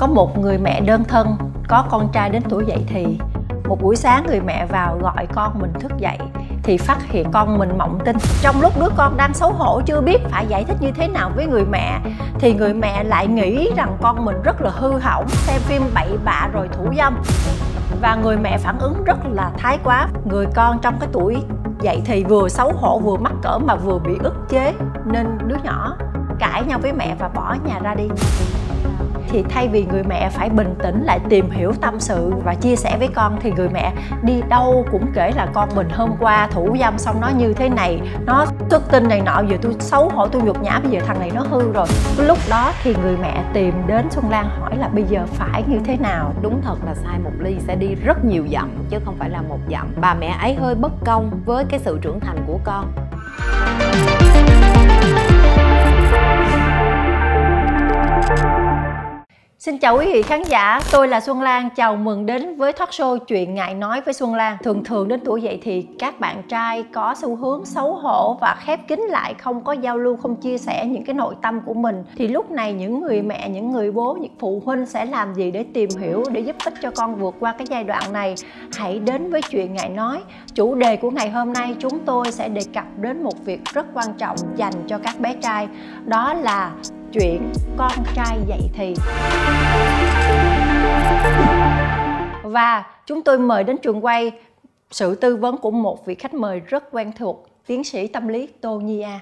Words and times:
có 0.00 0.06
một 0.06 0.38
người 0.38 0.58
mẹ 0.58 0.80
đơn 0.80 1.04
thân, 1.04 1.36
có 1.68 1.84
con 1.90 2.08
trai 2.12 2.30
đến 2.30 2.42
tuổi 2.48 2.64
dậy 2.66 2.84
thì 2.88 3.18
một 3.68 3.78
buổi 3.82 3.96
sáng 3.96 4.26
người 4.26 4.40
mẹ 4.40 4.66
vào 4.66 4.98
gọi 5.02 5.26
con 5.34 5.58
mình 5.60 5.72
thức 5.80 5.92
dậy 5.98 6.18
thì 6.62 6.76
phát 6.76 7.02
hiện 7.02 7.30
con 7.32 7.58
mình 7.58 7.78
mộng 7.78 7.98
tinh. 8.04 8.16
Trong 8.42 8.60
lúc 8.60 8.72
đứa 8.80 8.88
con 8.96 9.16
đang 9.16 9.34
xấu 9.34 9.52
hổ 9.52 9.80
chưa 9.86 10.00
biết 10.00 10.18
phải 10.30 10.46
giải 10.48 10.64
thích 10.64 10.76
như 10.80 10.90
thế 10.92 11.08
nào 11.08 11.30
với 11.36 11.46
người 11.46 11.64
mẹ 11.64 12.00
thì 12.38 12.54
người 12.54 12.74
mẹ 12.74 13.04
lại 13.04 13.26
nghĩ 13.26 13.70
rằng 13.76 13.96
con 14.02 14.24
mình 14.24 14.42
rất 14.42 14.60
là 14.60 14.70
hư 14.70 14.98
hỏng, 14.98 15.28
xem 15.28 15.60
phim 15.60 15.82
bậy 15.94 16.18
bạ 16.24 16.48
rồi 16.52 16.68
thủ 16.72 16.84
dâm. 16.96 17.22
Và 18.02 18.14
người 18.14 18.36
mẹ 18.36 18.58
phản 18.58 18.78
ứng 18.78 19.04
rất 19.04 19.18
là 19.30 19.50
thái 19.58 19.78
quá. 19.84 20.08
Người 20.24 20.46
con 20.54 20.78
trong 20.82 20.98
cái 21.00 21.08
tuổi 21.12 21.36
dậy 21.80 22.02
thì 22.04 22.24
vừa 22.24 22.48
xấu 22.48 22.72
hổ 22.72 22.98
vừa 22.98 23.16
mắc 23.16 23.32
cỡ 23.42 23.58
mà 23.58 23.74
vừa 23.74 23.98
bị 23.98 24.12
ức 24.22 24.34
chế, 24.48 24.74
nên 25.04 25.38
đứa 25.46 25.56
nhỏ 25.64 25.96
cãi 26.38 26.62
nhau 26.66 26.78
với 26.82 26.92
mẹ 26.92 27.16
và 27.18 27.28
bỏ 27.28 27.56
nhà 27.64 27.78
ra 27.82 27.94
đi 27.94 28.08
thì 29.30 29.44
thay 29.50 29.68
vì 29.68 29.86
người 29.86 30.02
mẹ 30.02 30.28
phải 30.30 30.50
bình 30.50 30.74
tĩnh 30.82 31.04
lại 31.04 31.18
tìm 31.28 31.50
hiểu 31.50 31.72
tâm 31.80 32.00
sự 32.00 32.32
và 32.44 32.54
chia 32.54 32.76
sẻ 32.76 32.96
với 32.98 33.08
con 33.14 33.38
thì 33.40 33.52
người 33.52 33.68
mẹ 33.68 33.92
đi 34.22 34.42
đâu 34.48 34.86
cũng 34.92 35.06
kể 35.14 35.32
là 35.36 35.46
con, 35.52 35.68
mình 35.74 35.88
hôm 35.90 36.10
qua 36.20 36.48
thủ 36.52 36.76
dâm 36.80 36.98
xong 36.98 37.20
nó 37.20 37.28
như 37.28 37.52
thế 37.52 37.68
này, 37.68 38.00
nó 38.26 38.46
xuất 38.70 38.90
tinh 38.90 39.08
này 39.08 39.20
nọ, 39.20 39.42
giờ 39.48 39.56
tôi 39.62 39.74
xấu 39.78 40.08
hổ, 40.08 40.26
tôi 40.26 40.42
nhục 40.42 40.62
nhã, 40.62 40.78
bây 40.82 40.90
giờ 40.90 41.00
thằng 41.06 41.20
này 41.20 41.30
nó 41.34 41.42
hư 41.50 41.72
rồi. 41.72 41.86
Lúc 42.18 42.38
đó 42.50 42.72
thì 42.82 42.94
người 43.02 43.16
mẹ 43.22 43.44
tìm 43.52 43.74
đến 43.86 44.10
xuân 44.10 44.30
lan 44.30 44.48
hỏi 44.60 44.76
là 44.76 44.88
bây 44.88 45.04
giờ 45.04 45.26
phải 45.26 45.62
như 45.66 45.78
thế 45.84 45.96
nào? 45.96 46.32
Đúng 46.42 46.62
thật 46.62 46.76
là 46.86 46.94
sai, 46.94 47.18
một 47.24 47.32
ly 47.38 47.56
sẽ 47.66 47.74
đi 47.74 47.94
rất 47.94 48.24
nhiều 48.24 48.46
dặm, 48.52 48.70
chứ 48.90 48.98
không 49.04 49.16
phải 49.18 49.30
là 49.30 49.42
một 49.42 49.58
dặm. 49.70 49.92
Bà 50.00 50.14
mẹ 50.14 50.36
ấy 50.40 50.54
hơi 50.54 50.74
bất 50.74 50.92
công 51.04 51.30
với 51.44 51.64
cái 51.64 51.80
sự 51.80 51.98
trưởng 52.02 52.20
thành 52.20 52.44
của 52.46 52.58
con. 52.64 52.92
Chào 59.80 59.98
quý 59.98 60.06
vị 60.12 60.22
khán 60.22 60.42
giả, 60.42 60.80
tôi 60.92 61.08
là 61.08 61.20
Xuân 61.20 61.42
Lan, 61.42 61.68
chào 61.76 61.96
mừng 61.96 62.26
đến 62.26 62.56
với 62.56 62.72
thoát 62.72 62.90
show 62.90 63.18
Chuyện 63.18 63.54
Ngại 63.54 63.74
Nói 63.74 64.00
với 64.00 64.14
Xuân 64.14 64.34
Lan. 64.34 64.56
Thường 64.62 64.84
thường 64.84 65.08
đến 65.08 65.20
tuổi 65.24 65.42
dậy 65.42 65.60
thì 65.62 65.86
các 65.98 66.20
bạn 66.20 66.42
trai 66.48 66.84
có 66.92 67.14
xu 67.20 67.36
hướng 67.36 67.64
xấu 67.64 67.94
hổ 67.94 68.36
và 68.40 68.56
khép 68.60 68.88
kín 68.88 69.00
lại 69.00 69.34
Không 69.34 69.64
có 69.64 69.72
giao 69.72 69.98
lưu, 69.98 70.16
không 70.16 70.36
chia 70.36 70.58
sẻ 70.58 70.86
những 70.86 71.04
cái 71.04 71.14
nội 71.14 71.34
tâm 71.42 71.60
của 71.66 71.74
mình. 71.74 72.04
Thì 72.16 72.28
lúc 72.28 72.50
này 72.50 72.72
những 72.72 73.00
người 73.00 73.22
mẹ, 73.22 73.48
những 73.48 73.72
người 73.72 73.92
bố, 73.92 74.16
những 74.20 74.32
phụ 74.38 74.62
huynh 74.64 74.86
sẽ 74.86 75.04
làm 75.04 75.34
gì 75.34 75.50
để 75.50 75.64
tìm 75.74 75.90
hiểu, 76.00 76.24
để 76.32 76.40
giúp 76.40 76.56
ích 76.64 76.74
cho 76.82 76.90
con 76.90 77.16
vượt 77.16 77.34
qua 77.40 77.52
cái 77.52 77.66
giai 77.70 77.84
đoạn 77.84 78.12
này? 78.12 78.34
Hãy 78.76 78.98
đến 78.98 79.30
với 79.30 79.42
Chuyện 79.50 79.74
Ngại 79.74 79.88
Nói. 79.88 80.20
Chủ 80.54 80.74
đề 80.74 80.96
của 80.96 81.10
ngày 81.10 81.30
hôm 81.30 81.52
nay 81.52 81.76
chúng 81.78 81.98
tôi 81.98 82.32
sẽ 82.32 82.48
đề 82.48 82.62
cập 82.74 82.84
đến 82.96 83.22
một 83.22 83.44
việc 83.44 83.64
rất 83.64 83.86
quan 83.94 84.08
trọng 84.18 84.36
dành 84.56 84.74
cho 84.86 84.98
các 84.98 85.20
bé 85.20 85.34
trai. 85.42 85.68
Đó 86.04 86.34
là 86.34 86.70
chuyện 87.12 87.52
con 87.76 87.92
trai 88.14 88.38
dậy 88.48 88.70
thì. 88.74 88.94
Và 92.42 92.84
chúng 93.06 93.22
tôi 93.22 93.38
mời 93.38 93.64
đến 93.64 93.78
trường 93.78 94.04
quay 94.04 94.32
sự 94.90 95.14
tư 95.14 95.36
vấn 95.36 95.56
của 95.56 95.70
một 95.70 96.06
vị 96.06 96.14
khách 96.14 96.34
mời 96.34 96.60
rất 96.60 96.84
quen 96.90 97.12
thuộc 97.18 97.48
tiến 97.66 97.84
sĩ 97.84 98.06
tâm 98.06 98.28
lý 98.28 98.46
tô 98.60 98.80
nhi 98.80 99.00
a. 99.00 99.20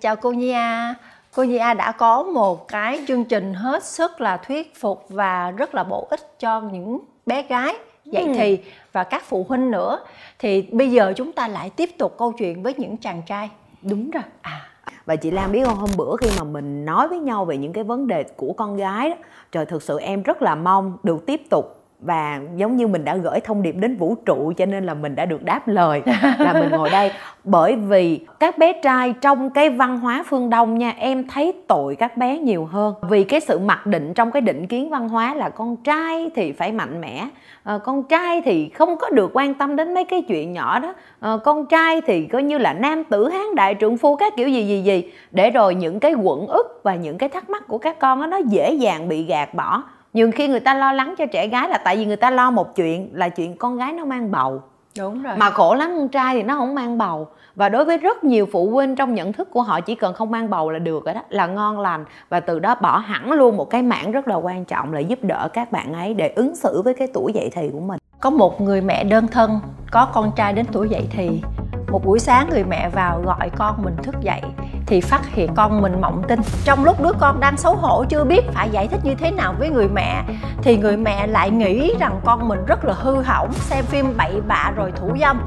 Chào 0.00 0.16
cô 0.16 0.32
nhi 0.32 0.50
a. 0.50 0.94
Cô 1.34 1.42
nhi 1.44 1.56
a 1.56 1.74
đã 1.74 1.92
có 1.92 2.22
một 2.22 2.68
cái 2.68 3.00
chương 3.08 3.24
trình 3.24 3.54
hết 3.54 3.84
sức 3.84 4.20
là 4.20 4.36
thuyết 4.36 4.74
phục 4.80 5.04
và 5.08 5.50
rất 5.50 5.74
là 5.74 5.84
bổ 5.84 6.06
ích 6.10 6.38
cho 6.38 6.60
những 6.60 6.98
bé 7.26 7.42
gái 7.42 7.74
dậy 8.04 8.24
ừ. 8.24 8.32
thì 8.36 8.58
và 8.92 9.04
các 9.04 9.24
phụ 9.24 9.46
huynh 9.48 9.70
nữa. 9.70 9.98
Thì 10.38 10.62
bây 10.62 10.90
giờ 10.90 11.12
chúng 11.16 11.32
ta 11.32 11.48
lại 11.48 11.70
tiếp 11.70 11.90
tục 11.98 12.14
câu 12.18 12.32
chuyện 12.32 12.62
với 12.62 12.74
những 12.76 12.96
chàng 12.96 13.22
trai. 13.26 13.50
Đúng 13.82 14.10
rồi. 14.10 14.22
À 14.40 14.68
và 15.06 15.16
chị 15.16 15.30
Lan 15.30 15.52
biết 15.52 15.64
không 15.64 15.76
hôm 15.76 15.90
bữa 15.96 16.16
khi 16.16 16.28
mà 16.38 16.44
mình 16.44 16.84
nói 16.84 17.08
với 17.08 17.18
nhau 17.18 17.44
về 17.44 17.56
những 17.56 17.72
cái 17.72 17.84
vấn 17.84 18.06
đề 18.06 18.22
của 18.22 18.52
con 18.52 18.76
gái 18.76 19.10
đó 19.10 19.16
trời 19.52 19.66
thực 19.66 19.82
sự 19.82 19.98
em 20.00 20.22
rất 20.22 20.42
là 20.42 20.54
mong 20.54 20.96
được 21.02 21.26
tiếp 21.26 21.40
tục 21.50 21.82
và 22.00 22.40
giống 22.56 22.76
như 22.76 22.86
mình 22.86 23.04
đã 23.04 23.16
gửi 23.16 23.40
thông 23.40 23.62
điệp 23.62 23.72
đến 23.72 23.96
vũ 23.96 24.14
trụ 24.26 24.52
cho 24.56 24.66
nên 24.66 24.86
là 24.86 24.94
mình 24.94 25.14
đã 25.14 25.26
được 25.26 25.42
đáp 25.42 25.68
lời 25.68 26.02
là 26.38 26.52
mình 26.52 26.70
ngồi 26.70 26.90
đây. 26.90 27.12
Bởi 27.44 27.76
vì 27.76 28.20
các 28.40 28.58
bé 28.58 28.72
trai 28.82 29.14
trong 29.20 29.50
cái 29.50 29.70
văn 29.70 29.98
hóa 29.98 30.24
phương 30.26 30.50
đông 30.50 30.78
nha 30.78 30.94
em 30.98 31.28
thấy 31.28 31.52
tội 31.68 31.96
các 31.96 32.16
bé 32.16 32.38
nhiều 32.38 32.64
hơn. 32.64 32.94
Vì 33.02 33.24
cái 33.24 33.40
sự 33.40 33.58
mặc 33.58 33.86
định 33.86 34.14
trong 34.14 34.30
cái 34.30 34.42
định 34.42 34.66
kiến 34.66 34.90
văn 34.90 35.08
hóa 35.08 35.34
là 35.34 35.48
con 35.48 35.76
trai 35.76 36.30
thì 36.34 36.52
phải 36.52 36.72
mạnh 36.72 37.00
mẽ 37.00 37.28
à, 37.66 37.78
con 37.78 38.02
trai 38.02 38.42
thì 38.42 38.68
không 38.68 38.96
có 38.96 39.10
được 39.10 39.30
quan 39.34 39.54
tâm 39.54 39.76
đến 39.76 39.94
mấy 39.94 40.04
cái 40.04 40.22
chuyện 40.22 40.52
nhỏ 40.52 40.78
đó. 40.78 40.94
À, 41.20 41.36
con 41.44 41.66
trai 41.66 42.00
thì 42.00 42.26
coi 42.26 42.42
như 42.42 42.58
là 42.58 42.72
nam 42.72 43.04
tử 43.04 43.28
hán 43.28 43.54
đại 43.54 43.76
trượng 43.80 43.96
phu 43.96 44.16
các 44.16 44.32
kiểu 44.36 44.48
gì 44.48 44.66
gì 44.66 44.82
gì. 44.82 45.12
Để 45.30 45.50
rồi 45.50 45.74
những 45.74 46.00
cái 46.00 46.14
quẩn 46.14 46.46
ức 46.46 46.80
và 46.82 46.94
những 46.94 47.18
cái 47.18 47.28
thắc 47.28 47.50
mắc 47.50 47.68
của 47.68 47.78
các 47.78 47.98
con 47.98 48.20
đó, 48.20 48.26
nó 48.26 48.36
dễ 48.36 48.72
dàng 48.72 49.08
bị 49.08 49.24
gạt 49.24 49.54
bỏ. 49.54 49.82
Nhiều 50.12 50.30
khi 50.34 50.48
người 50.48 50.60
ta 50.60 50.74
lo 50.74 50.92
lắng 50.92 51.14
cho 51.18 51.26
trẻ 51.26 51.46
gái 51.46 51.68
là 51.68 51.78
tại 51.78 51.96
vì 51.96 52.04
người 52.04 52.16
ta 52.16 52.30
lo 52.30 52.50
một 52.50 52.76
chuyện 52.76 53.10
là 53.12 53.28
chuyện 53.28 53.56
con 53.56 53.76
gái 53.76 53.92
nó 53.92 54.04
mang 54.04 54.30
bầu. 54.30 54.62
Đúng 54.98 55.22
rồi. 55.22 55.36
Mà 55.36 55.50
khổ 55.50 55.74
lắm 55.74 55.90
con 55.96 56.08
trai 56.08 56.34
thì 56.34 56.42
nó 56.42 56.56
không 56.56 56.74
mang 56.74 56.98
bầu 56.98 57.28
và 57.56 57.68
đối 57.68 57.84
với 57.84 57.98
rất 57.98 58.24
nhiều 58.24 58.46
phụ 58.52 58.70
huynh, 58.70 58.96
trong 58.96 59.14
nhận 59.14 59.32
thức 59.32 59.48
của 59.52 59.62
họ 59.62 59.80
chỉ 59.80 59.94
cần 59.94 60.14
không 60.14 60.30
mang 60.30 60.50
bầu 60.50 60.70
là 60.70 60.78
được 60.78 61.04
rồi 61.04 61.14
đó, 61.14 61.22
là 61.28 61.46
ngon 61.46 61.80
lành. 61.80 62.04
Và 62.28 62.40
từ 62.40 62.58
đó 62.58 62.74
bỏ 62.82 62.98
hẳn 62.98 63.32
luôn 63.32 63.56
một 63.56 63.70
cái 63.70 63.82
mảng 63.82 64.12
rất 64.12 64.28
là 64.28 64.34
quan 64.34 64.64
trọng 64.64 64.92
là 64.92 65.00
giúp 65.00 65.18
đỡ 65.22 65.48
các 65.52 65.72
bạn 65.72 65.92
ấy 65.92 66.14
để 66.14 66.32
ứng 66.36 66.56
xử 66.56 66.82
với 66.82 66.94
cái 66.94 67.08
tuổi 67.14 67.32
dậy 67.32 67.50
thì 67.52 67.68
của 67.72 67.80
mình. 67.80 67.98
Có 68.20 68.30
một 68.30 68.60
người 68.60 68.80
mẹ 68.80 69.04
đơn 69.04 69.26
thân, 69.28 69.60
có 69.90 70.08
con 70.12 70.32
trai 70.36 70.52
đến 70.52 70.66
tuổi 70.72 70.88
dậy 70.88 71.06
thì. 71.10 71.42
Một 71.90 72.04
buổi 72.04 72.18
sáng 72.18 72.48
người 72.50 72.64
mẹ 72.64 72.88
vào 72.88 73.20
gọi 73.20 73.50
con 73.56 73.84
mình 73.84 73.96
thức 74.02 74.14
dậy 74.20 74.40
thì 74.86 75.00
phát 75.00 75.26
hiện 75.26 75.50
con 75.54 75.82
mình 75.82 76.00
mộng 76.00 76.22
tinh. 76.28 76.40
Trong 76.64 76.84
lúc 76.84 77.02
đứa 77.02 77.12
con 77.20 77.40
đang 77.40 77.56
xấu 77.56 77.74
hổ, 77.74 78.04
chưa 78.08 78.24
biết 78.24 78.44
phải 78.52 78.70
giải 78.70 78.88
thích 78.88 79.00
như 79.04 79.14
thế 79.14 79.30
nào 79.30 79.54
với 79.58 79.70
người 79.70 79.88
mẹ, 79.88 80.22
thì 80.62 80.76
người 80.76 80.96
mẹ 80.96 81.26
lại 81.26 81.50
nghĩ 81.50 81.94
rằng 82.00 82.20
con 82.24 82.48
mình 82.48 82.64
rất 82.66 82.84
là 82.84 82.94
hư 82.94 83.22
hỏng, 83.22 83.52
xem 83.52 83.84
phim 83.84 84.06
bậy 84.16 84.40
bạ 84.48 84.72
rồi 84.76 84.92
thủ 84.96 85.10
dâm 85.20 85.40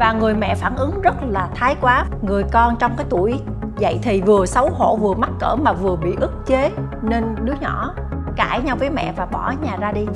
và 0.00 0.12
người 0.12 0.34
mẹ 0.34 0.54
phản 0.54 0.76
ứng 0.76 1.00
rất 1.02 1.14
là 1.28 1.48
thái 1.54 1.76
quá. 1.80 2.04
Người 2.22 2.44
con 2.52 2.76
trong 2.78 2.92
cái 2.96 3.06
tuổi 3.10 3.40
dậy 3.78 3.98
thì 4.02 4.20
vừa 4.20 4.46
xấu 4.46 4.70
hổ, 4.70 4.96
vừa 4.96 5.14
mắc 5.14 5.30
cỡ 5.40 5.56
mà 5.56 5.72
vừa 5.72 5.96
bị 5.96 6.14
ức 6.20 6.46
chế. 6.46 6.70
Nên 7.02 7.24
đứa 7.44 7.52
nhỏ 7.60 7.94
cãi 8.36 8.62
nhau 8.62 8.76
với 8.76 8.90
mẹ 8.90 9.12
và 9.16 9.26
bỏ 9.26 9.52
nhà 9.62 9.76
ra 9.76 9.92
đi 9.92 10.06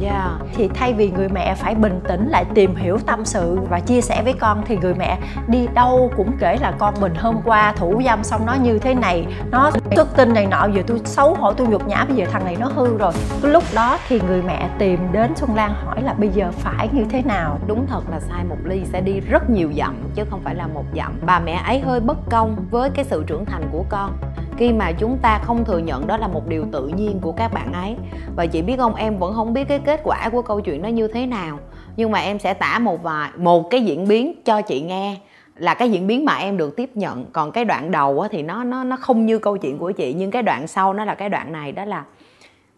yeah. 0.00 0.14
Dạ. 0.14 0.38
thì 0.54 0.68
thay 0.74 0.92
vì 0.92 1.10
người 1.10 1.28
mẹ 1.28 1.54
phải 1.54 1.74
bình 1.74 2.00
tĩnh 2.08 2.28
lại 2.28 2.44
tìm 2.54 2.76
hiểu 2.76 2.98
tâm 3.06 3.24
sự 3.24 3.58
và 3.70 3.80
chia 3.80 4.00
sẻ 4.00 4.22
với 4.22 4.32
con 4.32 4.62
thì 4.66 4.76
người 4.76 4.94
mẹ 4.94 5.18
đi 5.48 5.66
đâu 5.74 6.10
cũng 6.16 6.32
kể 6.38 6.56
là 6.60 6.72
con 6.78 6.94
mình 7.00 7.14
hôm 7.14 7.36
qua 7.44 7.72
thủ 7.76 8.02
dâm 8.04 8.24
xong 8.24 8.46
nó 8.46 8.54
như 8.62 8.78
thế 8.78 8.94
này 8.94 9.26
nó 9.50 9.70
xuất 9.96 10.16
tinh 10.16 10.34
này 10.34 10.46
nọ 10.46 10.68
giờ 10.74 10.82
tôi 10.86 11.00
xấu 11.04 11.34
hổ 11.34 11.52
tôi 11.52 11.66
nhục 11.66 11.88
nhã 11.88 12.04
bây 12.04 12.16
giờ 12.16 12.24
thằng 12.32 12.44
này 12.44 12.56
nó 12.60 12.66
hư 12.66 12.98
rồi 12.98 13.12
cái 13.42 13.52
lúc 13.52 13.64
đó 13.74 13.98
thì 14.08 14.20
người 14.20 14.42
mẹ 14.42 14.68
tìm 14.78 15.00
đến 15.12 15.36
xuân 15.36 15.54
lan 15.54 15.74
hỏi 15.84 16.02
là 16.02 16.12
bây 16.12 16.28
giờ 16.28 16.50
phải 16.52 16.88
như 16.92 17.04
thế 17.10 17.22
nào 17.22 17.58
đúng 17.66 17.86
thật 17.86 18.02
là 18.10 18.20
sai 18.20 18.44
một 18.44 18.56
ly 18.64 18.84
sẽ 18.84 19.00
đi 19.00 19.20
rất 19.20 19.50
nhiều 19.50 19.72
dặm 19.76 19.94
chứ 20.14 20.24
không 20.30 20.40
phải 20.44 20.54
là 20.54 20.66
một 20.66 20.84
dặm 20.96 21.12
bà 21.26 21.40
mẹ 21.40 21.62
ấy 21.66 21.80
hơi 21.80 22.00
bất 22.00 22.18
công 22.30 22.56
với 22.70 22.90
cái 22.90 23.04
sự 23.04 23.24
trưởng 23.26 23.44
thành 23.44 23.68
của 23.72 23.84
con 23.88 24.18
khi 24.58 24.72
mà 24.72 24.92
chúng 24.92 25.18
ta 25.18 25.40
không 25.44 25.64
thừa 25.64 25.78
nhận 25.78 26.06
đó 26.06 26.16
là 26.16 26.28
một 26.28 26.48
điều 26.48 26.64
tự 26.72 26.88
nhiên 26.88 27.20
của 27.20 27.32
các 27.32 27.52
bạn 27.52 27.72
ấy 27.72 27.96
và 28.36 28.46
chị 28.46 28.62
biết 28.62 28.76
không 28.76 28.94
em 28.94 29.18
vẫn 29.18 29.34
không 29.34 29.52
biết 29.52 29.64
cái 29.68 29.78
kết 29.88 30.00
quả 30.04 30.28
của 30.32 30.42
câu 30.42 30.60
chuyện 30.60 30.82
nó 30.82 30.88
như 30.88 31.08
thế 31.08 31.26
nào. 31.26 31.58
Nhưng 31.96 32.10
mà 32.10 32.18
em 32.18 32.38
sẽ 32.38 32.54
tả 32.54 32.78
một 32.78 33.02
vài, 33.02 33.30
một 33.36 33.70
cái 33.70 33.84
diễn 33.84 34.08
biến 34.08 34.34
cho 34.44 34.62
chị 34.62 34.80
nghe 34.80 35.16
là 35.56 35.74
cái 35.74 35.90
diễn 35.90 36.06
biến 36.06 36.24
mà 36.24 36.36
em 36.36 36.56
được 36.56 36.76
tiếp 36.76 36.90
nhận. 36.94 37.24
Còn 37.32 37.52
cái 37.52 37.64
đoạn 37.64 37.90
đầu 37.90 38.26
thì 38.30 38.42
nó 38.42 38.64
nó 38.64 38.84
nó 38.84 38.96
không 38.96 39.26
như 39.26 39.38
câu 39.38 39.56
chuyện 39.56 39.78
của 39.78 39.92
chị, 39.92 40.14
nhưng 40.18 40.30
cái 40.30 40.42
đoạn 40.42 40.66
sau 40.66 40.92
nó 40.92 41.04
là 41.04 41.14
cái 41.14 41.28
đoạn 41.28 41.52
này, 41.52 41.72
đó 41.72 41.84
là 41.84 42.04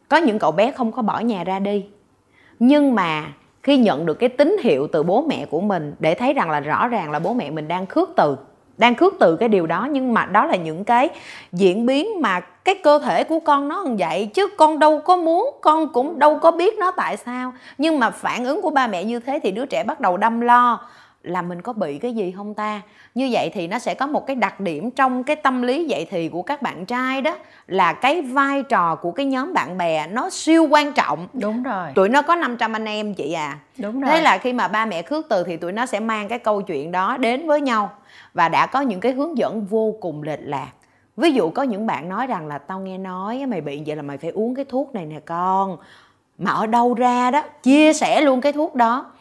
có 0.08 0.16
những 0.16 0.38
cậu 0.38 0.52
bé 0.52 0.72
không 0.72 0.92
có 0.92 1.02
bỏ 1.02 1.20
nhà 1.20 1.44
ra 1.44 1.58
đi. 1.58 1.84
Nhưng 2.58 2.94
mà 2.94 3.24
khi 3.62 3.76
nhận 3.76 4.06
được 4.06 4.14
cái 4.14 4.28
tín 4.28 4.56
hiệu 4.62 4.86
từ 4.92 5.02
bố 5.02 5.24
mẹ 5.28 5.46
của 5.46 5.60
mình 5.60 5.94
để 5.98 6.14
thấy 6.14 6.32
rằng 6.32 6.50
là 6.50 6.60
rõ 6.60 6.88
ràng 6.88 7.10
là 7.10 7.18
bố 7.18 7.34
mẹ 7.34 7.50
mình 7.50 7.68
đang 7.68 7.86
khước 7.86 8.10
từ, 8.16 8.36
đang 8.78 8.94
khước 8.94 9.14
từ 9.20 9.36
cái 9.36 9.48
điều 9.48 9.66
đó. 9.66 9.88
Nhưng 9.90 10.14
mà 10.14 10.26
đó 10.26 10.46
là 10.46 10.56
những 10.56 10.84
cái 10.84 11.08
diễn 11.52 11.86
biến 11.86 12.20
mà 12.20 12.40
cái 12.64 12.74
cơ 12.74 12.98
thể 12.98 13.24
của 13.24 13.40
con 13.40 13.68
nó 13.68 13.84
như 13.84 13.94
vậy 13.98 14.30
chứ 14.34 14.48
con 14.58 14.78
đâu 14.78 15.00
có 15.00 15.16
muốn 15.16 15.58
con 15.60 15.92
cũng 15.92 16.18
đâu 16.18 16.38
có 16.38 16.50
biết 16.50 16.78
nó 16.78 16.90
tại 16.90 17.16
sao. 17.16 17.52
Nhưng 17.78 17.98
mà 17.98 18.10
phản 18.10 18.44
ứng 18.44 18.62
của 18.62 18.70
ba 18.70 18.86
mẹ 18.86 19.04
như 19.04 19.20
thế 19.20 19.40
thì 19.42 19.50
đứa 19.50 19.66
trẻ 19.66 19.84
bắt 19.84 20.00
đầu 20.00 20.16
đâm 20.16 20.40
lo 20.40 20.80
là 21.22 21.42
mình 21.42 21.62
có 21.62 21.72
bị 21.72 21.98
cái 21.98 22.12
gì 22.12 22.34
không 22.36 22.54
ta? 22.54 22.80
Như 23.14 23.28
vậy 23.32 23.50
thì 23.54 23.66
nó 23.66 23.78
sẽ 23.78 23.94
có 23.94 24.06
một 24.06 24.26
cái 24.26 24.36
đặc 24.36 24.60
điểm 24.60 24.90
trong 24.90 25.24
cái 25.24 25.36
tâm 25.36 25.62
lý 25.62 25.84
dậy 25.84 26.06
thì 26.10 26.28
của 26.28 26.42
các 26.42 26.62
bạn 26.62 26.86
trai 26.86 27.22
đó 27.22 27.36
là 27.66 27.92
cái 27.92 28.22
vai 28.22 28.62
trò 28.62 28.94
của 28.94 29.10
cái 29.10 29.26
nhóm 29.26 29.52
bạn 29.52 29.78
bè 29.78 30.06
nó 30.06 30.30
siêu 30.30 30.66
quan 30.70 30.92
trọng. 30.92 31.28
Đúng 31.32 31.62
rồi. 31.62 31.88
Tụi 31.94 32.08
nó 32.08 32.22
có 32.22 32.34
500 32.34 32.76
anh 32.76 32.84
em 32.84 33.14
chị 33.14 33.32
à. 33.32 33.58
Đúng 33.78 34.00
rồi. 34.00 34.10
thế 34.10 34.20
là 34.20 34.38
khi 34.38 34.52
mà 34.52 34.68
ba 34.68 34.86
mẹ 34.86 35.02
khước 35.02 35.26
từ 35.28 35.44
thì 35.44 35.56
tụi 35.56 35.72
nó 35.72 35.86
sẽ 35.86 36.00
mang 36.00 36.28
cái 36.28 36.38
câu 36.38 36.62
chuyện 36.62 36.92
đó 36.92 37.16
đến 37.16 37.46
với 37.46 37.60
nhau 37.60 37.90
và 38.34 38.48
đã 38.48 38.66
có 38.66 38.80
những 38.80 39.00
cái 39.00 39.12
hướng 39.12 39.38
dẫn 39.38 39.64
vô 39.64 39.94
cùng 40.00 40.22
lệch 40.22 40.40
lạc 40.42 40.68
ví 41.20 41.32
dụ 41.32 41.50
có 41.50 41.62
những 41.62 41.86
bạn 41.86 42.08
nói 42.08 42.26
rằng 42.26 42.46
là 42.46 42.58
tao 42.58 42.80
nghe 42.80 42.98
nói 42.98 43.46
mày 43.46 43.60
bị 43.60 43.82
vậy 43.86 43.96
là 43.96 44.02
mày 44.02 44.18
phải 44.18 44.30
uống 44.30 44.54
cái 44.54 44.64
thuốc 44.64 44.94
này 44.94 45.06
nè 45.06 45.20
con. 45.20 45.76
Mà 46.38 46.50
ở 46.50 46.66
đâu 46.66 46.94
ra 46.94 47.30
đó 47.30 47.42
chia 47.62 47.92
sẻ 47.92 48.20
luôn 48.20 48.40
cái 48.40 48.52
thuốc 48.52 48.74
đó. 48.74 49.12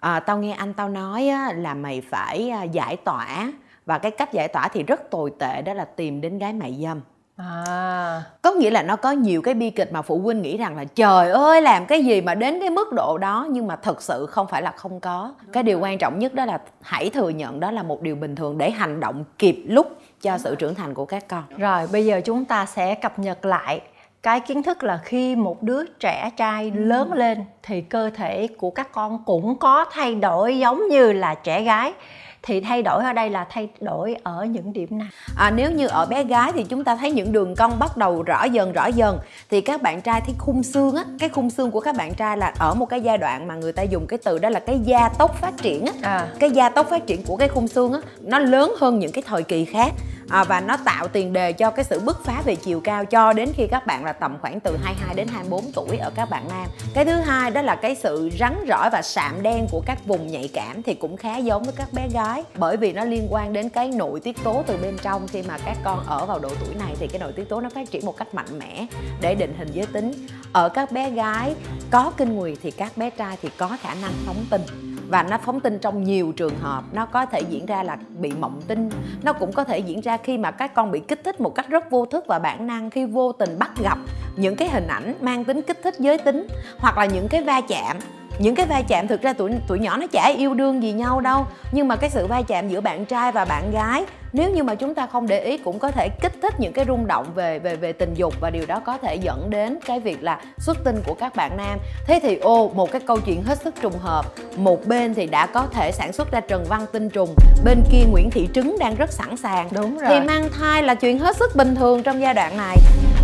À, 0.00 0.20
tao 0.20 0.38
nghe 0.38 0.52
anh 0.52 0.74
tao 0.74 0.88
nói 0.88 1.28
á, 1.28 1.52
là 1.56 1.74
mày 1.74 2.00
phải 2.00 2.50
à, 2.50 2.62
giải 2.62 2.96
tỏa. 2.96 3.52
Và 3.86 3.98
cái 3.98 4.10
cách 4.10 4.32
giải 4.32 4.48
tỏa 4.48 4.68
thì 4.68 4.82
rất 4.82 5.10
tồi 5.10 5.32
tệ 5.38 5.62
đó 5.62 5.74
là 5.74 5.84
tìm 5.84 6.20
đến 6.20 6.38
gái 6.38 6.52
mại 6.52 6.78
dâm. 6.82 7.00
À. 7.36 8.22
có 8.42 8.52
nghĩa 8.52 8.70
là 8.70 8.82
nó 8.82 8.96
có 8.96 9.10
nhiều 9.10 9.42
cái 9.42 9.54
bi 9.54 9.70
kịch 9.70 9.92
mà 9.92 10.02
phụ 10.02 10.18
huynh 10.18 10.42
nghĩ 10.42 10.56
rằng 10.56 10.76
là 10.76 10.84
trời 10.84 11.30
ơi 11.30 11.62
làm 11.62 11.86
cái 11.86 12.04
gì 12.04 12.20
mà 12.20 12.34
đến 12.34 12.60
cái 12.60 12.70
mức 12.70 12.92
độ 12.92 13.18
đó? 13.18 13.46
Nhưng 13.50 13.66
mà 13.66 13.76
thật 13.76 14.02
sự 14.02 14.26
không 14.26 14.46
phải 14.46 14.62
là 14.62 14.70
không 14.70 15.00
có. 15.00 15.34
Cái 15.52 15.62
điều 15.62 15.80
quan 15.80 15.98
trọng 15.98 16.18
nhất 16.18 16.34
đó 16.34 16.44
là 16.44 16.60
hãy 16.80 17.10
thừa 17.10 17.28
nhận 17.28 17.60
đó 17.60 17.70
là 17.70 17.82
một 17.82 18.02
điều 18.02 18.16
bình 18.16 18.36
thường 18.36 18.58
để 18.58 18.70
hành 18.70 19.00
động 19.00 19.24
kịp 19.38 19.64
lúc 19.66 19.96
cho 20.20 20.38
sự 20.38 20.54
trưởng 20.54 20.74
thành 20.74 20.94
của 20.94 21.04
các 21.04 21.28
con. 21.28 21.44
Rồi 21.58 21.86
bây 21.92 22.06
giờ 22.06 22.20
chúng 22.24 22.44
ta 22.44 22.66
sẽ 22.66 22.94
cập 22.94 23.18
nhật 23.18 23.44
lại 23.44 23.80
cái 24.22 24.40
kiến 24.40 24.62
thức 24.62 24.82
là 24.82 25.00
khi 25.04 25.36
một 25.36 25.62
đứa 25.62 25.84
trẻ 26.00 26.30
trai 26.36 26.70
lớn 26.70 27.12
lên 27.12 27.44
thì 27.62 27.80
cơ 27.80 28.10
thể 28.10 28.48
của 28.58 28.70
các 28.70 28.92
con 28.92 29.24
cũng 29.26 29.58
có 29.58 29.84
thay 29.92 30.14
đổi 30.14 30.58
giống 30.58 30.88
như 30.88 31.12
là 31.12 31.34
trẻ 31.34 31.62
gái 31.62 31.92
thì 32.42 32.60
thay 32.60 32.82
đổi 32.82 33.04
ở 33.04 33.12
đây 33.12 33.30
là 33.30 33.46
thay 33.50 33.68
đổi 33.80 34.16
ở 34.22 34.44
những 34.44 34.72
điểm 34.72 34.98
nào? 34.98 35.08
À, 35.36 35.50
nếu 35.50 35.70
như 35.70 35.86
ở 35.86 36.06
bé 36.06 36.24
gái 36.24 36.52
thì 36.54 36.64
chúng 36.64 36.84
ta 36.84 36.96
thấy 36.96 37.10
những 37.10 37.32
đường 37.32 37.54
cong 37.54 37.78
bắt 37.78 37.96
đầu 37.96 38.22
rõ 38.22 38.44
dần 38.44 38.72
rõ 38.72 38.86
dần. 38.86 39.18
Thì 39.50 39.60
các 39.60 39.82
bạn 39.82 40.00
trai 40.00 40.20
thấy 40.20 40.34
khung 40.38 40.62
xương 40.62 40.94
á 40.94 41.04
cái 41.18 41.28
khung 41.28 41.50
xương 41.50 41.70
của 41.70 41.80
các 41.80 41.96
bạn 41.96 42.14
trai 42.14 42.36
là 42.36 42.52
ở 42.58 42.74
một 42.74 42.86
cái 42.86 43.00
giai 43.00 43.18
đoạn 43.18 43.48
mà 43.48 43.54
người 43.54 43.72
ta 43.72 43.82
dùng 43.82 44.06
cái 44.06 44.18
từ 44.24 44.38
đó 44.38 44.48
là 44.48 44.60
cái 44.60 44.78
gia 44.84 45.08
tốc 45.08 45.36
phát 45.40 45.54
triển 45.62 45.86
á. 45.86 45.92
À. 46.02 46.28
cái 46.38 46.50
gia 46.50 46.68
tốc 46.68 46.86
phát 46.90 47.06
triển 47.06 47.22
của 47.26 47.36
cái 47.36 47.48
khung 47.48 47.68
xương 47.68 47.92
á 47.92 48.00
nó 48.20 48.38
lớn 48.38 48.74
hơn 48.80 48.98
những 48.98 49.12
cái 49.12 49.22
thời 49.26 49.42
kỳ 49.42 49.64
khác 49.64 49.92
à, 50.30 50.44
và 50.44 50.60
nó 50.60 50.76
tạo 50.76 51.08
tiền 51.08 51.32
đề 51.32 51.52
cho 51.52 51.70
cái 51.70 51.84
sự 51.84 52.00
bứt 52.00 52.24
phá 52.24 52.42
về 52.44 52.54
chiều 52.54 52.80
cao 52.80 53.04
cho 53.04 53.32
đến 53.32 53.52
khi 53.56 53.66
các 53.70 53.86
bạn 53.86 54.04
là 54.04 54.12
tầm 54.12 54.36
khoảng 54.40 54.60
từ 54.60 54.76
22 54.82 55.14
đến 55.14 55.28
24 55.28 55.64
tuổi 55.74 55.96
ở 55.96 56.10
các 56.14 56.30
bạn 56.30 56.48
nam. 56.48 56.66
Cái 56.94 57.04
thứ 57.04 57.12
hai 57.12 57.50
đó 57.50 57.62
là 57.62 57.76
cái 57.76 57.94
sự 57.94 58.30
rắn 58.38 58.64
rỏi 58.68 58.90
và 58.92 59.02
sạm 59.02 59.42
đen 59.42 59.66
của 59.70 59.82
các 59.86 60.06
vùng 60.06 60.26
nhạy 60.26 60.50
cảm 60.54 60.82
thì 60.82 60.94
cũng 60.94 61.16
khá 61.16 61.36
giống 61.36 61.62
với 61.62 61.74
các 61.76 61.92
bé 61.92 62.08
gái. 62.08 62.44
Bởi 62.54 62.76
vì 62.76 62.92
nó 62.92 63.04
liên 63.04 63.26
quan 63.30 63.52
đến 63.52 63.68
cái 63.68 63.88
nội 63.88 64.20
tiết 64.20 64.44
tố 64.44 64.62
từ 64.66 64.76
bên 64.82 64.96
trong. 65.02 65.28
Khi 65.28 65.42
mà 65.42 65.58
các 65.64 65.76
con 65.84 66.06
ở 66.06 66.26
vào 66.26 66.38
độ 66.38 66.50
tuổi 66.60 66.74
này 66.74 66.94
thì 66.98 67.08
cái 67.08 67.18
nội 67.18 67.32
tiết 67.32 67.48
tố 67.48 67.60
nó 67.60 67.68
phát 67.68 67.90
triển 67.90 68.06
một 68.06 68.16
cách 68.16 68.34
mạnh 68.34 68.58
mẽ 68.58 68.86
để 69.20 69.34
định 69.34 69.54
hình 69.58 69.68
giới 69.72 69.86
tính. 69.86 70.12
Ở 70.52 70.68
các 70.68 70.92
bé 70.92 71.10
gái 71.10 71.54
có 71.90 72.12
kinh 72.16 72.36
nguyệt 72.36 72.58
thì 72.62 72.70
các 72.70 72.96
bé 72.96 73.10
trai 73.10 73.36
thì 73.42 73.48
có 73.56 73.76
khả 73.82 73.94
năng 73.94 74.12
phóng 74.26 74.44
tinh 74.50 74.89
và 75.10 75.22
nó 75.22 75.38
phóng 75.38 75.60
tinh 75.60 75.78
trong 75.78 76.04
nhiều 76.04 76.32
trường 76.36 76.58
hợp. 76.58 76.84
Nó 76.92 77.06
có 77.06 77.26
thể 77.26 77.40
diễn 77.40 77.66
ra 77.66 77.82
là 77.82 77.96
bị 78.18 78.32
mộng 78.32 78.60
tinh. 78.66 78.90
Nó 79.22 79.32
cũng 79.32 79.52
có 79.52 79.64
thể 79.64 79.78
diễn 79.78 80.00
ra 80.00 80.16
khi 80.16 80.38
mà 80.38 80.50
các 80.50 80.74
con 80.74 80.90
bị 80.90 81.00
kích 81.00 81.24
thích 81.24 81.40
một 81.40 81.54
cách 81.54 81.68
rất 81.68 81.90
vô 81.90 82.06
thức 82.06 82.24
và 82.26 82.38
bản 82.38 82.66
năng, 82.66 82.90
khi 82.90 83.04
vô 83.04 83.32
tình 83.32 83.58
bắt 83.58 83.70
gặp 83.82 83.98
những 84.36 84.56
cái 84.56 84.68
hình 84.68 84.86
ảnh 84.86 85.14
mang 85.20 85.44
tính 85.44 85.62
kích 85.62 85.80
thích 85.82 85.94
giới 85.98 86.18
tính, 86.18 86.46
hoặc 86.78 86.98
là 86.98 87.04
những 87.04 87.28
cái 87.28 87.42
va 87.42 87.60
chạm. 87.60 87.96
Những 88.38 88.54
cái 88.54 88.66
va 88.66 88.82
chạm 88.88 89.08
thực 89.08 89.22
ra 89.22 89.32
tụi 89.32 89.50
tụi 89.68 89.78
nhỏ 89.78 89.96
nó 89.96 90.06
chả 90.06 90.32
yêu 90.36 90.54
đương 90.54 90.82
gì 90.82 90.92
nhau 90.92 91.20
đâu, 91.20 91.46
nhưng 91.72 91.88
mà 91.88 91.96
cái 91.96 92.10
sự 92.10 92.26
va 92.26 92.42
chạm 92.42 92.68
giữa 92.68 92.80
bạn 92.80 93.04
trai 93.04 93.32
và 93.32 93.44
bạn 93.44 93.70
gái 93.72 94.04
nếu 94.32 94.50
như 94.50 94.62
mà 94.62 94.74
chúng 94.74 94.94
ta 94.94 95.06
không 95.06 95.26
để 95.26 95.40
ý 95.40 95.58
cũng 95.58 95.78
có 95.78 95.90
thể 95.90 96.08
kích 96.22 96.32
thích 96.42 96.54
những 96.60 96.72
cái 96.72 96.84
rung 96.88 97.06
động 97.06 97.26
về 97.34 97.58
về 97.58 97.76
về 97.76 97.92
tình 97.92 98.14
dục 98.14 98.34
và 98.40 98.50
điều 98.50 98.66
đó 98.66 98.80
có 98.80 98.98
thể 98.98 99.14
dẫn 99.14 99.50
đến 99.50 99.78
cái 99.86 100.00
việc 100.00 100.22
là 100.22 100.40
xuất 100.58 100.84
tinh 100.84 101.02
của 101.06 101.14
các 101.14 101.36
bạn 101.36 101.56
nam. 101.56 101.78
Thế 102.06 102.20
thì 102.22 102.36
ô 102.36 102.68
một 102.68 102.92
cái 102.92 103.00
câu 103.06 103.20
chuyện 103.20 103.42
hết 103.42 103.58
sức 103.62 103.74
trùng 103.82 103.98
hợp. 103.98 104.26
Một 104.56 104.86
bên 104.86 105.14
thì 105.14 105.26
đã 105.26 105.46
có 105.46 105.66
thể 105.72 105.92
sản 105.92 106.12
xuất 106.12 106.30
ra 106.30 106.40
trần 106.40 106.64
văn 106.68 106.86
tinh 106.92 107.10
trùng 107.10 107.34
bên 107.64 107.82
kia 107.92 108.04
nguyễn 108.10 108.30
thị 108.30 108.48
trứng 108.54 108.76
đang 108.78 108.94
rất 108.94 109.12
sẵn 109.12 109.36
sàng. 109.36 109.68
Đúng 109.70 109.98
rồi. 109.98 110.10
thì 110.10 110.26
mang 110.26 110.48
thai 110.58 110.82
là 110.82 110.94
chuyện 110.94 111.18
hết 111.18 111.36
sức 111.36 111.56
bình 111.56 111.74
thường 111.74 112.02
trong 112.02 112.20
giai 112.20 112.34
đoạn 112.34 112.56
này. 112.56 112.76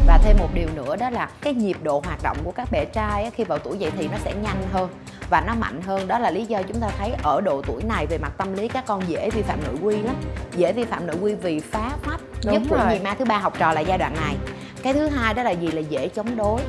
Và 0.07 0.19
thêm 0.19 0.37
một 0.39 0.49
điều 0.55 0.69
nữa 0.75 0.97
đó 0.97 1.11
là 1.11 1.29
cái 1.41 1.55
nhịp 1.55 1.77
độ 1.83 2.03
hoạt 2.05 2.23
động 2.23 2.37
của 2.45 2.53
các 2.53 2.69
bé 2.73 2.85
trai 2.85 3.31
khi 3.31 3.45
vào 3.45 3.59
tuổi 3.59 3.79
dậy 3.79 3.91
thì 3.99 4.09
nó 4.09 4.19
sẽ 4.25 4.35
nhanh 4.43 4.63
hơn 4.73 4.89
và 5.31 5.41
nó 5.41 5.55
mạnh 5.55 5.83
hơn 5.83 6.09
đó 6.09 6.19
là 6.19 6.31
lý 6.31 6.45
do 6.45 6.63
chúng 6.63 6.81
ta 6.81 6.89
thấy 6.99 7.13
ở 7.23 7.41
độ 7.41 7.63
tuổi 7.67 7.83
này 7.83 8.07
về 8.07 8.19
mặt 8.19 8.33
tâm 8.39 8.53
lý 8.55 8.69
các 8.69 8.87
con 8.87 9.09
dễ 9.09 9.31
vi 9.31 9.43
phạm 9.43 9.59
nội 9.65 9.75
quy 9.83 10.03
lắm. 10.03 10.15
Dễ 10.57 10.73
vi 10.73 10.85
phạm 10.85 11.07
nội 11.07 11.17
quy 11.21 11.35
vì 11.35 11.61
phá 11.61 11.91
phách 12.03 12.21
Đúng 12.45 12.53
nhất 12.53 12.63
của 12.71 12.91
nhị 12.91 12.99
ma 12.99 13.15
thứ 13.19 13.25
ba 13.25 13.39
học 13.39 13.53
trò 13.59 13.73
là 13.73 13.81
giai 13.81 13.99
đoạn 13.99 14.15
này. 14.15 14.37
Cái 14.83 14.93
thứ 14.93 15.09
hai 15.09 15.35
đó 15.35 15.43
là 15.43 15.51
gì? 15.51 15.67
Là 15.67 15.81
dễ 15.81 16.09
chống 16.09 16.37
đối. 16.37 16.61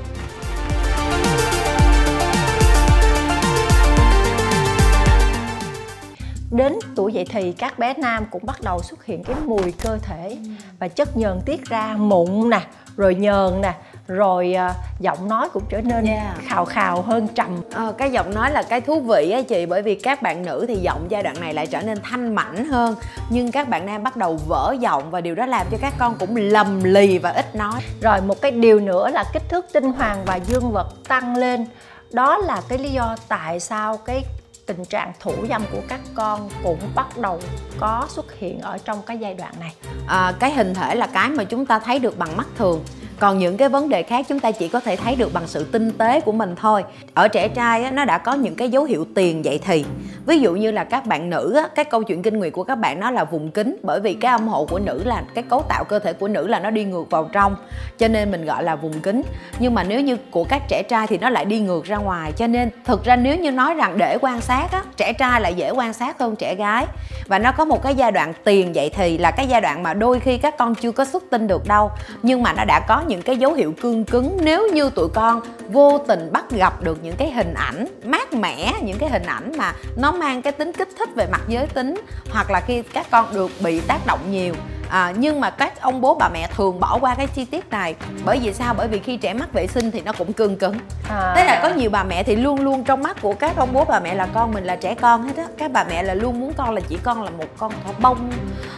Đến 6.52 6.74
tuổi 6.96 7.14
dậy 7.14 7.26
thì 7.30 7.52
các 7.52 7.80
bé 7.80 7.94
nam 7.98 8.26
cũng 8.32 8.46
bắt 8.46 8.62
đầu 8.62 8.82
xuất 8.84 9.06
hiện 9.06 9.24
cái 9.24 9.36
mùi 9.46 9.72
cơ 9.72 9.98
thể. 10.02 10.38
Và 10.80 10.88
chất 10.88 11.18
nhờn 11.18 11.42
tiết 11.46 11.66
ra 11.66 11.96
mụn 11.98 12.50
nè 12.50 12.62
rồi 12.98 13.16
nhờn 13.16 13.62
nè 13.62 13.74
rồi 14.08 14.56
uh, 14.70 14.76
giọng 15.00 15.30
nói 15.30 15.50
cũng 15.54 15.64
trở 15.70 15.82
nên 15.82 16.06
yeah. 16.06 16.38
khào 16.48 16.66
khào 16.66 17.02
hơn 17.02 17.28
trầm. 17.28 17.62
À, 17.74 17.92
cái 17.98 18.12
giọng 18.12 18.34
nói 18.34 18.52
là 18.52 18.64
cái 18.64 18.82
thú 18.82 19.00
vị 19.00 19.32
á 19.32 19.42
chị 19.42 19.66
bởi 19.66 19.82
vì 19.82 19.96
các 19.96 20.22
bạn 20.22 20.46
nữ 20.46 20.66
thì 20.68 20.76
giọng 20.76 21.06
giai 21.10 21.24
đoạn 21.24 21.40
này 21.40 21.54
lại 21.54 21.68
trở 21.68 21.82
nên 21.82 21.98
thanh 22.04 22.36
mảnh 22.36 22.66
hơn. 22.66 22.96
Nhưng 23.30 23.52
các 23.52 23.70
bạn 23.70 23.86
nam 23.86 24.04
bắt 24.04 24.18
đầu 24.18 24.40
vỡ 24.48 24.76
giọng 24.80 25.12
và 25.12 25.22
điều 25.22 25.36
đó 25.36 25.46
làm 25.46 25.68
cho 25.72 25.78
các 25.82 25.94
con 25.98 26.16
cũng 26.20 26.36
lầm 26.36 26.84
lì 26.84 27.18
và 27.18 27.30
ít 27.30 27.56
nói. 27.56 27.82
Rồi 28.02 28.22
một 28.22 28.42
cái 28.42 28.52
điều 28.52 28.80
nữa 28.80 29.10
là 29.10 29.24
kích 29.34 29.50
thước 29.50 29.66
tinh 29.74 29.92
hoàng 29.92 30.26
và 30.26 30.36
dương 30.36 30.72
vật 30.72 30.88
tăng 31.08 31.38
lên. 31.38 31.68
Đó 32.12 32.38
là 32.38 32.62
cái 32.70 32.78
lý 32.78 32.90
do 32.90 33.16
tại 33.28 33.60
sao 33.60 33.98
cái 33.98 34.24
tình 34.66 34.86
trạng 34.86 35.14
thủ 35.20 35.34
dâm 35.50 35.62
của 35.72 35.82
các 35.88 36.00
con 36.16 36.50
cũng 36.64 36.80
bắt 36.96 37.18
đầu 37.18 37.40
có 37.80 38.06
xuất 38.10 38.26
hiện 38.40 38.60
ở 38.60 38.78
trong 38.78 39.02
cái 39.06 39.18
giai 39.18 39.34
đoạn 39.34 39.54
này. 39.60 39.74
À, 40.08 40.34
cái 40.40 40.52
hình 40.52 40.74
thể 40.74 40.96
là 40.96 41.08
cái 41.08 41.30
mà 41.30 41.44
chúng 41.44 41.66
ta 41.66 41.80
thấy 41.80 42.00
được 42.00 42.18
bằng 42.18 42.38
mắt 42.38 42.48
thường 42.58 42.84
còn 43.20 43.40
những 43.40 43.58
cái 43.58 43.70
vấn 43.70 43.90
đề 43.90 44.04
khác 44.04 44.26
chúng 44.30 44.40
ta 44.40 44.52
chỉ 44.52 44.68
có 44.68 44.80
thể 44.80 44.96
thấy 44.96 45.16
được 45.16 45.34
bằng 45.34 45.48
sự 45.48 45.64
tinh 45.64 45.92
tế 45.92 46.22
của 46.22 46.32
mình 46.32 46.56
thôi. 46.56 46.84
Ở 47.14 47.28
trẻ 47.28 47.48
trai 47.48 47.84
á, 47.84 47.92
nó 47.92 48.06
đã 48.06 48.18
có 48.18 48.34
những 48.34 48.56
cái 48.56 48.70
dấu 48.70 48.84
hiệu 48.84 49.06
tiền 49.16 49.46
dậy 49.46 49.60
thì. 49.64 49.86
Ví 50.26 50.40
dụ 50.40 50.56
như 50.56 50.72
là 50.72 50.84
các 50.84 51.06
bạn 51.06 51.30
nữ 51.30 51.54
á, 51.56 51.68
cái 51.76 51.86
câu 51.86 52.04
chuyện 52.04 52.22
kinh 52.22 52.40
nguyệt 52.40 52.54
của 52.54 52.64
các 52.64 52.76
bạn 52.76 53.00
nó 53.00 53.12
là 53.12 53.24
vùng 53.24 53.52
kính 53.52 53.78
bởi 53.84 54.00
vì 54.00 54.14
cái 54.14 54.32
âm 54.32 54.48
hộ 54.48 54.66
của 54.66 54.80
nữ 54.80 55.02
là 55.06 55.24
cái 55.34 55.44
cấu 55.50 55.62
tạo 55.62 55.84
cơ 55.84 56.00
thể 56.00 56.14
của 56.14 56.28
nữ 56.28 56.48
là 56.48 56.60
nó 56.60 56.70
đi 56.70 56.84
ngược 56.84 57.10
vào 57.10 57.30
trong 57.34 57.56
cho 57.98 58.08
nên 58.08 58.32
mình 58.32 58.46
gọi 58.46 58.64
là 58.64 58.76
vùng 58.76 59.00
kính 59.00 59.22
nhưng 59.60 59.74
mà 59.74 59.84
nếu 59.84 60.02
như 60.02 60.18
của 60.32 60.44
các 60.44 60.62
trẻ 60.70 60.84
trai 60.90 61.08
thì 61.08 61.18
nó 61.18 61.30
lại 61.30 61.46
đi 61.46 61.60
ngược 61.60 61.86
ra 61.86 61.98
ngoài 61.98 62.32
cho 62.32 62.48
nên 62.48 62.70
thực 62.86 63.04
ra 63.04 63.16
nếu 63.16 63.36
như 63.36 63.52
nói 63.52 63.74
rằng 63.74 63.98
để 63.98 64.18
quan 64.22 64.42
sát 64.42 64.72
á, 64.72 64.84
trẻ 64.98 65.14
trai 65.14 65.42
lại 65.42 65.54
dễ 65.54 65.72
quan 65.72 65.94
sát 65.94 66.20
hơn 66.20 66.36
trẻ 66.36 66.56
gái. 66.56 66.86
Và 67.28 67.40
nó 67.40 67.52
có 67.52 67.66
một 67.66 67.84
cái 67.84 67.96
giai 67.96 68.12
đoạn 68.12 68.34
tiền 68.44 68.76
dậy 68.76 68.90
thì 68.96 69.18
là 69.18 69.32
cái 69.32 69.48
giai 69.48 69.62
đoạn 69.62 69.84
mà 69.84 69.94
đôi 69.94 70.20
khi 70.20 70.38
các 70.38 70.58
con 70.58 70.76
chưa 70.76 70.92
có 70.92 71.06
xuất 71.06 71.24
tinh 71.30 71.48
được 71.48 71.68
đâu. 71.68 71.92
Nhưng 72.24 72.44
mà 72.44 72.54
nó 72.54 72.66
đã 72.66 72.80
có 72.80 73.04
những 73.08 73.22
cái 73.22 73.38
dấu 73.38 73.54
hiệu 73.54 73.74
cương 73.82 74.06
cứng 74.06 74.38
nếu 74.42 74.68
như 74.74 74.90
tụi 74.90 75.08
con 75.14 75.42
vô 75.70 76.02
tình 76.08 76.30
bắt 76.32 76.52
gặp 76.52 76.84
được 76.84 77.04
những 77.04 77.16
cái 77.18 77.32
hình 77.32 77.54
ảnh 77.54 77.88
mát 78.04 78.34
mẻ, 78.34 78.74
những 78.84 78.98
cái 78.98 79.10
hình 79.10 79.26
ảnh 79.26 79.52
mà 79.58 79.74
nó 79.98 80.12
mang 80.12 80.42
cái 80.42 80.54
tính 80.54 80.74
kích 80.74 80.90
thích 81.00 81.10
về 81.16 81.28
mặt 81.32 81.42
giới 81.48 81.68
tính 81.68 82.02
hoặc 82.30 82.52
là 82.52 82.62
khi 82.62 82.82
các 82.94 83.08
con 83.12 83.26
được 83.34 83.52
bị 83.64 83.80
tác 83.80 84.00
động 84.06 84.20
nhiều 84.32 84.54
à, 84.90 85.14
nhưng 85.18 85.42
mà 85.42 85.50
các 85.50 85.82
ông 85.82 86.02
bố 86.02 86.16
bà 86.16 86.30
mẹ 86.30 86.50
thường 86.56 86.80
bỏ 86.80 86.98
qua 87.02 87.16
cái 87.16 87.28
chi 87.28 87.46
tiết 87.46 87.70
này. 87.70 87.96
Bởi 88.26 88.40
vì 88.40 88.54
sao? 88.54 88.74
Bởi 88.78 88.88
vì 88.88 89.00
khi 89.00 89.18
trẻ 89.18 89.34
mắc 89.34 89.54
vệ 89.54 89.68
sinh 89.68 89.92
thì 89.92 90.02
nó 90.02 90.12
cũng 90.18 90.34
cương 90.34 90.56
cứng. 90.56 90.78
À. 91.10 91.34
thế 91.36 91.46
là 91.46 91.60
có 91.64 91.70
nhiều 91.70 91.90
bà 91.90 92.04
mẹ 92.04 92.24
thì 92.24 92.36
luôn 92.36 92.60
luôn 92.60 92.84
trong 92.84 93.04
mắt 93.04 93.22
của 93.22 93.34
các 93.34 93.58
ông 93.58 93.74
bố 93.74 93.86
bà 93.86 94.00
mẹ 94.00 94.16
là 94.16 94.28
con 94.34 94.54
mình 94.54 94.64
là 94.64 94.76
trẻ 94.76 94.96
con 94.96 95.24
hết 95.24 95.38
á. 95.38 95.46
Các 95.58 95.72
bà 95.72 95.84
mẹ 95.84 96.04
là 96.04 96.14
luôn 96.14 96.40
muốn 96.40 96.54
con 96.54 96.76
là 96.76 96.82
chỉ 96.90 96.98
con 97.04 97.24
là 97.24 97.30
một 97.30 97.48
con 97.58 97.72
thỏ 97.86 97.92
bông 98.00 98.32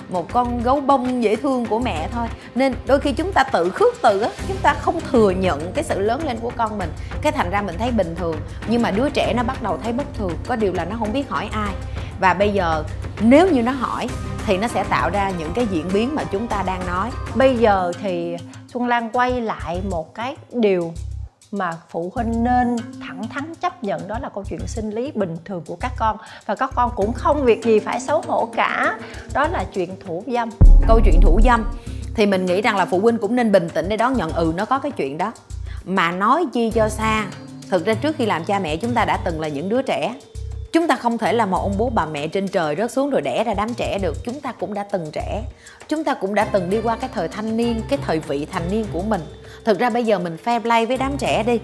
một 0.09 0.33
con 0.33 0.63
gấu 0.63 0.81
bông 0.81 1.23
dễ 1.23 1.35
thương 1.35 1.65
của 1.65 1.79
mẹ 1.79 2.07
thôi. 2.13 2.27
Nên 2.55 2.73
đôi 2.85 2.99
khi 2.99 3.11
chúng 3.11 3.31
ta 3.31 3.43
tự 3.43 3.69
khước 3.69 3.95
từ 4.01 4.21
á 4.21 4.29
chúng 4.47 4.57
ta 4.57 4.73
không 4.73 4.99
thừa 5.11 5.29
nhận 5.29 5.71
cái 5.73 5.83
sự 5.83 5.99
lớn 5.99 6.21
lên 6.25 6.37
của 6.37 6.51
con 6.57 6.77
mình. 6.77 6.89
Cái 7.21 7.31
thành 7.31 7.49
ra 7.49 7.61
mình 7.61 7.75
thấy 7.79 7.91
bình 7.91 8.15
thường. 8.15 8.35
Nhưng 8.67 8.81
mà 8.81 8.91
đứa 8.91 9.09
trẻ 9.09 9.33
nó 9.33 9.43
bắt 9.43 9.63
đầu 9.63 9.79
thấy 9.83 9.93
bất 9.93 10.05
thường. 10.17 10.31
Có 10.47 10.55
điều 10.55 10.73
là 10.73 10.85
nó 10.85 10.95
không 10.99 11.13
biết 11.13 11.29
hỏi 11.29 11.49
ai. 11.51 11.73
Và 12.19 12.33
bây 12.33 12.49
giờ 12.49 12.83
nếu 13.21 13.47
như 13.47 13.61
nó 13.61 13.71
hỏi 13.71 14.07
thì 14.49 14.57
nó 14.57 14.67
sẽ 14.67 14.83
tạo 14.83 15.09
ra 15.09 15.29
những 15.29 15.53
cái 15.53 15.67
diễn 15.71 15.85
biến 15.93 16.15
mà 16.15 16.23
chúng 16.23 16.47
ta 16.47 16.63
đang 16.65 16.87
nói. 16.87 17.09
Bây 17.35 17.57
giờ 17.57 17.91
thì 18.01 18.35
xuân 18.67 18.87
lan 18.87 19.09
quay 19.13 19.41
lại 19.41 19.81
một 19.89 20.15
cái 20.15 20.35
điều 20.51 20.93
mà 21.51 21.73
phụ 21.89 22.11
huynh 22.15 22.43
nên 22.43 22.75
thẳng 23.07 23.27
thắn 23.27 23.55
chấp 23.55 23.83
nhận, 23.83 24.07
đó 24.07 24.19
là 24.21 24.29
câu 24.35 24.43
chuyện 24.49 24.59
sinh 24.67 24.89
lý 24.89 25.11
bình 25.11 25.37
thường 25.45 25.63
của 25.67 25.75
các 25.75 25.91
con. 25.97 26.17
Và 26.45 26.55
các 26.55 26.71
con 26.75 26.91
cũng 26.95 27.13
không 27.13 27.45
việc 27.45 27.63
gì 27.63 27.79
phải 27.79 27.99
xấu 27.99 28.23
hổ 28.27 28.49
cả. 28.55 28.97
Đó 29.33 29.47
là 29.47 29.63
chuyện 29.73 29.89
thủ 30.05 30.23
dâm. 30.27 30.49
Câu 30.87 30.99
chuyện 31.05 31.19
thủ 31.21 31.39
dâm, 31.43 31.65
thì 32.15 32.25
mình 32.25 32.45
nghĩ 32.45 32.61
rằng 32.61 32.77
là 32.77 32.85
phụ 32.85 32.99
huynh 32.99 33.17
cũng 33.17 33.35
nên 33.35 33.51
bình 33.51 33.69
tĩnh 33.69 33.89
để 33.89 33.97
đón 33.97 34.13
nhận 34.13 34.31
ừ 34.31 34.53
nó 34.55 34.65
có 34.65 34.79
cái 34.79 34.91
chuyện 34.91 35.17
đó. 35.17 35.31
Mà 35.85 36.11
nói 36.11 36.45
chi 36.53 36.71
cho 36.71 36.89
xa, 36.89 37.25
thực 37.69 37.85
ra 37.85 37.93
trước 37.93 38.15
khi 38.17 38.25
làm 38.25 38.45
cha 38.45 38.59
mẹ 38.59 38.77
chúng 38.77 38.93
ta 38.93 39.05
đã 39.05 39.17
từng 39.25 39.39
là 39.41 39.47
những 39.47 39.69
đứa 39.69 39.81
trẻ 39.81 40.13
chúng 40.71 40.87
ta 40.87 40.95
không 40.95 41.17
thể 41.17 41.33
là 41.33 41.45
một 41.45 41.61
ông 41.61 41.73
bố 41.77 41.91
bà 41.95 42.05
mẹ 42.05 42.27
trên 42.27 42.47
trời 42.47 42.75
rớt 42.75 42.91
xuống 42.91 43.09
rồi 43.09 43.21
đẻ 43.21 43.43
ra 43.43 43.53
đám 43.53 43.73
trẻ 43.73 43.99
được. 44.01 44.17
Chúng 44.23 44.41
ta 44.41 44.51
cũng 44.51 44.73
đã 44.73 44.83
từng 44.91 45.09
trẻ. 45.11 45.43
Chúng 45.87 46.03
ta 46.03 46.13
cũng 46.13 46.35
đã 46.35 46.43
từng 46.43 46.69
đi 46.69 46.81
qua 46.83 46.95
cái 46.95 47.09
thời 47.13 47.27
thanh 47.27 47.57
niên 47.57 47.81
cái 47.89 47.99
thời 48.05 48.19
vị 48.19 48.47
thành 48.51 48.63
niên 48.71 48.85
của 48.93 49.01
mình. 49.01 49.21
Thực 49.65 49.79
ra 49.79 49.89
bây 49.89 50.03
giờ 50.03 50.19
mình 50.19 50.37
fair 50.45 50.59
play 50.59 50.85
với 50.85 50.97
đám 50.97 51.17
trẻ 51.17 51.43
đi. 51.43 51.59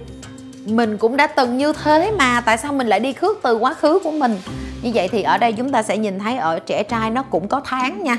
Mình 0.66 0.98
cũng 0.98 1.18
đã 1.18 1.28
từng 1.28 1.58
như 1.58 1.74
thế 1.84 2.12
mà 2.12 2.42
tại 2.42 2.58
sao 2.58 2.74
mình 2.74 2.88
lại 2.88 3.00
đi 3.00 3.14
khước 3.14 3.38
từ 3.44 3.58
quá 3.58 3.74
khứ 3.74 4.00
của 4.04 4.12
mình? 4.12 4.38
Như 4.82 4.92
vậy 4.94 5.08
thì 5.08 5.24
ở 5.24 5.38
đây 5.38 5.54
chúng 5.54 5.72
ta 5.72 5.84
sẽ 5.84 5.98
nhìn 5.98 6.20
thấy 6.20 6.38
ở 6.38 6.60
trẻ 6.60 6.84
trai 6.84 7.10
nó 7.10 7.24
cũng 7.24 7.48
có 7.48 7.62
tháng 7.66 8.04
nha. 8.04 8.18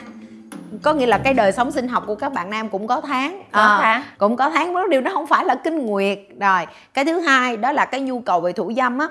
Có 0.83 0.93
nghĩa 0.93 1.07
là 1.07 1.19
cái 1.19 1.35
đời 1.35 1.53
sống 1.53 1.71
sinh 1.73 1.89
học 1.89 2.05
của 2.07 2.15
các 2.15 2.33
bạn 2.33 2.51
nam 2.51 2.69
cũng 2.69 2.87
có 2.87 3.01
tháng. 3.01 3.43
Có 3.53 3.61
à, 3.61 3.79
tháng. 3.83 4.03
cũng 4.19 4.37
có 4.37 4.51
tháng 4.51 4.75
đó 4.75 4.87
điều 4.91 5.01
đó 5.01 5.11
không 5.15 5.27
phải 5.27 5.45
là 5.45 5.55
kinh 5.55 5.87
nguyệt. 5.87 6.19
Rồi 6.41 6.67
cái 6.95 7.05
thứ 7.05 7.21
hai 7.21 7.57
đó 7.57 7.73
là 7.73 7.85
cái 7.85 8.01
nhu 8.01 8.21
cầu 8.21 8.41
về 8.41 8.53
thủ 8.53 8.73
dâm 8.77 8.99
á 8.99 9.09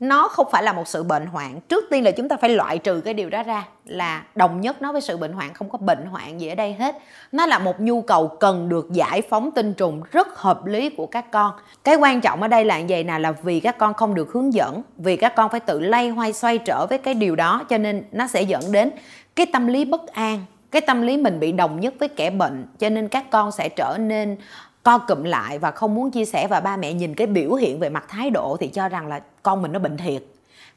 nó 0.00 0.28
không 0.28 0.46
phải 0.50 0.62
là 0.62 0.72
một 0.72 0.88
sự 0.88 1.02
bệnh 1.02 1.26
hoạn. 1.26 1.60
Trước 1.68 1.84
tiên 1.90 2.04
là 2.04 2.10
chúng 2.10 2.28
ta 2.28 2.36
phải 2.36 2.50
loại 2.50 2.78
trừ 2.78 3.00
cái 3.00 3.14
điều 3.14 3.30
đó 3.30 3.42
ra 3.42 3.64
là 3.84 4.22
đồng 4.34 4.60
nhất 4.60 4.82
nó 4.82 4.92
với 4.92 5.00
sự 5.00 5.16
bệnh 5.16 5.32
hoạn, 5.32 5.54
không 5.54 5.70
có 5.70 5.78
bệnh 5.78 6.06
hoạn 6.06 6.40
gì 6.40 6.48
ở 6.48 6.54
đây 6.54 6.72
hết. 6.72 6.96
Nó 7.32 7.46
là 7.46 7.58
một 7.58 7.80
nhu 7.80 8.02
cầu 8.02 8.28
cần 8.28 8.68
được 8.68 8.92
giải 8.92 9.22
phóng 9.22 9.50
tinh 9.50 9.74
trùng 9.74 10.02
rất 10.12 10.38
hợp 10.38 10.66
lý 10.66 10.90
của 10.90 11.06
các 11.06 11.30
con. 11.30 11.52
Cái 11.84 11.96
quan 11.96 12.20
trọng 12.20 12.42
ở 12.42 12.48
đây 12.48 12.64
là 12.64 12.80
vậy 12.88 13.04
nào 13.04 13.20
là 13.20 13.32
vì 13.32 13.60
các 13.60 13.78
con 13.78 13.94
không 13.94 14.14
được 14.14 14.32
hướng 14.32 14.54
dẫn, 14.54 14.82
vì 14.96 15.16
các 15.16 15.34
con 15.36 15.50
phải 15.50 15.60
tự 15.60 15.80
lay 15.80 16.08
hoay 16.08 16.32
xoay 16.32 16.58
trở 16.58 16.86
với 16.86 16.98
cái 16.98 17.14
điều 17.14 17.36
đó, 17.36 17.64
cho 17.68 17.78
nên 17.78 18.04
nó 18.12 18.26
sẽ 18.26 18.42
dẫn 18.42 18.72
đến 18.72 18.90
cái 19.36 19.46
tâm 19.52 19.66
lý 19.66 19.84
bất 19.84 20.06
an, 20.06 20.44
cái 20.70 20.80
tâm 20.80 21.02
lý 21.02 21.16
mình 21.16 21.40
bị 21.40 21.52
đồng 21.52 21.80
nhất 21.80 21.94
với 21.98 22.08
kẻ 22.08 22.30
bệnh, 22.30 22.66
cho 22.78 22.88
nên 22.88 23.08
các 23.08 23.30
con 23.30 23.52
sẽ 23.52 23.68
trở 23.68 23.96
nên 23.98 24.36
co 24.86 24.98
cụm 24.98 25.22
lại 25.22 25.58
và 25.58 25.70
không 25.70 25.94
muốn 25.94 26.10
chia 26.10 26.24
sẻ 26.24 26.46
và 26.46 26.60
ba 26.60 26.76
mẹ 26.76 26.92
nhìn 26.92 27.14
cái 27.14 27.26
biểu 27.26 27.54
hiện 27.54 27.78
về 27.78 27.88
mặt 27.88 28.04
thái 28.08 28.30
độ 28.30 28.56
thì 28.60 28.68
cho 28.68 28.88
rằng 28.88 29.06
là 29.06 29.20
con 29.42 29.62
mình 29.62 29.72
nó 29.72 29.78
bệnh 29.78 29.96
thiệt. 29.96 30.22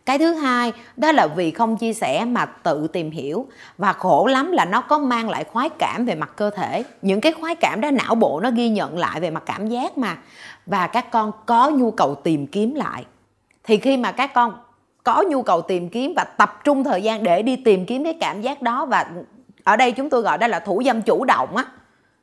Cái 0.06 0.20
thứ 0.20 0.34
hai, 0.34 0.74
đó 0.98 1.12
là 1.12 1.28
vì 1.28 1.52
không 1.52 1.78
chia 1.78 1.94
sẻ 1.94 2.26
mà 2.26 2.46
tự 2.46 2.88
tìm 2.88 3.12
hiểu. 3.12 3.48
Và 3.78 3.94
khổ 3.94 4.26
lắm 4.26 4.52
là 4.52 4.66
nó 4.66 4.82
có 4.82 5.00
mang 5.00 5.30
lại 5.30 5.44
khoái 5.44 5.70
cảm 5.70 6.06
về 6.06 6.16
mặt 6.16 6.32
cơ 6.36 6.50
thể. 6.50 6.84
Những 7.02 7.22
cái 7.22 7.32
khoái 7.32 7.56
cảm 7.56 7.82
đó 7.82 7.92
não 7.92 8.16
bộ 8.16 8.40
nó 8.40 8.52
ghi 8.52 8.70
nhận 8.70 8.98
lại 8.98 9.20
về 9.20 9.30
mặt 9.30 9.44
cảm 9.46 9.68
giác 9.68 9.98
mà. 9.98 10.18
Và 10.66 10.88
các 10.88 11.12
con 11.12 11.32
có 11.46 11.70
nhu 11.70 11.92
cầu 11.92 12.16
tìm 12.16 12.48
kiếm 12.48 12.76
lại. 12.76 13.06
Thì 13.64 13.78
khi 13.78 13.98
mà 13.98 14.12
các 14.12 14.34
con 14.34 14.54
có 15.04 15.24
nhu 15.28 15.42
cầu 15.42 15.62
tìm 15.62 15.90
kiếm 15.90 16.14
và 16.16 16.24
tập 16.24 16.62
trung 16.64 16.84
thời 16.84 17.02
gian 17.02 17.24
để 17.24 17.42
đi 17.42 17.56
tìm 17.56 17.86
kiếm 17.86 18.04
cái 18.04 18.18
cảm 18.22 18.42
giác 18.42 18.62
đó 18.62 18.86
và 18.86 19.10
ở 19.64 19.76
đây 19.76 19.92
chúng 19.92 20.10
tôi 20.10 20.22
gọi 20.22 20.38
đó 20.38 20.48
là 20.48 20.60
thủ 20.60 20.82
dâm 20.86 21.02
chủ 21.02 21.26
động 21.26 21.56
á, 21.56 21.66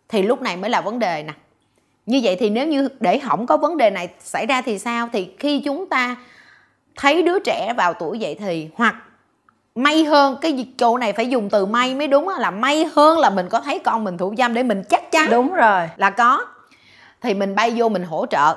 thì 0.08 0.22
lúc 0.22 0.42
này 0.42 0.56
mới 0.56 0.70
là 0.70 0.80
vấn 0.80 0.98
đề 0.98 1.22
nè 1.22 1.32
như 2.06 2.20
vậy 2.22 2.36
thì 2.40 2.50
nếu 2.50 2.66
như 2.66 2.88
để 3.00 3.18
không 3.18 3.46
có 3.46 3.56
vấn 3.56 3.76
đề 3.76 3.90
này 3.90 4.08
xảy 4.20 4.46
ra 4.46 4.62
thì 4.62 4.78
sao? 4.78 5.08
Thì 5.12 5.28
khi 5.38 5.60
chúng 5.60 5.88
ta 5.88 6.16
thấy 6.96 7.22
đứa 7.22 7.38
trẻ 7.38 7.74
vào 7.76 7.94
tuổi 7.94 8.18
dậy 8.18 8.36
thì 8.38 8.68
hoặc 8.74 8.96
may 9.74 10.04
hơn 10.04 10.36
cái 10.40 10.66
chỗ 10.78 10.98
này 10.98 11.12
phải 11.12 11.28
dùng 11.28 11.50
từ 11.50 11.66
may 11.66 11.94
mới 11.94 12.08
đúng 12.08 12.28
là 12.28 12.50
may 12.50 12.84
hơn 12.84 13.18
là 13.18 13.30
mình 13.30 13.48
có 13.48 13.60
thấy 13.60 13.78
con 13.78 14.04
mình 14.04 14.18
thủ 14.18 14.34
dâm 14.38 14.54
để 14.54 14.62
mình 14.62 14.82
chắc 14.88 15.12
chắn 15.12 15.30
đúng 15.30 15.52
rồi. 15.52 15.88
là 15.96 16.10
có. 16.10 16.46
Thì 17.20 17.34
mình 17.34 17.54
bay 17.54 17.72
vô 17.76 17.88
mình 17.88 18.02
hỗ 18.02 18.26
trợ. 18.26 18.56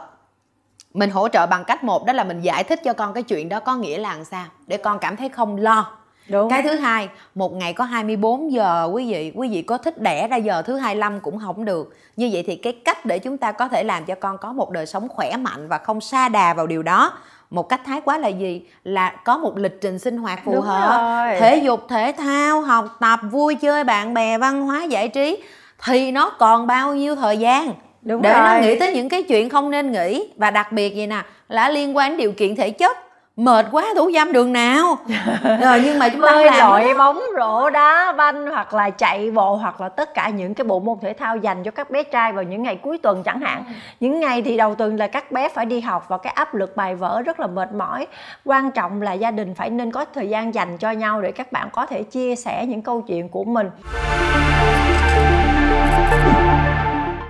Mình 0.94 1.10
hỗ 1.10 1.28
trợ 1.28 1.46
bằng 1.46 1.64
cách 1.64 1.84
một 1.84 2.06
đó 2.06 2.14
là 2.14 2.24
mình 2.24 2.42
giải 2.42 2.64
thích 2.64 2.80
cho 2.84 2.94
con 2.94 3.14
cái 3.14 3.24
chuyện 3.24 3.50
đó 3.50 3.60
có 3.60 3.76
nghĩa 3.76 3.98
là 3.98 4.16
làm 4.16 4.26
sao 4.26 4.46
để 4.68 4.78
con 4.78 5.00
cảm 5.00 5.16
thấy 5.16 5.30
không 5.30 5.58
lo 5.58 5.99
Đúng. 6.30 6.50
Cái 6.50 6.62
thứ 6.64 6.76
hai, 6.76 7.10
một 7.36 7.54
ngày 7.54 7.74
có 7.74 7.84
24 7.84 8.52
giờ 8.52 8.90
quý 8.94 9.12
vị, 9.12 9.32
quý 9.36 9.50
vị 9.50 9.62
có 9.62 9.78
thích 9.78 10.02
đẻ 10.02 10.28
ra 10.28 10.38
giờ 10.38 10.62
thứ 10.62 10.78
25 10.78 11.20
cũng 11.20 11.40
không 11.40 11.66
được. 11.66 11.96
Như 12.16 12.30
vậy 12.34 12.44
thì 12.48 12.56
cái 12.56 12.74
cách 12.86 13.06
để 13.06 13.20
chúng 13.20 13.38
ta 13.38 13.52
có 13.52 13.68
thể 13.68 13.84
làm 13.84 14.06
cho 14.06 14.16
con 14.16 14.38
có 14.38 14.54
một 14.54 14.72
đời 14.72 14.86
sống 14.86 15.08
khỏe 15.10 15.38
mạnh 15.38 15.68
và 15.68 15.78
không 15.78 16.02
sa 16.02 16.30
đà 16.30 16.54
vào 16.54 16.68
điều 16.68 16.84
đó 16.84 17.12
một 17.50 17.70
cách 17.70 17.82
thái 17.86 18.02
quá 18.02 18.18
là 18.18 18.28
gì 18.28 18.62
là 18.84 19.10
có 19.26 19.38
một 19.38 19.58
lịch 19.58 19.82
trình 19.82 20.00
sinh 20.00 20.18
hoạt 20.18 20.40
phù 20.46 20.52
Đúng 20.56 20.62
hợp 20.62 21.02
rồi. 21.02 21.40
thể 21.40 21.58
dục 21.58 21.86
thể 21.90 22.14
thao 22.18 22.62
học 22.62 22.86
tập 23.00 23.20
vui 23.32 23.56
chơi 23.56 23.84
bạn 23.84 24.14
bè 24.14 24.38
văn 24.38 24.62
hóa 24.62 24.84
giải 24.84 25.08
trí 25.08 25.44
thì 25.86 26.12
nó 26.12 26.30
còn 26.30 26.68
bao 26.68 26.96
nhiêu 26.96 27.16
thời 27.16 27.38
gian 27.38 27.74
Đúng 28.02 28.22
để 28.22 28.34
rồi. 28.34 28.42
nó 28.44 28.60
nghĩ 28.62 28.80
tới 28.80 28.94
những 28.94 29.10
cái 29.10 29.24
chuyện 29.24 29.50
không 29.50 29.72
nên 29.72 29.92
nghĩ 29.92 30.30
và 30.38 30.52
đặc 30.52 30.72
biệt 30.72 30.96
gì 30.96 31.08
nè 31.08 31.22
là 31.48 31.70
liên 31.70 31.98
quan 31.98 32.10
đến 32.12 32.18
điều 32.18 32.32
kiện 32.32 32.56
thể 32.56 32.70
chất 32.70 32.98
mệt 33.40 33.66
quá 33.72 33.86
thủ 33.96 34.12
dâm 34.14 34.32
đường 34.32 34.54
nào. 34.54 34.98
Rồi 35.62 35.82
nhưng 35.86 36.00
mà 36.00 36.10
chúng 36.10 36.22
ta 36.22 36.42
làm 36.42 36.60
lội 36.60 36.94
bóng 36.94 37.22
rổ 37.38 37.70
đá 37.70 38.14
banh 38.18 38.48
hoặc 38.48 38.74
là 38.74 38.90
chạy 38.90 39.32
bộ 39.32 39.56
hoặc 39.56 39.82
là 39.82 39.90
tất 39.90 40.14
cả 40.14 40.30
những 40.30 40.54
cái 40.54 40.66
bộ 40.66 40.80
môn 40.80 40.98
thể 41.02 41.14
thao 41.14 41.38
dành 41.38 41.64
cho 41.64 41.72
các 41.72 41.92
bé 41.92 42.04
trai 42.04 42.34
vào 42.34 42.44
những 42.44 42.64
ngày 42.64 42.76
cuối 42.76 42.98
tuần 42.98 43.24
chẳng 43.24 43.42
hạn. 43.42 43.64
Những 44.00 44.20
ngày 44.20 44.42
thì 44.42 44.58
đầu 44.58 44.76
tuần 44.76 44.98
là 44.98 45.08
các 45.08 45.32
bé 45.32 45.50
phải 45.50 45.66
đi 45.66 45.82
học 45.82 46.06
và 46.08 46.18
cái 46.18 46.34
áp 46.34 46.56
lực 46.56 46.76
bài 46.76 46.96
vở 46.96 47.22
rất 47.22 47.40
là 47.40 47.48
mệt 47.48 47.74
mỏi. 47.74 48.08
Quan 48.46 48.72
trọng 48.72 49.02
là 49.02 49.14
gia 49.14 49.32
đình 49.32 49.56
phải 49.56 49.70
nên 49.70 49.92
có 49.92 50.06
thời 50.14 50.30
gian 50.30 50.54
dành 50.54 50.78
cho 50.78 50.92
nhau 50.92 51.22
để 51.22 51.32
các 51.32 51.52
bạn 51.52 51.70
có 51.74 51.86
thể 51.86 52.04
chia 52.04 52.36
sẻ 52.36 52.66
những 52.66 52.82
câu 52.82 53.02
chuyện 53.02 53.30
của 53.30 53.44
mình. 53.44 53.70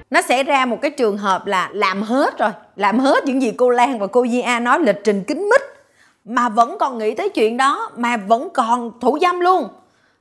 Nó 0.10 0.22
sẽ 0.22 0.44
ra 0.44 0.66
một 0.66 0.78
cái 0.82 0.92
trường 0.92 1.18
hợp 1.18 1.48
là 1.48 1.70
làm 1.72 2.02
hết 2.02 2.40
rồi. 2.40 2.50
Làm 2.76 3.00
hết 3.00 3.26
những 3.26 3.42
gì 3.42 3.54
cô 3.58 3.70
Lan 3.70 4.00
và 4.00 4.08
cô 4.08 4.28
Di 4.28 4.42
A 4.42 4.60
nói 4.60 4.80
lịch 4.80 5.02
trình 5.04 5.24
kín 5.24 5.38
mít 5.38 5.79
mà 6.26 6.50
vẫn 6.50 6.78
còn 6.80 6.98
nghĩ 6.98 7.16
tới 7.16 7.30
chuyện 7.30 7.58
đó 7.58 7.92
mà 7.96 8.18
vẫn 8.18 8.50
còn 8.54 8.92
thủ 9.02 9.18
dâm 9.22 9.40
luôn. 9.40 9.68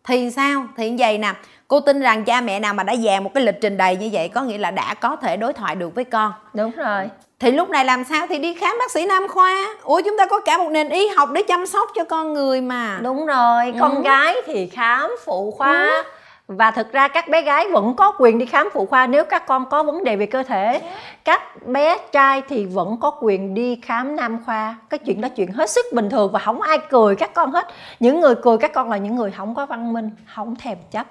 Thì 0.04 0.30
sao? 0.30 0.66
Thì 0.76 0.90
như 0.90 0.96
vậy 0.98 1.18
nè 1.18 1.34
cô 1.68 1.80
tin 1.80 2.00
rằng 2.00 2.24
cha 2.24 2.40
mẹ 2.40 2.60
nào 2.60 2.74
mà 2.74 2.82
đã 2.82 2.96
dàn 2.96 3.24
một 3.24 3.30
cái 3.34 3.44
lịch 3.44 3.60
trình 3.60 3.76
đầy 3.76 3.96
như 3.96 4.08
vậy 4.12 4.28
có 4.28 4.42
nghĩa 4.42 4.58
là 4.58 4.70
đã 4.70 4.94
có 4.94 5.16
thể 5.16 5.36
đối 5.36 5.52
thoại 5.52 5.74
được 5.74 5.94
với 5.94 6.04
con. 6.04 6.32
Đúng 6.54 6.70
rồi. 6.70 7.08
Thì 7.38 7.50
lúc 7.50 7.70
này 7.70 7.84
làm 7.84 8.04
sao 8.04 8.26
thì 8.26 8.38
đi 8.38 8.54
khám 8.54 8.76
bác 8.78 8.90
sĩ 8.90 9.06
nam 9.06 9.28
khoa. 9.28 9.76
Ủa 9.82 10.00
chúng 10.04 10.18
ta 10.18 10.26
có 10.26 10.40
cả 10.40 10.58
một 10.58 10.68
nền 10.70 10.88
y 10.88 11.08
học 11.08 11.28
để 11.32 11.42
chăm 11.42 11.66
sóc 11.66 11.88
cho 11.94 12.04
con 12.04 12.32
người 12.32 12.60
mà. 12.60 12.98
Đúng 13.02 13.26
rồi 13.26 13.74
con 13.80 13.94
ừ. 13.94 14.02
gái 14.02 14.36
thì 14.46 14.66
khám 14.66 15.10
phụ 15.24 15.50
khoa 15.50 15.88
ừ 15.88 16.17
và 16.48 16.70
thực 16.70 16.92
ra 16.92 17.08
các 17.08 17.28
bé 17.28 17.42
gái 17.42 17.66
vẫn 17.72 17.94
có 17.94 18.12
quyền 18.18 18.38
đi 18.38 18.46
khám 18.46 18.68
phụ 18.72 18.86
khoa 18.86 19.06
nếu 19.06 19.24
các 19.24 19.46
con 19.46 19.68
có 19.70 19.82
vấn 19.82 20.04
đề 20.04 20.16
về 20.16 20.26
cơ 20.26 20.42
thể. 20.42 20.80
Các 21.24 21.66
bé 21.66 21.98
trai 22.12 22.42
thì 22.48 22.66
vẫn 22.66 22.96
có 23.00 23.10
quyền 23.20 23.54
đi 23.54 23.80
khám 23.82 24.16
nam 24.16 24.38
khoa. 24.46 24.76
Cái 24.90 24.98
chuyện 24.98 25.20
đó 25.20 25.28
chuyện 25.36 25.52
hết 25.52 25.70
sức 25.70 25.86
bình 25.92 26.10
thường 26.10 26.32
và 26.32 26.38
không 26.38 26.60
ai 26.60 26.78
cười 26.90 27.16
các 27.16 27.34
con 27.34 27.52
hết. 27.52 27.68
Những 28.00 28.20
người 28.20 28.34
cười 28.42 28.58
các 28.58 28.72
con 28.72 28.90
là 28.90 28.96
những 28.96 29.16
người 29.16 29.30
không 29.30 29.54
có 29.54 29.66
văn 29.66 29.92
minh 29.92 30.10
không 30.34 30.56
thèm 30.56 30.78
chấp. 30.90 31.06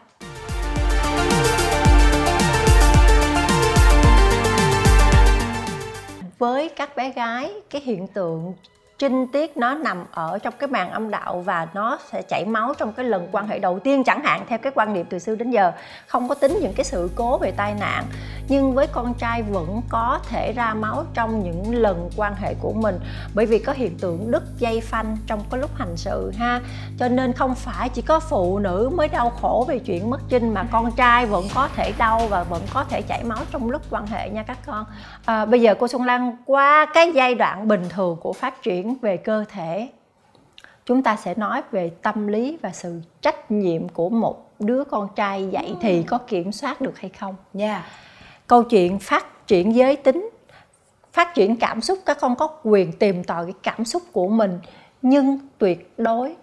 Với 6.38 6.70
các 6.70 6.96
bé 6.96 7.12
gái 7.12 7.52
cái 7.70 7.82
hiện 7.82 8.08
tượng 8.08 8.54
trinh 8.98 9.28
tiết 9.28 9.58
nó 9.58 9.74
nằm 9.74 10.06
ở 10.12 10.40
trong 10.40 10.54
cái 10.60 10.68
màng 10.68 10.92
âm 10.92 11.10
đạo 11.10 11.42
và 11.46 11.68
nó 11.74 11.98
sẽ 12.12 12.22
chảy 12.22 12.46
máu 12.46 12.74
trong 12.78 12.94
cái 12.94 13.06
lần 13.06 13.28
quan 13.32 13.48
hệ 13.48 13.60
đầu 13.60 13.80
tiên 13.80 14.04
chẳng 14.04 14.24
hạn 14.24 14.46
theo 14.48 14.58
cái 14.58 14.72
quan 14.76 14.94
niệm 14.94 15.06
từ 15.10 15.20
xưa 15.20 15.36
đến 15.36 15.52
giờ. 15.52 15.72
Không 16.08 16.28
có 16.28 16.36
tính 16.36 16.58
những 16.62 16.74
cái 16.74 16.84
sự 16.84 17.10
cố 17.16 17.38
về 17.38 17.52
tai 17.52 17.74
nạn 17.80 18.06
nhưng 18.50 18.74
với 18.74 18.88
con 18.88 19.14
trai 19.14 19.42
vẫn 19.42 19.82
có 19.90 20.20
thể 20.30 20.54
ra 20.54 20.74
máu 20.74 21.04
trong 21.14 21.44
những 21.44 21.76
lần 21.76 22.10
quan 22.16 22.36
hệ 22.36 22.54
của 22.62 22.74
mình. 22.74 23.00
Bởi 23.34 23.46
vì 23.46 23.60
có 23.60 23.74
hiện 23.74 23.98
tượng 23.98 24.32
đứt 24.32 24.44
dây 24.58 24.82
phanh 24.82 25.18
trong 25.28 25.40
cái 25.52 25.62
lúc 25.62 25.76
hành 25.76 25.98
sự 25.98 26.32
ha. 26.38 26.62
Cho 27.00 27.08
nên 27.08 27.34
không 27.34 27.56
phải 27.56 27.90
chỉ 27.90 28.02
có 28.02 28.20
phụ 28.20 28.60
nữ 28.60 28.90
mới 28.96 29.08
đau 29.08 29.30
khổ 29.30 29.66
về 29.68 29.80
chuyện 29.80 30.10
mất 30.10 30.20
trinh 30.30 30.54
mà 30.54 30.64
con 30.72 30.92
trai 30.92 31.26
vẫn 31.26 31.46
có 31.56 31.70
thể 31.76 31.94
đau 31.98 32.22
và 32.30 32.44
vẫn 32.44 32.62
có 32.74 32.84
thể 32.84 33.02
chảy 33.02 33.24
máu 33.24 33.40
trong 33.52 33.72
lúc 33.72 33.82
quan 33.90 34.08
hệ 34.08 34.30
nha 34.30 34.44
các 34.44 34.58
con. 34.66 34.86
À, 35.26 35.46
bây 35.46 35.62
giờ 35.62 35.76
cô 35.80 35.88
xuân 35.88 36.04
lan 36.04 36.38
qua 36.46 36.86
cái 36.94 37.12
giai 37.16 37.36
đoạn 37.36 37.68
bình 37.68 37.84
thường 37.90 38.18
của 38.22 38.34
phát 38.34 38.64
triển 38.64 38.87
về 38.96 39.18
cơ 39.18 39.46
thể. 39.50 39.90
Chúng 40.86 41.04
ta 41.04 41.16
sẽ 41.16 41.36
nói 41.36 41.62
về 41.72 41.92
tâm 42.02 42.28
lý 42.28 42.58
và 42.62 42.72
sự 42.72 43.02
trách 43.22 43.52
nhiệm 43.52 43.90
của 43.90 44.10
một 44.10 44.52
đứa 44.60 44.84
con 44.84 45.08
trai 45.16 45.48
dạy 45.52 45.76
thì 45.82 46.04
có 46.04 46.18
kiểm 46.18 46.52
soát 46.52 46.82
được 46.82 47.00
hay 47.00 47.10
không? 47.10 47.36
Nha 47.54 47.72
yeah. 47.72 47.86
câu 48.48 48.64
chuyện 48.64 49.00
phát 49.00 49.48
triển 49.48 49.76
giới 49.76 49.96
tính 49.96 50.30
phát 51.14 51.34
triển 51.34 51.56
cảm 51.56 51.82
xúc 51.82 52.00
các 52.06 52.18
con 52.22 52.36
có 52.36 52.48
quyền 52.64 52.92
tìm 52.92 53.24
tòi 53.24 53.46
cái 53.46 53.54
cảm 53.64 53.86
xúc 53.86 54.04
của 54.12 54.28
mình 54.28 54.60
nhưng 55.02 55.40
tuyệt 55.58 55.94
đối 55.98 56.36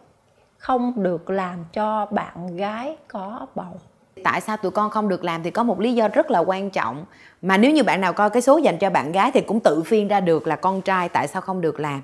không 0.58 1.02
được 1.02 1.30
làm 1.30 1.64
cho 1.72 2.06
bạn 2.06 2.56
gái 2.56 2.96
có 3.08 3.46
bầu. 3.54 3.80
Tại 4.24 4.40
sao 4.40 4.56
tụi 4.56 4.70
con 4.70 4.90
không 4.90 5.08
được 5.08 5.24
làm 5.24 5.42
thì 5.42 5.50
có 5.50 5.62
một 5.62 5.80
lý 5.80 5.94
do 5.94 6.08
rất 6.08 6.30
là 6.30 6.38
quan 6.38 6.70
trọng. 6.70 7.04
Mà 7.42 7.56
nếu 7.56 7.70
như 7.70 7.82
bạn 7.82 8.00
nào 8.00 8.12
coi 8.12 8.30
cái 8.30 8.42
số 8.42 8.58
dành 8.58 8.78
cho 8.78 8.90
bạn 8.90 9.12
gái 9.12 9.30
thì 9.34 9.40
cũng 9.40 9.60
tự 9.60 9.82
phiên 9.82 10.08
ra 10.08 10.20
được 10.20 10.46
là 10.46 10.56
con 10.56 10.80
trai 10.80 11.08
tại 11.08 11.28
sao 11.28 11.42
không 11.42 11.60
được 11.60 11.80
làm 11.80 12.02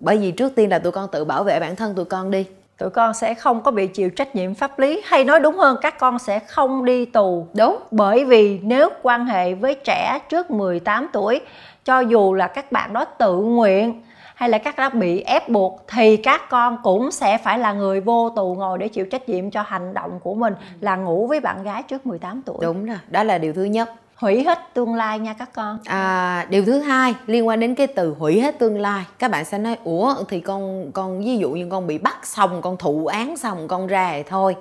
bởi 0.00 0.18
vì 0.18 0.30
trước 0.30 0.54
tiên 0.54 0.70
là 0.70 0.78
tụi 0.78 0.92
con 0.92 1.08
tự 1.12 1.24
bảo 1.24 1.44
vệ 1.44 1.60
bản 1.60 1.76
thân 1.76 1.94
tụi 1.94 2.04
con 2.04 2.30
đi. 2.30 2.46
Tụi 2.78 2.90
con 2.90 3.14
sẽ 3.14 3.34
không 3.34 3.62
có 3.62 3.70
bị 3.70 3.86
chịu 3.86 4.10
trách 4.10 4.36
nhiệm 4.36 4.54
pháp 4.54 4.78
lý. 4.78 5.02
Hay 5.04 5.24
nói 5.24 5.40
đúng 5.40 5.56
hơn 5.56 5.76
các 5.80 5.98
con 5.98 6.18
sẽ 6.18 6.38
không 6.38 6.84
đi 6.84 7.04
tù. 7.04 7.46
Đúng. 7.56 7.76
Bởi 7.90 8.24
vì 8.24 8.58
nếu 8.62 8.88
quan 9.02 9.26
hệ 9.26 9.54
với 9.54 9.74
trẻ 9.74 10.18
trước 10.28 10.50
18 10.50 11.08
tuổi 11.12 11.40
cho 11.84 12.00
dù 12.00 12.34
là 12.34 12.46
các 12.46 12.72
bạn 12.72 12.92
đó 12.92 13.04
tự 13.04 13.36
nguyện 13.36 14.02
hay 14.34 14.48
là 14.48 14.58
các 14.58 14.78
đã 14.78 14.88
bị 14.88 15.20
ép 15.20 15.48
buộc 15.48 15.84
thì 15.88 16.16
các 16.16 16.40
con 16.50 16.78
cũng 16.82 17.10
sẽ 17.10 17.38
phải 17.38 17.58
là 17.58 17.72
người 17.72 18.00
vô 18.00 18.30
tù 18.36 18.54
ngồi 18.54 18.78
để 18.78 18.88
chịu 18.88 19.06
trách 19.06 19.28
nhiệm 19.28 19.50
cho 19.50 19.62
hành 19.62 19.94
động 19.94 20.20
của 20.22 20.34
mình 20.34 20.54
là 20.80 20.96
ngủ 20.96 21.26
với 21.26 21.40
bạn 21.40 21.62
gái 21.62 21.82
trước 21.82 22.06
18 22.06 22.42
tuổi. 22.42 22.58
Đúng 22.60 22.86
rồi, 22.86 22.98
đó 23.08 23.22
là 23.22 23.38
điều 23.38 23.52
thứ 23.52 23.64
nhất 23.64 23.90
hủy 24.20 24.44
hết 24.44 24.58
tương 24.74 24.94
lai 24.94 25.18
nha 25.18 25.32
các 25.32 25.50
con. 25.54 25.78
À, 25.84 26.46
điều 26.50 26.64
thứ 26.64 26.78
hai 26.78 27.14
liên 27.26 27.46
quan 27.46 27.60
đến 27.60 27.74
cái 27.74 27.86
từ 27.86 28.14
hủy 28.18 28.40
hết 28.40 28.58
tương 28.58 28.78
lai 28.80 29.04
các 29.18 29.30
bạn 29.30 29.44
sẽ 29.44 29.58
nói 29.58 29.76
ủa 29.84 30.14
thì 30.28 30.40
con 30.40 30.92
con 30.92 31.24
ví 31.24 31.38
dụ 31.38 31.50
như 31.50 31.66
con 31.70 31.86
bị 31.86 31.98
bắt 31.98 32.26
xong 32.26 32.62
con 32.62 32.76
thụ 32.76 33.06
án 33.06 33.36
xong 33.36 33.68
con 33.68 33.86
ra 33.86 34.12
thì 34.12 34.22
thôi. 34.22 34.56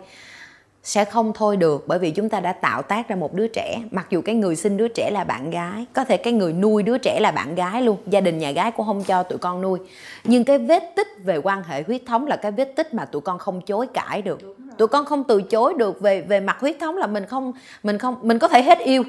Sẽ 0.84 1.06
không 1.06 1.34
thôi 1.34 1.58
được 1.58 1.84
bởi 1.88 2.00
vì 2.00 2.12
chúng 2.12 2.30
ta 2.30 2.40
đã 2.40 2.54
tạo 2.54 2.82
tác 2.82 3.08
ra 3.10 3.16
một 3.16 3.34
đứa 3.34 3.48
trẻ. 3.48 3.80
Mặc 3.92 4.08
dù 4.10 4.22
cái 4.22 4.36
người 4.36 4.56
sinh 4.56 4.78
đứa 4.78 4.88
trẻ 4.88 5.10
là 5.12 5.24
bạn 5.24 5.50
gái 5.50 5.86
có 5.94 6.04
thể 6.04 6.18
cái 6.18 6.34
người 6.34 6.54
nuôi 6.54 6.84
đứa 6.84 6.98
trẻ 6.98 7.20
là 7.20 7.32
bạn 7.32 7.56
gái 7.56 7.82
luôn 7.82 7.98
gia 8.08 8.22
đình 8.22 8.38
nhà 8.38 8.52
gái 8.52 8.72
cũng 8.72 8.86
không 8.86 9.04
cho 9.04 9.24
tụi 9.24 9.38
con 9.38 9.62
nuôi. 9.62 9.80
Nhưng 10.24 10.44
cái 10.44 10.58
vết 10.58 10.84
tích 10.96 11.08
về 11.24 11.38
quan 11.38 11.64
hệ 11.64 11.84
huyết 11.84 12.02
thống 12.06 12.28
là 12.28 12.36
cái 12.36 12.52
vết 12.52 12.76
tích 12.76 12.94
mà 12.94 13.06
tụi 13.06 13.22
con 13.22 13.40
không 13.40 13.62
chối 13.62 13.88
cãi 13.88 14.22
được. 14.22 14.40
Tụi 14.78 14.88
con 14.88 15.06
không 15.06 15.24
từ 15.24 15.42
chối 15.42 15.74
được 15.78 16.02
về 16.02 16.22
về 16.22 16.40
mặt 16.40 16.60
huyết 16.60 16.76
thống 16.80 16.98
là 16.98 17.08
mình 17.08 17.26
không 17.26 17.54
mình 17.84 17.98
không 17.98 18.16
mình 18.22 18.40
có 18.40 18.48
thể 18.48 18.64
hết 18.64 18.80
yêu 18.80 19.04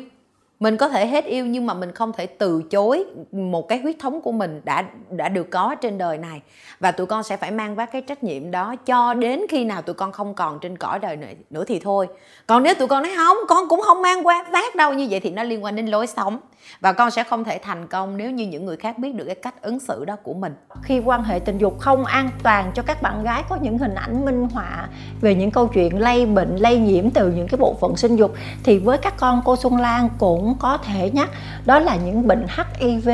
mình 0.61 0.77
có 0.77 0.89
thể 0.89 1.07
hết 1.07 1.25
yêu 1.25 1.47
nhưng 1.47 1.67
mà 1.67 1.75
mình 1.75 1.93
không 1.93 2.13
thể 2.13 2.27
từ 2.27 2.63
chối 2.71 3.05
một 3.33 3.69
cái 3.69 3.79
huyết 3.79 3.97
thống 3.99 4.21
của 4.21 4.33
mình 4.33 4.61
đã 4.65 4.85
đã 5.11 5.29
được 5.29 5.51
có 5.51 5.75
trên 5.75 5.99
đời 5.99 6.19
này. 6.19 6.41
Và 6.81 6.93
tụi 6.93 7.07
con 7.07 7.23
sẽ 7.23 7.37
phải 7.37 7.51
mang 7.51 7.75
vác 7.75 7.93
cái 7.93 8.03
trách 8.03 8.25
nhiệm 8.25 8.51
đó 8.51 8.75
cho 8.87 9.15
đến 9.15 9.41
khi 9.49 9.65
nào 9.65 9.83
tụi 9.83 9.95
con 9.95 10.13
không 10.13 10.35
còn 10.35 10.59
trên 10.61 10.79
cõi 10.79 10.99
đời 10.99 11.17
này 11.17 11.37
nữa 11.51 11.65
thì 11.67 11.81
thôi. 11.81 12.09
Còn 12.47 12.63
nếu 12.63 12.75
tụi 12.75 12.89
con 12.89 13.03
nói 13.03 13.13
không, 13.17 13.37
con 13.49 13.69
cũng 13.69 13.81
không 13.81 14.03
mang 14.03 14.27
qua 14.27 14.45
vác 14.53 14.77
đâu. 14.77 14.93
Như 14.95 15.07
vậy 15.11 15.21
thì 15.21 15.31
nó 15.31 15.43
liên 15.43 15.65
quan 15.65 15.77
đến 15.77 15.87
lối 15.87 16.07
sống. 16.07 16.39
Và 16.81 16.93
con 16.93 17.11
sẽ 17.11 17.25
không 17.25 17.45
thể 17.45 17.59
thành 17.59 17.87
công 17.87 18.17
nếu 18.17 18.31
như 18.31 18.47
những 18.47 18.67
người 18.67 18.77
khác 18.77 18.99
biết 18.99 19.15
được 19.15 19.25
cái 19.25 19.35
cách 19.35 19.63
ứng 19.63 19.79
xử 19.79 20.05
đó 20.05 20.17
của 20.23 20.35
mình. 20.35 20.55
Khi 20.83 21.01
quan 21.05 21.23
hệ 21.23 21.39
tình 21.39 21.59
dục 21.59 21.81
không 21.81 22.05
an 22.05 22.31
toàn 22.43 22.73
cho 22.75 22.83
các 22.83 23.03
bạn 23.03 23.25
gái, 23.25 23.43
có 23.49 23.57
những 23.63 23.79
hình 23.79 23.95
ảnh 23.95 24.25
minh 24.25 24.49
họa 24.53 24.89
về 25.21 25.35
những 25.35 25.51
câu 25.51 25.67
chuyện 25.67 26.01
lây 26.01 26.27
bệnh, 26.27 26.57
lây 26.57 26.79
nhiễm 26.79 27.11
từ 27.11 27.31
những 27.31 27.49
cái 27.49 27.59
bộ 27.59 27.77
phận 27.81 27.97
sinh 27.97 28.17
dục, 28.17 28.35
thì 28.65 28.79
với 28.79 28.99
các 28.99 29.15
con 29.17 29.43
cô 29.45 29.57
Xuân 29.57 29.81
Lan 29.81 30.09
cũng 30.19 30.50
cũng 30.51 30.59
có 30.59 30.79
thể 30.79 31.11
nhắc. 31.11 31.31
Đó 31.65 31.79
là 31.79 31.97
những 31.97 32.27
bệnh 32.29 32.47
HIV 32.79 33.11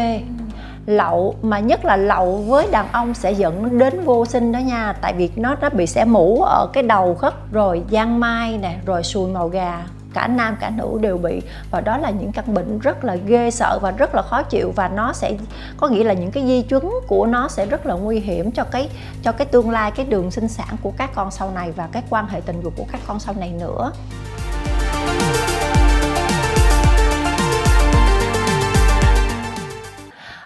lậu, 0.87 1.35
mà 1.43 1.59
nhất 1.59 1.85
là 1.85 1.97
lậu 1.97 2.37
với 2.37 2.67
đàn 2.71 2.93
ông 2.93 3.15
sẽ 3.15 3.33
dẫn 3.33 3.79
đến 3.79 4.05
vô 4.05 4.27
sinh 4.27 4.53
đó 4.53 4.59
nha. 4.59 4.93
Tại 5.01 5.13
vì 5.13 5.31
nó 5.37 5.57
nó 5.61 5.71
bị 5.71 5.87
sẽ 5.87 6.05
mũ 6.05 6.43
ở 6.43 6.67
cái 6.73 6.83
đầu 6.83 7.15
khớp, 7.15 7.53
rồi 7.53 7.83
giang 7.91 8.21
mai 8.21 8.59
nè, 8.59 8.77
rồi 8.87 9.03
sùi 9.03 9.31
màu 9.31 9.49
gà. 9.49 9.87
Cả 10.15 10.27
nam, 10.27 10.57
cả 10.61 10.71
nữ 10.77 10.99
đều 11.01 11.19
bị. 11.19 11.43
Và 11.71 11.81
đó 11.81 11.99
là 11.99 12.11
những 12.11 12.33
căn 12.33 12.55
bệnh 12.55 12.79
rất 12.79 13.05
là 13.05 13.15
ghê 13.15 13.51
sợ 13.51 13.79
và 13.83 13.91
rất 13.91 14.15
là 14.15 14.23
khó 14.23 14.43
chịu. 14.43 14.73
Và 14.77 14.89
nó 14.89 15.13
sẽ, 15.13 15.33
có 15.77 15.89
nghĩa 15.89 16.05
là 16.05 16.13
những 16.13 16.31
cái 16.31 16.47
di 16.47 16.63
chứng 16.63 16.95
của 17.09 17.27
nó 17.27 17.49
sẽ 17.49 17.67
rất 17.67 17.87
là 17.87 17.95
nguy 17.95 18.21
hiểm 18.21 18.51
cho 18.51 18.65
cái 18.65 18.89
cho 19.23 19.33
cái 19.33 19.47
tương 19.47 19.71
lai, 19.71 19.91
cái 19.91 20.07
đường 20.07 20.31
sinh 20.31 20.49
sản 20.49 20.77
của 20.83 20.93
các 20.97 21.11
con 21.15 21.31
sau 21.31 21.51
này 21.51 21.73
và 21.73 21.89
cái 21.93 22.03
quan 22.11 22.27
hệ 22.29 22.41
tình 22.41 22.61
dục 22.63 22.73
của 22.77 22.85
các 22.93 23.01
con 23.07 23.21
sau 23.21 23.35
này 23.39 23.53
nữa. 23.61 23.93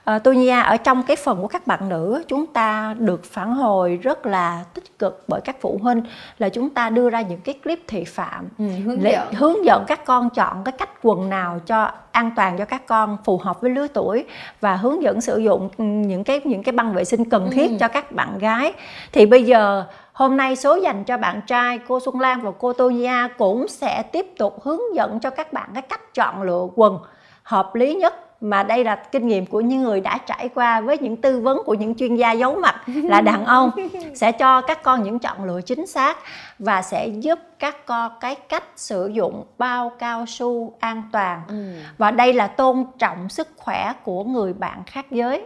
À, 0.04 0.18
tôi 0.18 0.36
nha 0.36 0.60
ở 0.60 0.76
trong 0.76 1.02
cái 1.02 1.16
phần 1.16 1.42
của 1.42 1.48
các 1.48 1.66
bạn 1.66 1.88
nữ 1.88 2.22
chúng 2.28 2.46
ta 2.46 2.94
được 2.98 3.24
phản 3.24 3.54
hồi 3.54 3.98
rất 4.02 4.26
là 4.26 4.64
tích 4.74 4.98
cực 4.98 5.24
bởi 5.28 5.40
các 5.40 5.56
phụ 5.60 5.78
huynh 5.82 6.02
là 6.38 6.48
chúng 6.48 6.70
ta 6.70 6.90
đưa 6.90 7.10
ra 7.10 7.20
những 7.20 7.40
cái 7.40 7.54
clip 7.64 7.80
thị 7.86 8.04
phạm 8.04 8.48
ừ, 8.58 8.64
hướng, 8.84 9.02
dẫn. 9.02 9.32
hướng 9.34 9.64
dẫn 9.64 9.84
các 9.86 10.04
con 10.04 10.30
chọn 10.30 10.64
cái 10.64 10.72
cách 10.72 10.90
quần 11.02 11.28
nào 11.28 11.60
cho 11.66 11.90
an 12.12 12.30
toàn 12.36 12.58
cho 12.58 12.64
các 12.64 12.86
con 12.86 13.16
phù 13.24 13.38
hợp 13.38 13.60
với 13.60 13.70
lứa 13.70 13.86
tuổi 13.88 14.24
và 14.60 14.76
hướng 14.76 15.02
dẫn 15.02 15.20
sử 15.20 15.38
dụng 15.38 15.70
những 15.78 16.24
cái 16.24 16.40
những 16.44 16.62
cái 16.62 16.72
băng 16.72 16.92
vệ 16.94 17.04
sinh 17.04 17.30
cần 17.30 17.50
thiết 17.50 17.70
ừ. 17.70 17.76
cho 17.80 17.88
các 17.88 18.12
bạn 18.12 18.38
gái 18.38 18.72
thì 19.12 19.26
bây 19.26 19.44
giờ 19.44 19.84
Hôm 20.20 20.36
nay 20.36 20.56
số 20.56 20.76
dành 20.76 21.04
cho 21.04 21.16
bạn 21.16 21.40
trai 21.46 21.78
cô 21.88 22.00
Xuân 22.00 22.20
Lan 22.20 22.40
và 22.42 22.50
cô 22.58 22.72
Tô 22.72 22.90
Nha 22.90 23.28
cũng 23.38 23.68
sẽ 23.68 24.02
tiếp 24.02 24.26
tục 24.38 24.62
hướng 24.62 24.80
dẫn 24.94 25.20
cho 25.20 25.30
các 25.30 25.52
bạn 25.52 25.70
cái 25.74 25.82
cách 25.82 26.14
chọn 26.14 26.42
lựa 26.42 26.66
quần 26.74 26.98
hợp 27.42 27.74
lý 27.74 27.94
nhất 27.94 28.29
mà 28.40 28.62
đây 28.62 28.84
là 28.84 28.96
kinh 28.96 29.28
nghiệm 29.28 29.46
của 29.46 29.60
những 29.60 29.82
người 29.82 30.00
đã 30.00 30.18
trải 30.18 30.48
qua 30.54 30.80
với 30.80 30.98
những 30.98 31.16
tư 31.16 31.40
vấn 31.40 31.62
của 31.64 31.74
những 31.74 31.94
chuyên 31.94 32.16
gia 32.16 32.32
giấu 32.32 32.56
mặt 32.56 32.82
là 32.86 33.20
đàn 33.20 33.44
ông 33.44 33.70
sẽ 34.14 34.32
cho 34.32 34.60
các 34.60 34.82
con 34.82 35.02
những 35.02 35.18
chọn 35.18 35.44
lựa 35.44 35.60
chính 35.60 35.86
xác 35.86 36.18
và 36.58 36.82
sẽ 36.82 37.08
giúp 37.08 37.38
các 37.58 37.86
con 37.86 38.12
cái 38.20 38.34
cách 38.34 38.64
sử 38.76 39.06
dụng 39.06 39.44
bao 39.58 39.92
cao 39.98 40.24
su 40.26 40.74
an 40.80 41.02
toàn 41.12 41.42
ừ. 41.48 41.74
và 41.98 42.10
đây 42.10 42.32
là 42.32 42.46
tôn 42.46 42.84
trọng 42.98 43.28
sức 43.28 43.48
khỏe 43.56 43.92
của 44.04 44.24
người 44.24 44.52
bạn 44.52 44.82
khác 44.86 45.06
giới 45.10 45.44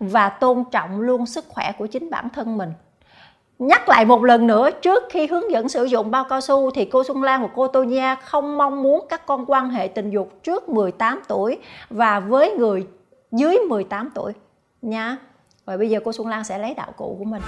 và 0.00 0.28
tôn 0.28 0.64
trọng 0.70 1.00
luôn 1.00 1.26
sức 1.26 1.44
khỏe 1.48 1.72
của 1.78 1.86
chính 1.86 2.10
bản 2.10 2.28
thân 2.28 2.58
mình 2.58 2.72
Nhắc 3.60 3.88
lại 3.88 4.04
một 4.04 4.24
lần 4.24 4.46
nữa, 4.46 4.70
trước 4.70 5.02
khi 5.10 5.26
hướng 5.26 5.50
dẫn 5.50 5.68
sử 5.68 5.84
dụng 5.84 6.10
bao 6.10 6.24
cao 6.24 6.40
su 6.40 6.70
thì 6.70 6.84
cô 6.84 7.04
Xuân 7.04 7.22
Lan 7.22 7.42
và 7.42 7.48
cô 7.54 7.68
Tô 7.68 7.82
Nha 7.82 8.14
không 8.14 8.58
mong 8.58 8.82
muốn 8.82 9.06
các 9.08 9.26
con 9.26 9.44
quan 9.46 9.70
hệ 9.70 9.88
tình 9.88 10.10
dục 10.10 10.32
trước 10.42 10.68
18 10.68 11.20
tuổi 11.28 11.58
và 11.90 12.20
với 12.20 12.50
người 12.50 12.86
dưới 13.32 13.58
18 13.68 14.10
tuổi 14.14 14.32
nha. 14.82 15.16
Và 15.64 15.76
bây 15.76 15.90
giờ 15.90 16.00
cô 16.04 16.12
Xuân 16.12 16.28
Lan 16.28 16.44
sẽ 16.44 16.58
lấy 16.58 16.74
đạo 16.74 16.92
cụ 16.96 17.16
của 17.18 17.24
mình. 17.24 17.42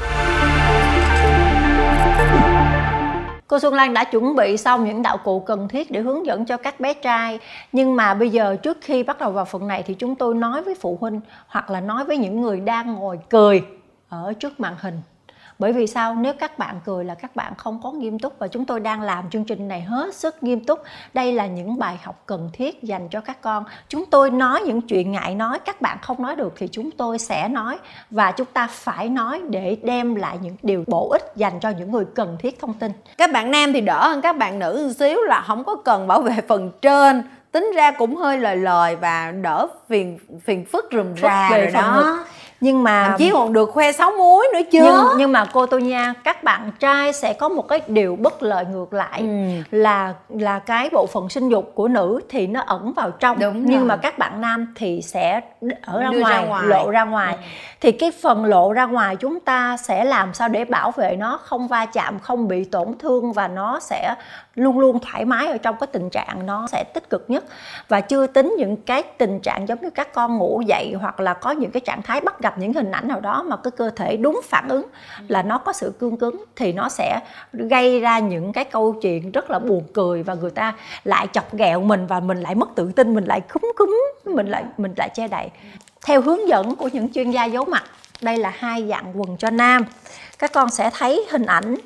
Cô 3.47 3.59
Xuân 3.59 3.75
Lan 3.75 3.95
đã 3.95 4.05
chuẩn 4.05 4.37
bị 4.37 4.57
xong 4.57 4.85
những 4.85 5.03
đạo 5.03 5.19
cụ 5.25 5.41
cần 5.41 5.69
thiết 5.69 5.91
để 5.91 6.01
hướng 6.01 6.27
dẫn 6.27 6.45
cho 6.45 6.57
các 6.57 6.81
bé 6.81 6.95
trai 6.95 7.39
Nhưng 7.73 7.97
mà 7.97 8.15
bây 8.15 8.31
giờ 8.31 8.57
trước 8.57 8.79
khi 8.81 9.03
bắt 9.03 9.19
đầu 9.19 9.31
vào 9.31 9.45
phần 9.45 9.69
này 9.69 9.83
thì 9.83 9.95
chúng 9.95 10.15
tôi 10.15 10.35
nói 10.35 10.63
với 10.63 10.75
phụ 10.75 10.99
huynh 11.01 11.21
Hoặc 11.47 11.71
là 11.71 11.81
nói 11.81 12.05
với 12.05 12.17
những 12.17 12.41
người 12.41 12.61
đang 12.61 12.95
ngồi 12.95 13.19
cười 13.31 13.63
ở 14.09 14.33
trước 14.33 14.61
màn 14.61 14.75
hình 14.81 15.01
bởi 15.63 15.73
vì 15.73 15.87
sao? 15.87 16.15
Nếu 16.15 16.33
các 16.33 16.59
bạn 16.59 16.81
cười 16.85 17.05
là 17.05 17.15
các 17.15 17.37
bạn 17.37 17.55
không 17.55 17.81
có 17.83 17.93
nghiêm 17.93 18.19
túc 18.19 18.39
và 18.39 18.49
chúng 18.49 18.65
tôi 18.65 18.81
đang 18.81 19.01
làm 19.01 19.31
chương 19.31 19.45
trình 19.45 19.69
này 19.69 19.81
hết 19.81 20.15
sức 20.15 20.43
nghiêm 20.43 20.65
túc. 20.65 20.83
Đây 21.15 21.33
là 21.33 21.47
những 21.47 21.79
bài 21.79 21.99
học 22.03 22.23
cần 22.27 22.51
thiết 22.53 22.83
dành 22.83 23.09
cho 23.09 23.21
các 23.21 23.41
con. 23.41 23.65
Chúng 23.89 24.07
tôi 24.07 24.31
nói 24.31 24.61
những 24.67 24.81
chuyện 24.81 25.13
ngại 25.13 25.35
nói 25.35 25.59
các 25.59 25.81
bạn 25.81 25.99
không 26.03 26.23
nói 26.23 26.37
được 26.37 26.53
thì 26.57 26.69
chúng 26.73 26.91
tôi 26.91 27.19
sẽ 27.19 27.49
nói. 27.49 27.79
Và 28.11 28.33
chúng 28.33 28.47
ta 28.53 28.67
phải 28.67 29.09
nói 29.09 29.43
để 29.51 29.77
đem 29.83 30.15
lại 30.15 30.39
những 30.43 30.57
điều 30.63 30.85
bổ 30.87 31.09
ích 31.11 31.33
dành 31.37 31.61
cho 31.61 31.71
những 31.71 31.93
người 31.93 32.05
cần 32.15 32.37
thiết 32.41 32.61
thông 32.61 32.75
tin. 32.75 32.93
Các 33.19 33.33
bạn 33.33 33.51
nam 33.51 33.73
thì 33.73 33.81
đỡ 33.81 34.09
hơn 34.09 34.21
các 34.21 34.37
bạn 34.39 34.59
nữ 34.59 34.85
một 34.87 34.93
xíu 34.99 35.23
là 35.23 35.41
không 35.47 35.65
có 35.65 35.77
cần 35.85 36.07
bảo 36.07 36.23
vệ 36.23 36.35
phần 36.49 36.71
trên. 36.83 37.23
Tính 37.53 37.73
ra 37.77 37.91
cũng 37.91 38.17
hơi 38.17 38.39
lời 38.39 38.57
lời 38.57 38.97
và 38.97 39.33
đỡ 39.43 39.69
phiền 39.89 40.19
phiền 40.45 40.65
phức 40.65 40.89
rườm 40.93 41.07
rà 41.23 41.49
rồi 41.51 41.67
đó. 41.67 42.03
ngực 42.05 42.25
nhưng 42.63 42.83
mà 42.83 43.09
thậm 43.09 43.19
chí 43.19 43.31
còn 43.31 43.53
được 43.53 43.71
khoe 43.71 43.93
sáu 43.93 44.13
muối 44.19 44.47
nữa 44.53 44.61
chứ 44.73 44.81
nhưng, 44.83 45.05
nhưng 45.17 45.33
mà 45.33 45.45
cô 45.53 45.67
tô 45.67 45.79
nha 45.79 46.15
các 46.25 46.45
bạn 46.45 46.73
trai 46.79 47.13
sẽ 47.13 47.33
có 47.33 47.49
một 47.49 47.69
cái 47.69 47.81
điều 47.87 48.17
bất 48.17 48.43
lợi 48.43 48.65
ngược 48.65 48.93
lại 48.93 49.21
ừ. 49.21 49.27
là 49.71 50.15
là 50.29 50.59
cái 50.59 50.89
bộ 50.93 51.07
phận 51.07 51.29
sinh 51.29 51.49
dục 51.49 51.73
của 51.75 51.89
nữ 51.89 52.21
thì 52.29 52.47
nó 52.47 52.61
ẩn 52.61 52.93
vào 52.93 53.11
trong 53.11 53.39
Đúng 53.39 53.67
nhưng 53.67 53.79
rồi. 53.79 53.89
mà 53.89 53.97
các 53.97 54.19
bạn 54.19 54.41
nam 54.41 54.75
thì 54.77 55.03
sẽ 55.03 55.41
ở 55.83 56.01
ra 56.01 56.09
ngoài, 56.09 56.43
ra 56.43 56.49
ngoài 56.49 56.67
lộ 56.67 56.91
ra 56.91 57.05
ngoài 57.05 57.35
ừ. 57.35 57.43
thì 57.81 57.93
cái 57.93 58.13
phần 58.23 58.45
lộ 58.45 58.73
ra 58.73 58.87
ngoài 58.87 59.17
chúng 59.17 59.41
ta 59.41 59.77
sẽ 59.77 60.05
làm 60.05 60.35
sao 60.35 60.49
để 60.49 60.65
bảo 60.65 60.91
vệ 60.91 61.17
nó 61.17 61.39
không 61.43 61.69
va 61.69 61.87
chạm 61.87 62.19
không 62.19 62.49
bị 62.49 62.65
tổn 62.65 62.99
thương 62.99 63.33
và 63.33 63.49
nó 63.49 63.81
sẽ 63.81 64.15
luôn 64.55 64.79
luôn 64.79 64.99
thoải 64.99 65.25
mái 65.25 65.47
ở 65.47 65.59
trong 65.59 65.77
cái 65.81 65.87
tình 65.87 66.11
trạng 66.11 66.47
nó 66.47 66.67
sẽ 66.67 66.85
tích 66.95 67.11
cực 67.11 67.25
nhất 67.29 67.45
và 67.89 68.01
chưa 68.01 68.27
tính 68.27 68.55
những 68.59 68.77
cái 68.77 69.03
tình 69.03 69.41
trạng 69.41 69.69
giống 69.69 69.81
như 69.81 69.91
các 69.91 70.13
con 70.15 70.39
ngủ 70.39 70.63
dậy 70.67 70.95
hoặc 71.01 71.21
là 71.21 71.35
có 71.35 71.51
những 71.51 71.71
cái 71.71 71.81
trạng 71.81 72.03
thái 72.03 72.21
bắt 72.21 72.41
gặp 72.41 72.52
những 72.59 72.73
hình 72.73 72.91
ảnh 72.91 73.09
nào 73.09 73.21
đó 73.21 73.43
mà 73.43 73.57
cái 73.57 73.71
cơ 73.71 73.91
thể 73.91 74.17
đúng 74.17 74.41
phản 74.45 74.69
ứng 74.69 74.87
là 75.29 75.43
nó 75.43 75.59
có 75.59 75.73
sự 75.73 75.93
cương 75.99 76.17
cứng 76.17 76.45
thì 76.57 76.73
nó 76.73 76.89
sẽ 76.89 77.21
gây 77.53 78.01
ra 78.01 78.19
những 78.19 78.53
cái 78.53 78.65
câu 78.65 78.93
chuyện 78.93 79.33
rất 79.33 79.51
là 79.51 79.59
buồn 79.59 79.85
cười 79.93 80.23
và 80.23 80.35
người 80.35 80.51
ta 80.51 80.75
lại 81.05 81.27
chọc 81.33 81.55
ghẹo 81.55 81.81
mình 81.81 82.07
và 82.07 82.21
mình 82.21 82.41
lại 82.41 82.55
mất 82.55 82.69
tự 82.75 82.93
tin 82.97 83.15
mình 83.15 83.25
lại 83.25 83.41
cúm 83.41 83.73
cúm 83.77 83.97
mình 84.25 84.47
lại 84.47 84.65
mình 84.79 84.93
lại 84.97 85.09
che 85.15 85.29
đậy. 85.29 85.51
Theo 86.07 86.21
hướng 86.21 86.49
dẫn 86.49 86.77
của 86.77 86.89
những 86.93 87.13
chuyên 87.13 87.31
gia 87.31 87.45
giấu 87.45 87.65
mặt 87.65 87.83
đây 88.23 88.37
là 88.37 88.53
hai 88.57 88.89
dạng 88.89 89.21
quần 89.21 89.37
cho 89.37 89.51
nam. 89.51 89.85
Các 90.39 90.53
con 90.53 90.71
sẽ 90.71 90.91
thấy 90.99 91.27
hình 91.31 91.47
ảnh 91.47 91.77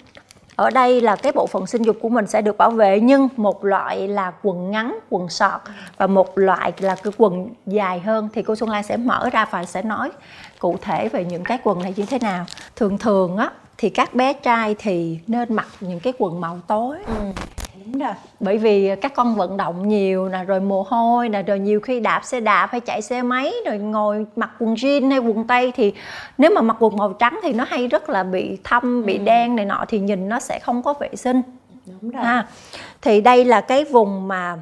ở 0.57 0.71
đây 0.71 1.01
là 1.01 1.17
cái 1.17 1.33
bộ 1.33 1.47
phận 1.47 1.67
sinh 1.67 1.83
dục 1.83 1.97
của 2.03 2.09
mình 2.09 2.27
sẽ 2.27 2.43
được 2.43 2.59
bảo 2.59 2.71
vệ 2.71 3.01
nhưng 3.01 3.29
một 3.37 3.65
loại 3.65 4.09
là 4.09 4.33
quần 4.43 4.71
ngắn 4.71 4.99
quần 5.11 5.29
sọt 5.29 5.61
và 5.97 6.07
một 6.07 6.39
loại 6.39 6.73
là 6.79 6.95
cái 6.95 7.13
quần 7.17 7.49
dài 7.67 8.01
hơn 8.01 8.29
thì 8.35 8.43
cô 8.43 8.57
Xuân 8.57 8.71
Lan 8.71 8.83
sẽ 8.83 8.97
mở 8.97 9.31
ra 9.33 9.47
và 9.51 9.65
sẽ 9.65 9.83
nói 9.83 10.11
cụ 10.59 10.77
thể 10.83 11.09
về 11.09 11.25
những 11.25 11.45
cái 11.45 11.59
quần 11.65 11.83
này 11.83 11.95
như 11.97 12.05
thế 12.05 12.19
nào. 12.19 12.45
Thường 12.77 12.99
thường 12.99 13.37
á 13.37 13.51
thì 13.79 13.91
các 13.91 14.15
bé 14.15 14.33
trai 14.33 14.75
thì 14.79 15.19
nên 15.27 15.55
mặc 15.55 15.69
những 15.81 16.01
cái 16.01 16.13
quần 16.19 16.41
màu 16.41 16.59
tối. 16.67 16.99
Ừ. 17.07 17.25
Đúng 17.87 17.99
rồi. 17.99 18.15
Bởi 18.41 18.59
vì 18.59 18.97
các 18.97 19.15
con 19.15 19.35
vận 19.35 19.57
động 19.57 19.89
nhiều 19.89 20.29
nè 20.29 20.45
rồi 20.45 20.61
mồ 20.61 20.87
hôi 20.89 21.29
nè 21.29 21.43
rồi 21.43 21.59
nhiều 21.59 21.81
khi 21.81 22.01
đạp 22.01 22.21
xe 22.25 22.41
đạp 22.41 22.69
hay 22.71 22.81
chạy 22.81 23.03
xe 23.03 23.23
máy 23.23 23.55
rồi 23.67 23.79
ngồi 23.79 24.27
mặc 24.37 24.51
quần 24.59 24.75
jean 24.75 25.11
hay 25.11 25.19
quần 25.19 25.47
tây 25.47 25.73
thì 25.77 25.93
nếu 26.39 26.51
mà 26.55 26.61
mặc 26.61 26.77
quần 26.81 26.97
màu 26.97 27.13
trắng 27.13 27.41
thì 27.43 27.53
nó 27.53 27.65
hay 27.69 27.89
rất 27.89 28.09
là 28.09 28.23
bị 28.23 28.59
thâm 28.65 29.07
bị 29.07 29.19
ừ. 29.19 29.25
đen 29.25 29.57
này 29.57 29.65
nọ 29.65 29.85
thì 29.89 29.99
nhìn 29.99 30.29
nó 30.29 30.41
sẽ 30.41 30.59
không 30.63 30.83
có 30.83 30.95
vệ 31.01 31.17
sinh. 31.17 31.43
Đúng 31.87 32.11
rồi. 32.11 32.25
Ha. 32.25 32.47
Thì 33.03 33.21
đây 33.21 33.45
là 33.45 33.61
cái 33.61 33.85
vùng 33.85 34.29
mà 34.29 34.59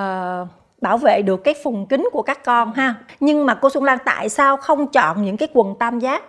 uh, 0.00 0.48
bảo 0.84 0.98
vệ 0.98 1.22
được 1.22 1.44
cái 1.44 1.54
phùng 1.62 1.86
kính 1.86 2.08
của 2.12 2.22
các 2.22 2.44
con 2.44 2.72
ha. 2.72 2.94
Nhưng 3.20 3.46
mà 3.46 3.54
cô 3.54 3.70
Xuân 3.70 3.84
Lan 3.84 3.98
tại 4.04 4.28
sao 4.28 4.56
không 4.56 4.86
chọn 4.86 5.22
những 5.22 5.36
cái 5.36 5.48
quần 5.54 5.74
tam 5.78 5.98
giác? 5.98 6.22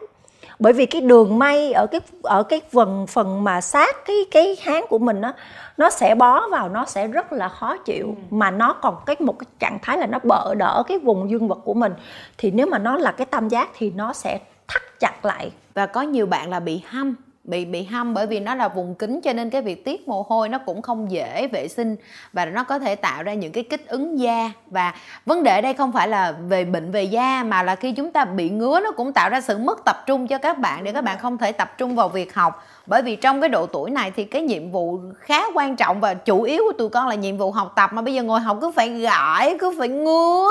Bởi 0.59 0.73
vì 0.73 0.85
cái 0.85 1.01
đường 1.01 1.39
may 1.39 1.71
ở 1.71 1.87
cái 1.87 2.01
ở 2.23 2.43
cái 2.43 2.61
phần 2.71 3.07
phần 3.07 3.43
mà 3.43 3.61
sát 3.61 3.95
cái 4.05 4.15
cái 4.31 4.57
háng 4.61 4.85
của 4.89 4.99
mình 4.99 5.21
á 5.21 5.33
nó 5.77 5.89
sẽ 5.89 6.15
bó 6.15 6.47
vào 6.47 6.69
nó 6.69 6.85
sẽ 6.85 7.07
rất 7.07 7.33
là 7.33 7.49
khó 7.49 7.77
chịu. 7.77 8.05
Ừ. 8.05 8.35
mà 8.35 8.51
nó 8.51 8.73
còn 8.73 8.95
cái 9.05 9.15
một 9.19 9.39
cái 9.39 9.47
trạng 9.59 9.79
thái 9.81 9.97
là 9.97 10.07
nó 10.07 10.19
bợ 10.23 10.55
đỡ 10.55 10.83
cái 10.87 10.99
vùng 10.99 11.29
dương 11.29 11.47
vật 11.47 11.59
của 11.63 11.73
mình. 11.73 11.93
Thì 12.37 12.51
nếu 12.51 12.67
mà 12.67 12.77
nó 12.77 12.97
là 12.97 13.11
cái 13.11 13.25
tam 13.25 13.47
giác 13.47 13.69
thì 13.77 13.91
nó 13.95 14.13
sẽ 14.13 14.39
thắt 14.67 14.81
chặt 14.99 15.25
lại. 15.25 15.51
Và 15.73 15.85
có 15.85 16.01
nhiều 16.01 16.25
bạn 16.25 16.49
là 16.49 16.59
bị 16.59 16.81
hâm 16.87 17.15
bị 17.45 17.65
bị 17.65 17.83
hâm 17.83 18.13
bởi 18.13 18.27
vì 18.27 18.39
nó 18.39 18.55
là 18.55 18.67
vùng 18.67 18.95
kính 18.95 19.21
cho 19.21 19.33
nên 19.33 19.49
cái 19.49 19.61
việc 19.61 19.85
tiết 19.85 20.07
mồ 20.07 20.25
hôi 20.29 20.49
nó 20.49 20.57
cũng 20.57 20.81
không 20.81 21.11
dễ 21.11 21.47
vệ 21.47 21.67
sinh 21.67 21.95
và 22.33 22.45
nó 22.45 22.63
có 22.63 22.79
thể 22.79 22.95
tạo 22.95 23.23
ra 23.23 23.33
những 23.33 23.51
cái 23.51 23.63
kích 23.63 23.87
ứng 23.87 24.19
da. 24.19 24.51
Và 24.67 24.93
vấn 25.25 25.43
đề 25.43 25.61
đây 25.61 25.73
không 25.73 25.91
phải 25.91 26.07
là 26.07 26.31
về 26.31 26.65
bệnh 26.65 26.91
về 26.91 27.03
da 27.03 27.43
mà 27.43 27.63
là 27.63 27.75
khi 27.75 27.91
chúng 27.91 28.11
ta 28.11 28.25
bị 28.25 28.49
ngứa 28.49 28.79
nó 28.79 28.91
cũng 28.91 29.13
tạo 29.13 29.29
ra 29.29 29.41
sự 29.41 29.57
mất 29.57 29.85
tập 29.85 30.03
trung 30.05 30.27
cho 30.27 30.37
các 30.37 30.59
bạn 30.59 30.83
để 30.83 30.91
các 30.91 31.01
bạn 31.01 31.17
không 31.19 31.37
thể 31.37 31.51
tập 31.51 31.77
trung 31.77 31.95
vào 31.95 32.09
việc 32.09 32.33
học 32.33 32.63
bởi 32.87 33.01
vì 33.01 33.15
trong 33.15 33.41
cái 33.41 33.49
độ 33.49 33.65
tuổi 33.65 33.89
này 33.91 34.11
thì 34.11 34.23
cái 34.23 34.41
nhiệm 34.41 34.71
vụ 34.71 34.99
khá 35.19 35.43
quan 35.53 35.75
trọng 35.75 35.99
và 35.99 36.13
chủ 36.13 36.41
yếu 36.41 36.63
của 36.63 36.73
tụi 36.77 36.89
con 36.89 37.07
là 37.07 37.15
nhiệm 37.15 37.37
vụ 37.37 37.51
học 37.51 37.73
tập 37.75 37.93
mà 37.93 38.01
bây 38.01 38.13
giờ 38.13 38.23
ngồi 38.23 38.39
học 38.39 38.57
cứ 38.61 38.71
phải 38.71 38.89
gãi, 38.89 39.57
cứ 39.59 39.75
phải 39.79 39.87
ngứa, 39.87 40.49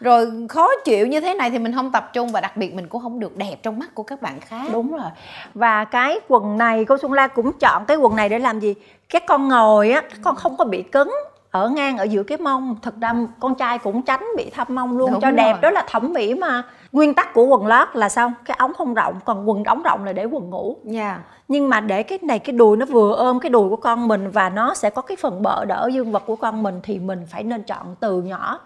rồi 0.00 0.32
khó 0.48 0.68
chịu 0.84 1.06
như 1.06 1.20
thế 1.20 1.34
này 1.34 1.50
thì 1.50 1.58
mình 1.58 1.74
không 1.74 1.92
tập 1.92 2.10
trung 2.12 2.32
và 2.32 2.40
đặc 2.40 2.56
biệt 2.56 2.74
mình 2.74 2.88
cũng 2.88 3.02
không 3.02 3.20
được 3.20 3.36
đẹp 3.36 3.56
trong 3.62 3.78
mắt 3.78 3.94
của 3.94 4.02
các 4.02 4.22
bạn 4.22 4.40
khác. 4.40 4.62
Đúng 4.72 4.92
rồi. 4.92 5.10
Và 5.54 5.84
cái 5.84 6.20
quần 6.28 6.58
này 6.58 6.84
cô 6.84 6.96
xuân 6.98 7.12
la 7.12 7.26
cũng 7.26 7.52
chọn 7.52 7.84
cái 7.84 7.96
quần 7.96 8.16
này 8.16 8.28
để 8.28 8.38
làm 8.38 8.60
gì? 8.60 8.74
Các 9.08 9.26
con 9.26 9.48
ngồi 9.48 9.90
á, 9.90 10.00
các 10.00 10.18
con 10.22 10.36
không 10.36 10.56
có 10.56 10.64
bị 10.64 10.82
cứng 10.82 11.14
ở 11.52 11.68
ngang 11.68 11.98
ở 11.98 12.04
giữa 12.04 12.22
cái 12.22 12.38
mông. 12.38 12.76
Thật 12.82 12.94
ra 13.00 13.14
con 13.40 13.54
trai 13.54 13.78
cũng 13.78 14.02
tránh 14.02 14.24
bị 14.36 14.50
thâm 14.50 14.66
mông 14.70 14.98
luôn 14.98 15.12
Đúng 15.12 15.20
cho 15.20 15.28
rồi. 15.28 15.36
đẹp 15.36 15.56
đó 15.62 15.70
là 15.70 15.84
thẩm 15.88 16.12
mỹ 16.12 16.34
mà. 16.34 16.62
Nguyên 16.92 17.14
tắc 17.14 17.34
của 17.34 17.44
quần 17.44 17.66
lót 17.66 17.88
là 17.94 18.08
sao? 18.08 18.32
Cái 18.44 18.56
ống 18.60 18.74
không 18.74 18.94
rộng 18.94 19.14
còn 19.24 19.48
quần 19.48 19.64
ống 19.64 19.82
rộng 19.82 20.04
là 20.04 20.12
để 20.12 20.24
quần 20.24 20.50
ngủ. 20.50 20.76
Yeah. 20.92 21.20
nhưng 21.48 21.68
mà 21.68 21.80
để 21.80 22.02
cái 22.02 22.18
này 22.22 22.38
cái 22.38 22.52
đùi 22.56 22.76
nó 22.76 22.86
vừa 22.86 23.14
ôm 23.14 23.40
cái 23.40 23.50
đùi 23.50 23.68
của 23.68 23.76
con 23.76 24.08
mình 24.08 24.30
và 24.30 24.48
nó 24.48 24.74
sẽ 24.74 24.90
có 24.90 25.02
cái 25.02 25.16
phần 25.20 25.42
bợ 25.42 25.64
đỡ 25.64 25.90
dương 25.92 26.12
vật 26.12 26.22
của 26.26 26.36
con 26.36 26.62
mình 26.62 26.80
thì 26.82 26.98
mình 26.98 27.26
phải 27.30 27.42
nên 27.42 27.62
chọn 27.62 27.96
từ 28.00 28.22
nhỏ. 28.22 28.60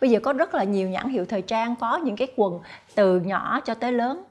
Bây 0.00 0.10
giờ 0.10 0.20
có 0.20 0.32
rất 0.32 0.54
là 0.54 0.64
nhiều 0.64 0.88
nhãn 0.88 1.08
hiệu 1.08 1.24
thời 1.24 1.42
trang 1.42 1.76
có 1.76 1.96
những 1.96 2.16
cái 2.16 2.28
quần 2.36 2.60
từ 2.94 3.20
nhỏ 3.20 3.60
cho 3.64 3.74
tới 3.74 3.92
lớn. 3.92 4.22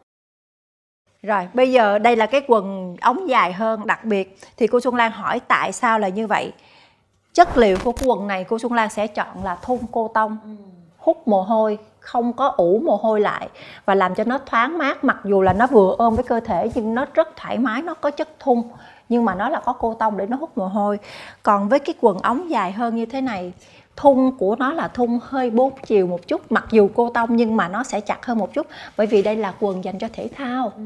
Rồi 1.23 1.47
bây 1.53 1.71
giờ 1.71 1.99
đây 1.99 2.15
là 2.15 2.25
cái 2.25 2.41
quần 2.47 2.95
ống 3.01 3.29
dài 3.29 3.53
hơn 3.53 3.87
đặc 3.87 4.05
biệt 4.05 4.37
thì 4.57 4.67
cô 4.67 4.79
Xuân 4.79 4.95
Lan 4.95 5.11
hỏi 5.11 5.39
tại 5.39 5.71
sao 5.71 5.99
là 5.99 6.07
như 6.07 6.27
vậy 6.27 6.53
chất 7.35 7.57
liệu 7.57 7.77
của 7.83 7.93
quần 8.05 8.27
này 8.27 8.43
cô 8.43 8.59
Xuân 8.59 8.73
Lan 8.73 8.89
sẽ 8.89 9.07
chọn 9.07 9.43
là 9.43 9.55
thun 9.61 9.77
cô 9.91 10.11
tông. 10.13 10.37
Ừ. 10.43 10.49
hút 10.97 11.27
mồ 11.27 11.41
hôi 11.41 11.77
không 11.99 12.33
có 12.33 12.47
ủ 12.47 12.81
mồ 12.85 12.95
hôi 12.95 13.21
lại 13.21 13.49
và 13.85 13.95
làm 13.95 14.15
cho 14.15 14.23
nó 14.23 14.39
thoáng 14.45 14.77
mát. 14.77 15.03
Mặc 15.03 15.17
dù 15.23 15.41
là 15.41 15.53
nó 15.53 15.67
vừa 15.67 15.95
ôm 15.97 16.15
với 16.15 16.23
cơ 16.23 16.39
thể 16.39 16.69
nhưng 16.75 16.95
nó 16.95 17.05
rất 17.13 17.35
thoải 17.35 17.57
mái 17.57 17.81
nó 17.81 17.93
có 17.93 18.11
chất 18.11 18.29
thun. 18.39 18.61
Nhưng 19.09 19.25
mà 19.25 19.35
nó 19.35 19.49
là 19.49 19.59
có 19.59 19.73
cô 19.73 19.93
tông 19.93 20.17
để 20.17 20.25
nó 20.25 20.37
hút 20.37 20.57
mồ 20.57 20.67
hôi. 20.67 20.99
Còn 21.43 21.69
với 21.69 21.79
cái 21.79 21.95
quần 22.01 22.19
ống 22.19 22.49
dài 22.49 22.71
hơn 22.71 22.95
như 22.95 23.05
thế 23.05 23.21
này 23.21 23.53
thun 23.95 24.31
của 24.37 24.55
nó 24.55 24.73
là 24.73 24.87
thun 24.87 25.19
hơi 25.23 25.49
bốn 25.49 25.73
chiều 25.85 26.07
một 26.07 26.27
chút. 26.27 26.51
Mặc 26.51 26.65
dù 26.71 26.89
cô 26.95 27.09
tông 27.09 27.35
nhưng 27.35 27.57
mà 27.57 27.67
nó 27.67 27.83
sẽ 27.83 27.99
chặt 27.99 28.25
hơn 28.25 28.37
một 28.37 28.53
chút. 28.53 28.67
Bởi 28.97 29.07
vì 29.07 29.21
đây 29.21 29.35
là 29.35 29.53
quần 29.59 29.83
dành 29.83 29.99
cho 29.99 30.07
thể 30.13 30.29
thao. 30.37 30.71
Ừ. 30.75 30.83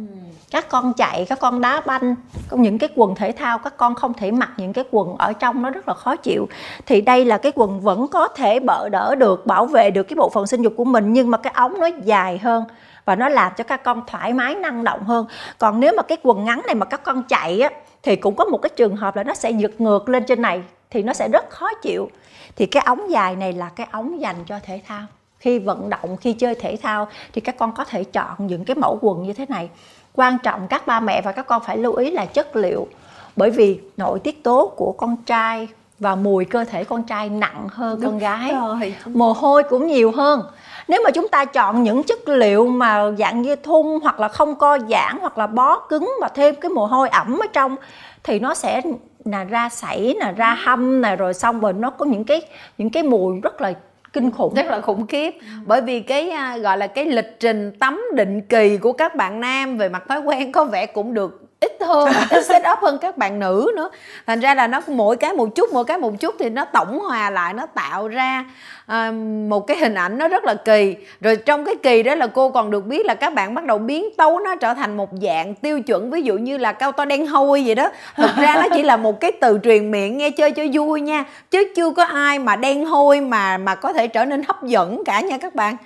các 0.52 0.69
con 0.69 0.93
chạy 0.93 1.26
các 1.30 1.39
con 1.39 1.62
đá 1.62 1.82
banh 1.86 2.15
những 2.52 2.78
cái 2.78 2.89
quần 2.95 3.15
thể 3.15 3.32
thao 3.32 3.58
các 3.58 3.78
con 3.78 3.95
không 3.95 4.13
thể 4.13 4.32
mặc 4.32 4.52
những 4.58 4.74
cái 4.74 4.84
quần 4.91 5.17
ở 5.17 5.34
trong 5.34 5.62
nó 5.62 5.69
rất 5.69 5.88
là 5.88 5.93
khó 5.93 6.15
chịu. 6.15 6.48
Thì 6.86 7.02
đây 7.02 7.26
là 7.26 7.38
cái 7.38 7.52
quần 7.56 7.80
vẫn 7.80 8.08
có 8.08 8.28
thể 8.28 8.60
bỡ 8.60 8.89
đỡ 8.89 9.15
được 9.15 9.45
bảo 9.45 9.65
vệ 9.65 9.91
được 9.91 10.04
cái 10.04 10.15
bộ 10.15 10.30
phận 10.30 10.48
sinh 10.48 10.62
dục 10.62 10.74
của 10.78 10.86
mình 10.86 11.13
nhưng 11.13 11.32
mà 11.32 11.38
cái 11.38 11.54
ống 11.56 11.80
nó 11.80 11.88
dài 12.04 12.38
hơn 12.38 12.63
và 13.06 13.15
nó 13.15 13.30
làm 13.30 13.52
cho 13.58 13.63
các 13.63 13.84
con 13.84 14.02
thoải 14.08 14.34
mái 14.34 14.56
năng 14.56 14.84
động 14.84 15.04
hơn. 15.04 15.26
Còn 15.58 15.80
nếu 15.80 15.93
mà 15.98 16.04
cái 16.04 16.17
quần 16.24 16.45
ngắn 16.45 16.62
này 16.65 16.76
mà 16.76 16.86
các 16.86 17.04
con 17.04 17.24
chạy 17.24 17.62
á 17.62 17.69
thì 18.04 18.15
cũng 18.15 18.36
có 18.36 18.45
một 18.45 18.58
cái 18.62 18.69
trường 18.76 18.95
hợp 18.95 19.15
là 19.15 19.24
nó 19.24 19.34
sẽ 19.34 19.52
giật 19.52 19.82
ngược 19.82 20.10
lên 20.10 20.24
trên 20.24 20.41
này 20.41 20.63
thì 20.91 21.04
nó 21.04 21.13
sẽ 21.13 21.30
rất 21.30 21.49
khó 21.49 21.67
chịu. 21.82 22.10
Thì 22.56 22.65
cái 22.65 22.84
ống 22.86 23.12
dài 23.12 23.36
này 23.36 23.54
là 23.54 23.69
cái 23.69 23.88
ống 23.91 24.21
dành 24.21 24.36
cho 24.45 24.60
thể 24.63 24.82
thao. 24.88 25.02
Khi 25.39 25.60
vận 25.60 25.89
động 25.89 26.17
khi 26.17 26.34
chơi 26.34 26.56
thể 26.56 26.78
thao 26.82 27.08
thì 27.34 27.41
các 27.41 27.58
con 27.58 27.71
có 27.75 27.84
thể 27.84 28.04
chọn 28.04 28.47
những 28.47 28.65
cái 28.65 28.75
mẫu 28.75 28.97
quần 29.02 29.23
như 29.23 29.34
thế 29.34 29.45
này. 29.49 29.69
Quan 30.15 30.38
trọng 30.43 30.67
các 30.67 30.88
ba 30.88 30.99
mẹ 30.99 31.21
và 31.21 31.32
các 31.32 31.47
con 31.47 31.62
phải 31.65 31.78
lưu 31.78 31.93
ý 31.95 32.12
là 32.12 32.25
chất 32.25 32.56
liệu 32.56 32.88
bởi 33.36 33.52
vì 33.52 33.80
nội 33.97 34.19
tiết 34.19 34.43
tố 34.43 34.71
của 34.75 34.91
con 34.91 35.17
trai 35.25 35.67
và 35.99 36.15
mùi 36.15 36.45
cơ 36.45 36.63
thể 36.63 36.84
con 36.84 37.04
trai 37.04 37.30
nặng 37.30 37.67
hơn 37.71 38.02
Đúng 38.02 38.12
con 38.12 38.19
gái. 38.19 38.52
rồi. 38.54 38.95
mồ 39.06 39.34
hôi 39.34 39.63
cũng 39.63 39.88
nhiều 39.88 40.12
hơn. 40.12 40.41
Nếu 40.88 41.02
mà 41.04 41.12
chúng 41.12 41.28
ta 41.28 41.45
chọn 41.45 41.84
những 41.84 42.04
chất 42.04 42.28
liệu 42.30 42.67
mà 42.67 43.12
dạng 43.19 43.41
như 43.41 43.56
thun 43.56 43.99
hoặc 44.04 44.19
là 44.19 44.28
không 44.28 44.56
co 44.56 44.78
giãn 44.89 45.17
hoặc 45.21 45.38
là 45.38 45.47
bó 45.47 45.80
cứng 45.80 46.12
và 46.21 46.28
thêm 46.28 46.56
cái 46.56 46.69
mồ 46.69 46.86
hôi 46.86 47.10
ẩm 47.10 47.39
ở 47.39 47.47
trong 47.54 47.75
thì 48.23 48.39
nó 48.39 48.54
sẽ 48.54 48.82
là 49.26 49.44
ra 49.44 49.70
sảy 49.70 50.16
là 50.18 50.32
ra 50.32 50.54
hâm 50.54 51.02
nè 51.02 51.16
rồi 51.16 51.34
xong 51.34 51.60
rồi 51.60 51.74
nó 51.74 51.90
có 51.90 52.06
những 52.06 52.24
cái 52.24 52.42
những 52.78 52.90
cái 52.90 53.04
mùi 53.04 53.42
rất 53.42 53.62
là 53.62 53.74
kinh 54.14 54.32
khủng. 54.32 54.54
Rất 54.54 54.66
là 54.66 54.82
khủng 54.82 55.08
khiếp. 55.08 55.34
Bởi 55.66 55.82
vì 55.82 56.02
cái 56.02 56.30
à, 56.30 56.58
gọi 56.58 56.78
là 56.78 56.88
cái 56.88 57.06
lịch 57.06 57.40
trình 57.40 57.72
tắm 57.80 58.02
định 58.16 58.42
kỳ 58.42 58.78
của 58.78 58.94
các 58.94 59.16
bạn 59.16 59.40
nam 59.40 59.78
về 59.78 59.90
mặt 59.90 60.04
thói 60.10 60.20
quen 60.20 60.52
có 60.52 60.66
vẻ 60.66 60.86
cũng 60.86 61.14
được 61.14 61.49
hơn 61.82 62.10
set 62.44 62.63
up 62.72 62.80
hơn 62.82 62.98
các 63.02 63.18
bạn 63.18 63.39
nữ 63.39 63.72
nữa. 63.76 63.89
Thành 64.28 64.39
ra 64.39 64.56
là 64.56 64.68
nó 64.68 64.82
mỗi 64.88 65.15
cái 65.15 65.34
một 65.34 65.56
chút 65.56 65.70
mỗi 65.74 65.86
cái 65.86 65.98
một 65.98 66.12
chút 66.20 66.36
thì 66.39 66.50
nó 66.50 66.65
tổng 66.65 67.00
hòa 67.00 67.30
lại 67.30 67.54
nó 67.54 67.65
tạo 67.65 68.08
ra 68.08 68.46
uh, 68.92 69.13
một 69.50 69.68
cái 69.68 69.78
hình 69.78 69.96
ảnh 69.96 70.18
nó 70.18 70.28
rất 70.28 70.44
là 70.44 70.54
kỳ. 70.54 70.96
Rồi 71.22 71.36
trong 71.36 71.65
cái 71.65 71.76
kỳ 71.76 72.04
đó 72.04 72.15
là 72.15 72.28
cô 72.28 72.50
còn 72.50 72.72
được 72.72 72.86
biết 72.86 73.06
là 73.06 73.15
các 73.15 73.34
bạn 73.34 73.54
bắt 73.56 73.63
đầu 73.63 73.78
biến 73.78 74.10
tấu 74.18 74.39
nó 74.39 74.56
trở 74.56 74.74
thành 74.74 74.98
một 74.98 75.10
dạng 75.22 75.56
tiêu 75.56 75.82
chuẩn 75.82 76.12
ví 76.12 76.22
dụ 76.22 76.38
như 76.38 76.58
là 76.58 76.74
cao 76.74 76.92
to 76.92 77.06
đen 77.06 77.28
hôi 77.28 77.63
vậy 77.65 77.76
đó. 77.76 77.89
Thực 78.15 78.36
ra 78.36 78.56
nó 78.56 78.68
chỉ 78.76 78.84
là 78.84 78.98
một 78.98 79.20
cái 79.20 79.32
từ 79.32 79.60
truyền 79.63 79.92
miệng 79.92 80.18
nghe 80.18 80.30
chơi 80.30 80.52
cho 80.52 80.63
vui 80.74 81.02
nha 81.02 81.26
chứ 81.52 81.63
chưa 81.76 81.92
có 81.92 82.04
ai 82.04 82.39
mà 82.39 82.56
đen 82.56 82.86
hôi 82.86 83.22
mà 83.22 83.58
mà 83.58 83.76
có 83.76 83.94
thể 83.94 84.08
trở 84.08 84.26
nên 84.26 84.44
hấp 84.48 84.63
dẫn 84.63 85.04
cả 85.06 85.22
nha 85.22 85.38
các 85.38 85.56
bạn 85.56 85.78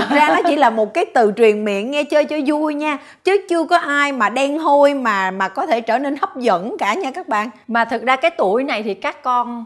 thực 0.00 0.16
ra 0.16 0.28
nó 0.28 0.48
chỉ 0.48 0.56
là 0.56 0.70
một 0.70 0.94
cái 0.94 1.04
từ 1.14 1.32
truyền 1.36 1.64
miệng 1.64 1.90
nghe 1.90 2.04
chơi 2.04 2.24
cho 2.24 2.36
vui 2.46 2.74
nha 2.74 2.98
chứ 3.24 3.46
chưa 3.48 3.64
có 3.64 3.76
ai 3.76 4.12
mà 4.12 4.28
đen 4.28 4.58
hôi 4.58 4.94
mà 4.94 5.30
mà 5.30 5.48
có 5.48 5.66
thể 5.66 5.80
trở 5.80 5.98
nên 5.98 6.16
hấp 6.16 6.36
dẫn 6.36 6.76
cả 6.78 6.94
nha 6.94 7.10
các 7.10 7.28
bạn. 7.28 7.50
Mà 7.68 7.84
thực 7.84 8.02
ra 8.02 8.16
cái 8.16 8.30
tuổi 8.30 8.64
này 8.64 8.82
thì 8.82 8.94
các 8.94 9.22
con 9.22 9.64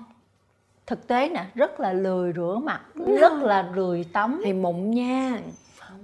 thực 0.87 1.09
tế 1.09 1.29
nè 1.29 1.45
rất 1.55 1.81
là 1.81 1.93
lười 1.93 2.33
rửa 2.33 2.59
mặt 2.62 2.81
rất 3.21 3.33
là 3.33 3.64
lười 3.75 4.05
tắm. 4.12 4.40
Thì 4.45 4.53
mụn 4.53 4.90
nha. 4.90 5.38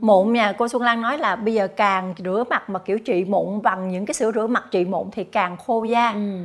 Mụn 0.01 0.33
nha 0.33 0.53
cô 0.53 0.69
Xuân 0.69 0.83
Lan 0.83 1.01
nói 1.01 1.19
là 1.19 1.37
bây 1.37 1.55
giờ 1.55 1.69
càng 1.69 2.15
rửa 2.19 2.45
mặt 2.51 2.71
mà 2.71 2.79
kiểu 2.79 2.99
trị 2.99 3.25
mụn 3.29 3.62
bằng 3.62 3.89
những 3.89 4.07
cái 4.07 4.15
sữa 4.15 4.31
rửa 4.35 4.47
mặt 4.47 4.65
trị 4.71 4.85
mụn 4.85 5.11
thì 5.12 5.25
càng 5.25 5.57
khô 5.57 5.85
da. 5.85 6.11
Ừ. 6.11 6.39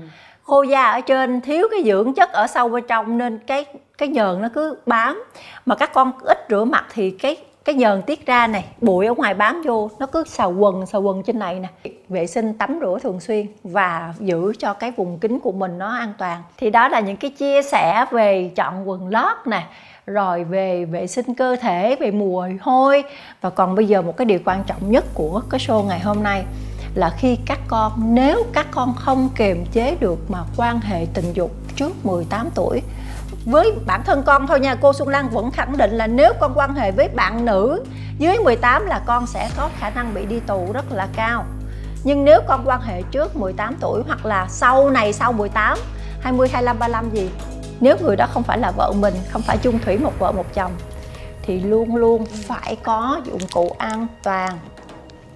khô 0.44 0.64
da 0.64 0.84
ở 0.84 1.02
trên 1.02 1.42
thiếu 1.42 1.68
cái 1.72 1.84
dưỡng 1.86 2.14
chất 2.14 2.32
ở 2.32 2.48
sâu 2.48 2.70
bên 2.70 2.84
trong 2.88 3.18
nên 3.18 3.40
cái 3.48 3.66
cái 3.98 4.10
nhờn 4.10 4.42
nó 4.42 4.48
cứ 4.54 4.78
bám. 4.86 5.24
Mà 5.66 5.76
các 5.76 5.94
con 5.94 6.12
ít 6.22 6.46
rửa 6.50 6.64
mặt 6.64 6.86
thì 6.94 7.12
cái 7.12 7.38
cái 7.66 7.76
nhờn 7.76 8.02
tiết 8.02 8.26
ra 8.26 8.48
này, 8.48 8.66
bụi 8.82 9.06
ở 9.06 9.14
ngoài 9.14 9.34
bám 9.34 9.62
vô, 9.66 9.90
nó 10.00 10.06
cứ 10.06 10.24
xào 10.28 10.52
quần 10.52 10.86
xào 10.86 11.02
quần 11.02 11.24
trên 11.24 11.40
này 11.40 11.60
nè. 11.60 11.92
Vệ 12.10 12.28
sinh 12.28 12.54
tắm 12.54 12.80
rửa 12.82 12.98
thường 13.04 13.20
xuyên 13.20 13.48
và 13.64 14.14
giữ 14.20 14.54
cho 14.60 14.74
cái 14.74 14.92
vùng 14.92 15.20
kính 15.20 15.40
của 15.40 15.52
mình 15.52 15.78
nó 15.78 15.96
an 15.96 16.14
toàn. 16.18 16.44
Thì 16.58 16.70
đó 16.70 16.88
là 16.88 17.00
những 17.00 17.18
cái 17.18 17.32
chia 17.32 17.62
sẻ 17.62 18.06
về 18.12 18.52
chọn 18.56 18.90
quần 18.90 19.08
lót 19.08 19.38
nè, 19.46 19.68
rồi 20.06 20.44
về 20.44 20.86
vệ 20.86 21.08
sinh 21.08 21.36
cơ 21.36 21.56
thể, 21.56 21.96
về 22.00 22.12
mùi 22.12 22.58
hôi. 22.62 23.04
Và 23.42 23.50
còn 23.50 23.76
bây 23.76 23.88
giờ 23.88 24.02
một 24.02 24.18
cái 24.18 24.26
điều 24.26 24.40
quan 24.46 24.64
trọng 24.64 24.92
nhất 24.92 25.06
của 25.14 25.42
cái 25.50 25.60
show 25.60 25.84
ngày 25.84 26.00
hôm 26.00 26.24
nay 26.24 26.44
là 26.96 27.10
khi 27.18 27.38
các 27.46 27.60
con, 27.68 27.92
nếu 27.98 28.44
các 28.54 28.68
con 28.72 28.94
không 28.96 29.30
kiềm 29.36 29.66
chế 29.72 29.96
được 30.00 30.32
mà 30.32 30.40
quan 30.58 30.80
hệ 30.80 31.06
tình 31.14 31.34
dục 31.34 31.52
trước 31.76 32.06
18 32.06 32.50
tuổi 32.56 32.82
với 33.46 33.72
bản 33.86 34.02
thân 34.06 34.24
con 34.24 34.48
thôi 34.48 34.60
nha. 34.60 34.76
Cô 34.76 34.94
Xuân 34.94 35.08
Lan 35.10 35.30
vẫn 35.30 35.52
khẳng 35.52 35.78
định 35.78 35.92
là 35.92 36.08
nếu 36.08 36.34
con 36.40 36.54
quan 36.56 36.76
hệ 36.76 36.92
với 36.92 37.08
bạn 37.08 37.46
nữ 37.46 37.84
dưới 38.18 38.38
18 38.38 38.86
là 38.86 39.02
con 39.06 39.28
sẽ 39.28 39.50
có 39.58 39.70
khả 39.78 39.90
năng 39.90 40.14
bị 40.14 40.26
đi 40.26 40.40
tù 40.40 40.72
rất 40.74 40.92
là 40.92 41.08
cao. 41.16 41.46
Nhưng 42.04 42.26
nếu 42.26 42.42
con 42.48 42.62
quan 42.66 42.82
hệ 42.82 43.02
trước 43.12 43.36
18 43.36 43.76
tuổi 43.80 44.02
hoặc 44.08 44.26
là 44.26 44.48
sau 44.50 44.90
này, 44.90 45.14
sau 45.14 45.32
18 45.32 45.78
20 46.22 46.48
25 46.52 46.80
35 46.80 47.10
gì, 47.10 47.30
nếu 47.80 47.98
người 48.02 48.16
đó 48.16 48.28
không 48.34 48.44
phải 48.44 48.58
là 48.58 48.72
vợ 48.78 48.94
mình, 49.00 49.14
không 49.30 49.42
phải 49.42 49.58
chung 49.58 49.80
thủy 49.80 49.98
một 49.98 50.14
vợ 50.20 50.32
một 50.32 50.54
chồng, 50.54 50.72
thì 51.42 51.60
luôn 51.60 51.96
luôn 51.96 52.26
phải 52.26 52.76
có 52.84 53.22
dụng 53.26 53.42
cụ 53.54 53.76
an 53.78 54.08
toàn, 54.24 54.60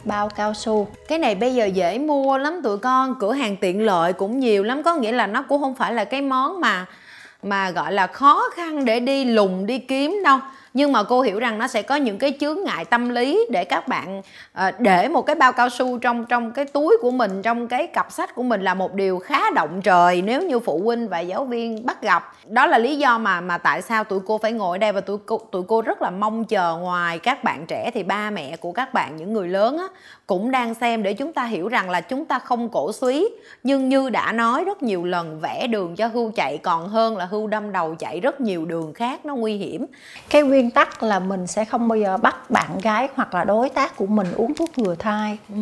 bao 0.03 0.29
cao 0.29 0.53
su. 0.53 0.87
Cái 1.07 1.17
này 1.17 1.35
bây 1.35 1.55
giờ 1.55 1.65
dễ 1.65 1.99
mua 1.99 2.37
lắm 2.37 2.61
tụi 2.63 2.77
con, 2.77 3.15
cửa 3.19 3.33
hàng 3.33 3.57
tiện 3.57 3.85
lợi 3.85 4.13
cũng 4.13 4.39
nhiều 4.39 4.63
lắm. 4.63 4.83
Có 4.83 4.95
nghĩa 4.95 5.11
là 5.11 5.27
nó 5.27 5.41
cũng 5.41 5.61
không 5.61 5.75
phải 5.75 5.93
là 5.93 6.05
cái 6.05 6.21
món 6.21 6.61
mà 6.61 6.85
mà 7.45 7.71
gọi 7.71 7.93
là 7.93 8.07
khó 8.07 8.43
khăn 8.55 8.85
để 8.85 8.99
đi 8.99 9.25
lùng 9.25 9.65
đi 9.65 9.79
kiếm 9.79 10.21
đâu. 10.23 10.39
Nhưng 10.73 10.91
mà 10.91 11.03
cô 11.03 11.21
hiểu 11.21 11.39
rằng 11.39 11.57
nó 11.57 11.67
sẽ 11.67 11.81
có 11.81 11.95
những 11.95 12.17
cái 12.17 12.33
chướng 12.39 12.63
ngại 12.63 12.85
tâm 12.85 13.09
lý 13.09 13.45
để 13.51 13.63
các 13.63 13.87
bạn 13.87 14.19
uh, 14.19 14.79
để 14.79 15.07
một 15.07 15.21
cái 15.21 15.35
bao 15.35 15.53
cao 15.53 15.69
su 15.69 15.97
trong 15.97 16.25
trong 16.25 16.51
cái 16.51 16.65
túi 16.65 16.97
của 17.01 17.11
mình 17.11 17.41
trong 17.41 17.67
cái 17.67 17.87
cặp 17.87 18.11
sách 18.11 18.35
của 18.35 18.43
mình 18.43 18.61
là 18.61 18.73
một 18.73 18.93
điều 18.93 19.19
khá 19.19 19.51
động 19.51 19.81
trời 19.81 20.21
nếu 20.21 20.41
như 20.41 20.59
phụ 20.59 20.81
huynh 20.83 21.07
và 21.07 21.19
giáo 21.19 21.45
viên 21.45 21.85
bắt 21.85 22.01
gặp. 22.01 22.33
Đó 22.47 22.65
là 22.65 22.77
lý 22.77 22.97
do 22.97 23.17
mà 23.17 23.41
mà 23.41 23.57
tại 23.57 23.81
sao 23.81 24.03
tụi 24.03 24.19
cô 24.25 24.37
phải 24.37 24.51
ngồi 24.51 24.79
đây 24.79 24.91
và 24.91 25.01
tụi 25.01 25.17
cô 25.25 25.37
tụi 25.51 25.63
cô 25.67 25.81
rất 25.81 26.01
là 26.01 26.09
mong 26.09 26.45
chờ 26.45 26.77
ngoài 26.77 27.19
các 27.19 27.43
bạn 27.43 27.65
trẻ 27.67 27.91
thì 27.93 28.03
ba 28.03 28.29
mẹ 28.29 28.57
của 28.57 28.71
các 28.71 28.93
bạn 28.93 29.15
những 29.15 29.33
người 29.33 29.47
lớn 29.47 29.77
á 29.77 29.87
cũng 30.27 30.51
đang 30.51 30.73
xem 30.73 31.03
để 31.03 31.13
chúng 31.13 31.33
ta 31.33 31.45
hiểu 31.45 31.67
rằng 31.67 31.89
là 31.89 32.01
chúng 32.01 32.25
ta 32.25 32.39
không 32.39 32.69
cổ 32.69 32.91
suý. 32.93 33.29
Nhưng 33.63 33.89
như 33.89 34.09
đã 34.09 34.31
nói 34.31 34.63
rất 34.65 34.83
nhiều 34.83 35.05
lần 35.05 35.39
vẽ 35.39 35.67
đường 35.67 35.95
cho 35.95 36.07
hưu 36.07 36.31
chạy 36.31 36.57
còn 36.57 36.89
hơn 36.89 37.17
là 37.17 37.25
hưu 37.25 37.47
đâm 37.47 37.71
đầu 37.71 37.95
chạy 37.95 38.19
rất 38.19 38.41
nhiều 38.41 38.65
đường 38.65 38.93
khác 38.93 39.25
nó 39.25 39.35
nguy 39.35 39.57
hiểm. 39.57 39.85
Cái 40.29 40.43
nguyên 40.43 40.71
tắc 40.71 41.03
là 41.03 41.19
mình 41.19 41.47
sẽ 41.47 41.65
không 41.65 41.87
bao 41.87 41.97
giờ 41.97 42.17
bắt 42.17 42.49
bạn 42.49 42.79
gái 42.79 43.07
hoặc 43.15 43.33
là 43.33 43.43
đối 43.43 43.69
tác 43.69 43.95
của 43.95 44.07
mình 44.07 44.27
uống 44.35 44.53
thuốc 44.53 44.77
ngừa 44.77 44.95
thai. 44.95 45.37
Ừ 45.49 45.55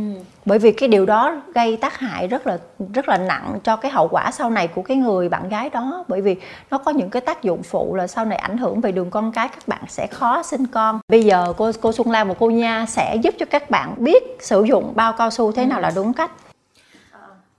bởi 0.46 0.60
vì 0.60 0.72
cái 0.72 0.90
điều 0.90 1.06
đó 1.06 1.36
gây 1.54 1.78
tác 1.78 1.98
hại 1.98 2.28
rất 2.28 2.48
là 2.48 2.58
rất 2.94 3.10
là 3.10 3.18
nặng 3.18 3.60
cho 3.64 3.76
cái 3.76 3.92
hậu 3.92 4.08
quả 4.08 4.32
sau 4.32 4.50
này 4.50 4.68
của 4.68 4.82
cái 4.82 4.98
người 4.98 5.30
bạn 5.30 5.50
gái 5.50 5.70
đó. 5.70 6.06
Bởi 6.08 6.22
vì 6.22 6.36
nó 6.72 6.78
có 6.78 6.92
những 6.92 7.10
cái 7.10 7.22
tác 7.22 7.44
dụng 7.44 7.64
phụ 7.64 7.96
là 7.96 8.08
sau 8.08 8.26
này 8.26 8.38
ảnh 8.38 8.58
hưởng 8.58 8.82
về 8.82 8.92
đường 8.92 9.10
con 9.10 9.32
cái, 9.32 9.48
các 9.48 9.68
bạn 9.68 9.82
sẽ 9.88 10.08
khó 10.08 10.44
sinh 10.44 10.68
con. 10.68 11.00
Bây 11.08 11.24
giờ 11.24 11.54
cô 11.58 11.72
cô 11.82 11.92
Xuân 11.92 12.12
Lan 12.12 12.28
và 12.28 12.34
cô 12.40 12.50
Nha 12.50 12.86
sẽ 12.86 13.16
giúp 13.16 13.36
cho 13.40 13.46
các 13.46 13.70
bạn 13.70 13.94
biết 13.98 14.38
sử 14.40 14.64
dụng 14.64 14.94
bao 14.96 15.14
cao 15.14 15.30
su 15.30 15.52
thế 15.52 15.66
nào 15.66 15.82
là 15.82 15.92
đúng 15.96 16.14
cách. 16.14 16.32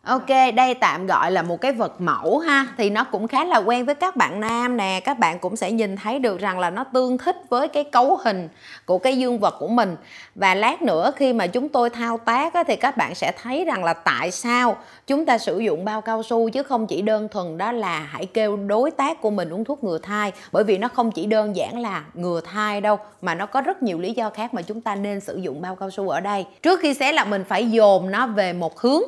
Ok, 0.05 0.29
đây 0.55 0.75
tạm 0.75 1.07
gọi 1.07 1.31
là 1.31 1.43
một 1.43 1.61
cái 1.61 1.73
vật 1.73 2.01
mẫu 2.01 2.39
ha. 2.39 2.67
Thì 2.77 2.91
nó 2.91 3.05
cũng 3.05 3.29
khá 3.29 3.45
là 3.45 3.57
quen 3.57 3.85
với 3.85 3.95
các 3.95 4.17
bạn 4.17 4.41
nam 4.41 4.77
nè. 4.77 5.01
Các 5.05 5.19
bạn 5.19 5.39
cũng 5.39 5.57
sẽ 5.57 5.73
nhìn 5.73 5.97
thấy 5.97 6.19
được 6.19 6.41
rằng 6.41 6.59
là 6.59 6.71
nó 6.71 6.85
tương 6.85 7.19
thích 7.19 7.37
với 7.49 7.69
cái 7.69 7.85
cấu 7.85 8.17
hình 8.25 8.49
của 8.87 8.99
cái 8.99 9.19
dương 9.19 9.39
vật 9.39 9.55
của 9.59 9.69
mình. 9.69 9.97
Và 10.35 10.55
lát 10.55 10.83
nữa 10.83 11.13
khi 11.17 11.33
mà 11.33 11.47
chúng 11.47 11.69
tôi 11.69 11.91
thao 11.91 12.19
tác 12.19 12.55
á, 12.55 12.63
thì 12.63 12.77
các 12.77 12.97
bạn 12.97 13.15
sẽ 13.15 13.33
thấy 13.43 13.65
rằng 13.65 13.85
là 13.85 13.93
tại 13.93 14.31
sao 14.31 14.77
chúng 15.07 15.27
ta 15.27 15.39
sử 15.39 15.59
dụng 15.59 15.85
bao 15.85 16.01
cao 16.01 16.23
su 16.23 16.51
Chứ 16.51 16.63
không 16.63 16.87
chỉ 16.87 17.03
đơn 17.03 17.29
thuần 17.29 17.59
đó 17.59 17.73
là 17.73 17.99
hãy 17.99 18.27
kêu 18.27 18.57
đối 18.57 18.91
tác 18.91 19.21
của 19.21 19.31
mình 19.31 19.51
uống 19.51 19.65
thuốc 19.65 19.85
ngừa 19.85 19.99
thai. 19.99 20.33
Bởi 20.53 20.65
vì 20.65 20.79
nó 20.79 20.89
không 20.89 21.11
chỉ 21.11 21.27
đơn 21.27 21.57
giản 21.57 21.79
là 21.79 22.05
ngừa 22.15 22.41
thai 22.41 22.81
đâu 22.81 22.99
Mà 23.23 23.35
nó 23.35 23.47
có 23.47 23.61
rất 23.61 23.83
nhiều 23.83 23.99
lý 23.99 24.13
do 24.13 24.31
khác 24.31 24.55
mà 24.55 24.63
chúng 24.63 24.81
ta 24.81 24.95
nên 24.95 25.21
sử 25.21 25.37
dụng 25.37 25.63
bao 25.63 25.77
cao 25.77 25.91
su 25.91 26.09
ở 26.09 26.21
đây. 26.21 26.47
Trước 26.63 26.81
khi 26.81 26.95
xé 26.95 27.13
là 27.13 27.25
mình 27.25 27.45
phải 27.49 27.71
dồn 27.71 28.11
nó 28.11 28.27
về 28.27 28.53
một 28.53 28.81
hướng 28.81 29.03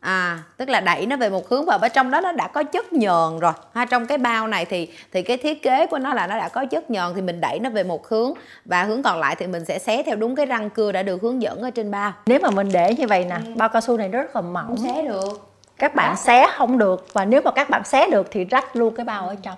à 0.00 0.38
tức 0.56 0.68
là 0.68 0.80
đẩy 0.80 1.06
nó 1.06 1.16
về 1.16 1.30
một 1.30 1.48
hướng 1.48 1.64
và 1.64 1.78
ở 1.82 1.88
trong 1.88 2.10
đó 2.10 2.20
nó 2.20 2.32
đã 2.32 2.48
có 2.48 2.62
chất 2.62 2.92
nhờn 2.92 3.38
rồi. 3.40 3.52
Ha 3.74 3.84
trong 3.84 4.06
cái 4.06 4.18
bao 4.18 4.48
này 4.48 4.64
thì 4.64 4.88
thì 5.12 5.22
cái 5.22 5.36
thiết 5.36 5.62
kế 5.62 5.86
của 5.86 5.98
nó 5.98 6.14
là 6.14 6.26
nó 6.26 6.38
đã 6.38 6.48
có 6.48 6.64
chất 6.64 6.90
nhờn 6.90 7.14
thì 7.14 7.20
mình 7.20 7.40
đẩy 7.40 7.58
nó 7.58 7.70
về 7.70 7.82
một 7.84 8.08
hướng 8.08 8.32
và 8.64 8.82
hướng 8.82 9.02
còn 9.02 9.20
lại 9.20 9.36
thì 9.38 9.46
mình 9.46 9.64
sẽ 9.64 9.78
xé 9.78 10.02
theo 10.02 10.16
đúng 10.16 10.36
cái 10.36 10.46
răng 10.46 10.70
cưa 10.70 10.92
đã 10.92 11.02
được 11.02 11.22
hướng 11.22 11.42
dẫn 11.42 11.62
ở 11.62 11.70
trên 11.70 11.90
bao. 11.90 12.12
Nếu 12.26 12.40
mà 12.42 12.50
mình 12.50 12.68
để 12.72 12.94
như 12.94 13.06
vậy 13.06 13.24
nè 13.24 13.36
ừ. 13.46 13.52
bao 13.56 13.68
cao 13.68 13.80
su 13.80 13.96
này 13.96 14.08
rất 14.08 14.36
là 14.36 14.42
mỏng. 14.42 14.66
Không 14.66 14.76
xé 14.76 15.02
được. 15.02 15.50
Các 15.78 15.94
bạn 15.94 16.16
xé 16.16 16.46
không 16.56 16.78
được 16.78 17.06
và 17.12 17.24
nếu 17.24 17.40
mà 17.44 17.50
các 17.50 17.70
bạn 17.70 17.84
xé 17.84 18.10
được 18.10 18.28
thì 18.30 18.44
rách 18.44 18.76
luôn 18.76 18.94
cái 18.94 19.04
bao 19.04 19.28
ở 19.28 19.34
trong. 19.42 19.56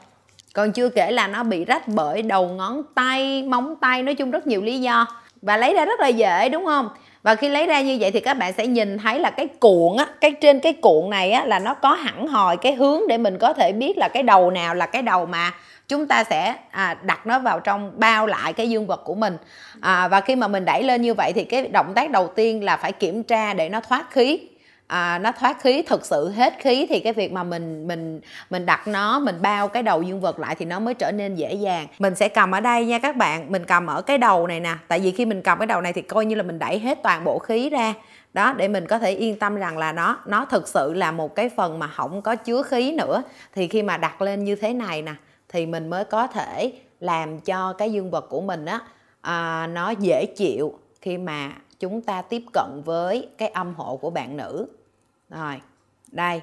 Còn 0.55 0.73
chưa 0.73 0.89
kể 0.89 1.11
là 1.11 1.27
nó 1.27 1.43
bị 1.43 1.65
rách 1.65 1.89
bởi 1.89 2.23
đầu 2.23 2.49
ngón 2.49 2.83
tay 2.95 3.43
móng 3.43 3.77
tay 3.81 4.03
nói 4.03 4.15
chung 4.15 4.31
rất 4.31 4.47
nhiều 4.47 4.63
lý 4.63 4.81
do 4.81 5.07
và 5.43 5.57
lấy 5.57 5.75
ra 5.75 5.85
rất 5.85 6.01
là 6.01 6.09
dễ 6.09 6.49
đúng 6.49 6.67
không? 6.67 6.89
Và 7.23 7.35
khi 7.35 7.49
lấy 7.49 7.67
ra 7.67 7.81
như 7.81 7.97
vậy 8.01 8.11
thì 8.11 8.21
các 8.21 8.35
bạn 8.35 8.53
sẽ 8.53 8.67
nhìn 8.67 8.99
thấy 8.99 9.19
là 9.19 9.31
cái 9.31 9.47
cuộn 9.47 9.97
á 9.97 10.07
cái 10.21 10.33
trên 10.33 10.61
cái 10.61 10.73
cuộn 10.73 11.11
này 11.11 11.31
á 11.31 11.45
là 11.45 11.59
nó 11.59 11.75
có 11.75 11.95
hẳn 11.95 12.27
hòi 12.27 12.57
cái 12.57 12.75
hướng 12.75 13.01
để 13.09 13.19
mình 13.19 13.39
có 13.39 13.53
thể 13.53 13.73
biết 13.73 13.99
là 13.99 14.09
cái 14.09 14.23
đầu 14.23 14.51
nào 14.51 14.75
là 14.75 14.87
cái 14.87 15.03
đầu 15.03 15.27
mà 15.27 15.53
chúng 15.89 16.07
ta 16.07 16.25
sẽ 16.25 16.55
à, 16.71 16.97
đặt 17.03 17.27
nó 17.27 17.39
vào 17.39 17.61
trong 17.61 17.93
bao 17.97 18.27
lại 18.27 18.53
cái 18.53 18.71
dương 18.71 18.87
vật 18.87 19.03
của 19.05 19.15
mình. 19.15 19.37
À, 19.81 20.09
và 20.09 20.21
khi 20.21 20.37
mà 20.37 20.49
mình 20.49 20.65
đẩy 20.65 20.83
lên 20.83 21.03
như 21.03 21.15
vậy 21.15 21.33
thì 21.35 21.45
cái 21.45 21.69
động 21.69 21.93
tác 21.95 22.11
đầu 22.11 22.27
tiên 22.27 22.65
là 22.65 22.77
phải 22.77 22.93
kiểm 22.93 23.23
tra 23.23 23.55
để 23.55 23.69
nó 23.69 23.81
thoát 23.81 24.11
khí 24.11 24.39
à, 24.91 25.19
nó 25.19 25.33
thoát 25.33 25.61
khí 25.61 25.83
thực 25.83 26.07
sự 26.07 26.31
hết 26.31 26.55
khí 26.59 26.87
thì 26.89 27.01
cái 27.01 27.13
việc 27.13 27.33
mà 27.33 27.43
mình 27.43 27.89
mình 27.89 28.21
mình 28.51 28.67
đặt 28.67 28.89
nó 28.89 29.19
mình 29.19 29.43
bao 29.43 29.69
cái 29.69 29.83
đầu 29.83 30.03
dương 30.03 30.21
vật 30.21 30.39
lại 30.39 30.55
thì 30.55 30.65
nó 30.65 30.79
mới 30.79 30.95
trở 30.95 31.13
nên 31.13 31.35
dễ 31.35 31.55
dàng. 31.55 31.87
Mình 31.99 32.15
sẽ 32.15 32.29
cầm 32.29 32.51
ở 32.51 32.61
đây 32.61 32.87
nha 32.87 32.99
các 32.99 33.17
bạn 33.17 33.53
mình 33.53 33.65
cầm 33.65 33.87
ở 33.87 34.03
cái 34.03 34.19
đầu 34.19 34.47
này 34.47 34.61
nè. 34.61 34.75
Tại 34.89 35.01
vì 35.01 35.11
khi 35.11 35.27
mình 35.27 35.43
cầm 35.43 35.59
cái 35.59 35.67
đầu 35.67 35.81
này 35.81 35.93
thì 35.93 36.03
coi 36.03 36.27
như 36.27 36.35
là 36.35 36.43
mình 36.43 36.59
đẩy 36.59 36.79
hết 36.79 36.99
toàn 37.03 37.25
bộ 37.25 37.39
khí 37.39 37.71
ra. 37.71 37.95
Đó 38.33 38.53
để 38.53 38.69
mình 38.69 38.87
có 38.87 38.99
thể 38.99 39.11
yên 39.11 39.39
tâm 39.39 39.57
rằng 39.57 39.79
là 39.79 39.93
nó 39.93 40.17
nó 40.27 40.45
thực 40.45 40.69
sự 40.69 40.93
là 40.93 41.13
một 41.13 41.35
cái 41.35 41.49
phần 41.49 41.79
mà 41.79 41.87
không 41.87 42.23
có 42.23 42.37
chứa 42.37 42.63
khí 42.63 42.93
nữa. 42.93 43.23
Thì 43.55 43.69
khi 43.69 43.83
mà 43.83 43.97
đặt 43.97 44.23
lên 44.23 44.45
như 44.45 44.57
thế 44.57 44.73
này 44.73 45.03
nè 45.03 45.13
thì 45.49 45.67
mình 45.67 45.91
mới 45.91 46.05
có 46.05 46.27
thể 46.27 46.73
làm 47.01 47.41
cho 47.41 47.73
cái 47.73 47.93
dương 47.93 48.11
vật 48.11 48.27
của 48.29 48.41
mình 48.41 48.65
á 48.65 48.81
à, 49.21 49.67
nó 49.67 49.91
dễ 49.91 50.27
chịu 50.27 50.79
khi 51.01 51.19
mà 51.19 51.53
chúng 51.81 52.01
ta 52.01 52.23
tiếp 52.23 52.43
cận 52.53 52.83
với 52.85 53.29
cái 53.39 53.49
âm 53.49 53.75
hộ 53.75 53.97
của 53.97 54.11
bạn 54.11 54.37
nữ 54.37 54.67
rồi 55.31 55.61
đây. 56.13 56.41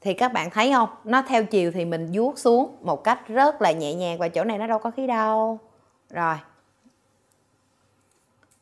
Thì 0.00 0.14
các 0.14 0.32
bạn 0.32 0.50
thấy 0.50 0.72
không? 0.72 0.88
Nó 1.04 1.22
theo 1.22 1.44
chiều 1.44 1.72
thì 1.72 1.84
mình 1.84 2.10
vuốt 2.12 2.38
xuống 2.38 2.76
một 2.82 3.04
cách 3.04 3.28
rất 3.28 3.62
là 3.62 3.72
nhẹ 3.72 3.94
nhàng 3.94 4.18
và 4.18 4.28
chỗ 4.28 4.44
này 4.44 4.58
nó 4.58 4.66
đâu 4.66 4.78
có 4.78 4.90
khí 4.90 5.06
đâu. 5.06 5.58
Rồi. 6.10 6.36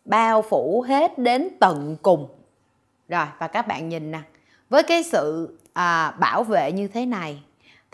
Bao 0.05 0.43
phủ 0.43 0.85
hết 0.89 1.19
đến 1.19 1.49
tận 1.61 1.97
cùng. 2.03 2.29
Rồi 3.09 3.27
và 3.39 3.49
các 3.49 3.67
bạn 3.67 3.89
nhìn 3.89 4.11
nè. 4.11 4.21
Với 4.69 4.83
cái 4.83 5.03
sự 5.03 5.57
à, 5.73 6.11
bảo 6.11 6.45
vệ 6.45 6.73
như 6.73 6.89
thế 6.89 7.07
này 7.07 7.43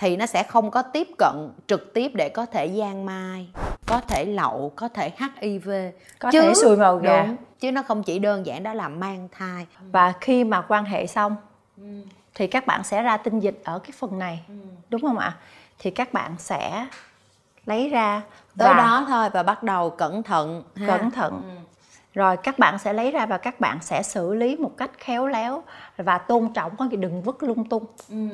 thì 0.01 0.17
nó 0.17 0.27
sẽ 0.27 0.43
không 0.43 0.71
có 0.71 0.83
tiếp 0.83 1.09
cận 1.19 1.51
trực 1.67 1.95
tiếp 1.95 2.13
để 2.15 2.29
có 2.29 2.47
thể 2.47 2.67
gian 2.67 3.07
mai 3.07 3.49
có 3.87 4.01
thể 4.01 4.25
lậu 4.25 4.73
có 4.77 4.89
thể 4.89 5.13
hiv 5.41 5.71
có 6.19 6.31
chứ, 6.33 6.41
thể 6.41 6.55
sùi 6.55 6.77
màu 6.77 6.97
gà 6.97 7.23
đúng, 7.27 7.37
chứ 7.61 7.73
nó 7.73 7.83
không 7.83 8.03
chỉ 8.03 8.19
đơn 8.19 8.47
giản 8.47 8.63
đó 8.63 8.75
là 8.75 8.89
mang 8.89 9.29
thai 9.33 9.67
và 9.93 10.13
khi 10.21 10.45
mà 10.45 10.61
quan 10.61 10.85
hệ 10.85 11.07
xong 11.07 11.37
ừ. 11.77 11.85
thì 12.35 12.47
các 12.47 12.67
bạn 12.67 12.85
sẽ 12.85 13.03
ra 13.03 13.17
tinh 13.17 13.41
dịch 13.41 13.61
ở 13.65 13.79
cái 13.79 13.93
phần 13.99 14.19
này 14.19 14.43
ừ. 14.49 14.55
đúng 14.91 15.01
không 15.01 15.19
ạ 15.19 15.37
thì 15.79 15.91
các 15.91 16.13
bạn 16.13 16.35
sẽ 16.39 16.87
lấy 17.67 17.89
ra 17.89 18.23
tới 18.59 18.69
và... 18.69 18.77
đó 18.77 19.07
thôi 19.09 19.31
và 19.33 19.43
bắt 19.43 19.63
đầu 19.63 19.91
cẩn 19.91 20.23
thận 20.23 20.63
ha. 20.77 20.87
cẩn 20.87 21.11
thận 21.11 21.43
ừ. 21.49 21.57
rồi 22.15 22.37
các 22.37 22.59
bạn 22.59 22.79
sẽ 22.79 22.93
lấy 22.93 23.11
ra 23.11 23.27
và 23.27 23.39
các 23.39 23.61
bạn 23.61 23.79
sẽ 23.81 24.03
xử 24.03 24.35
lý 24.35 24.57
một 24.57 24.73
cách 24.77 24.91
khéo 24.99 25.27
léo 25.27 25.63
và 25.97 26.19
tôn 26.19 26.53
trọng 26.53 26.77
có 26.77 26.89
đừng 26.91 27.23
vứt 27.23 27.43
lung 27.43 27.69
tung 27.69 27.85
ừ 28.09 28.29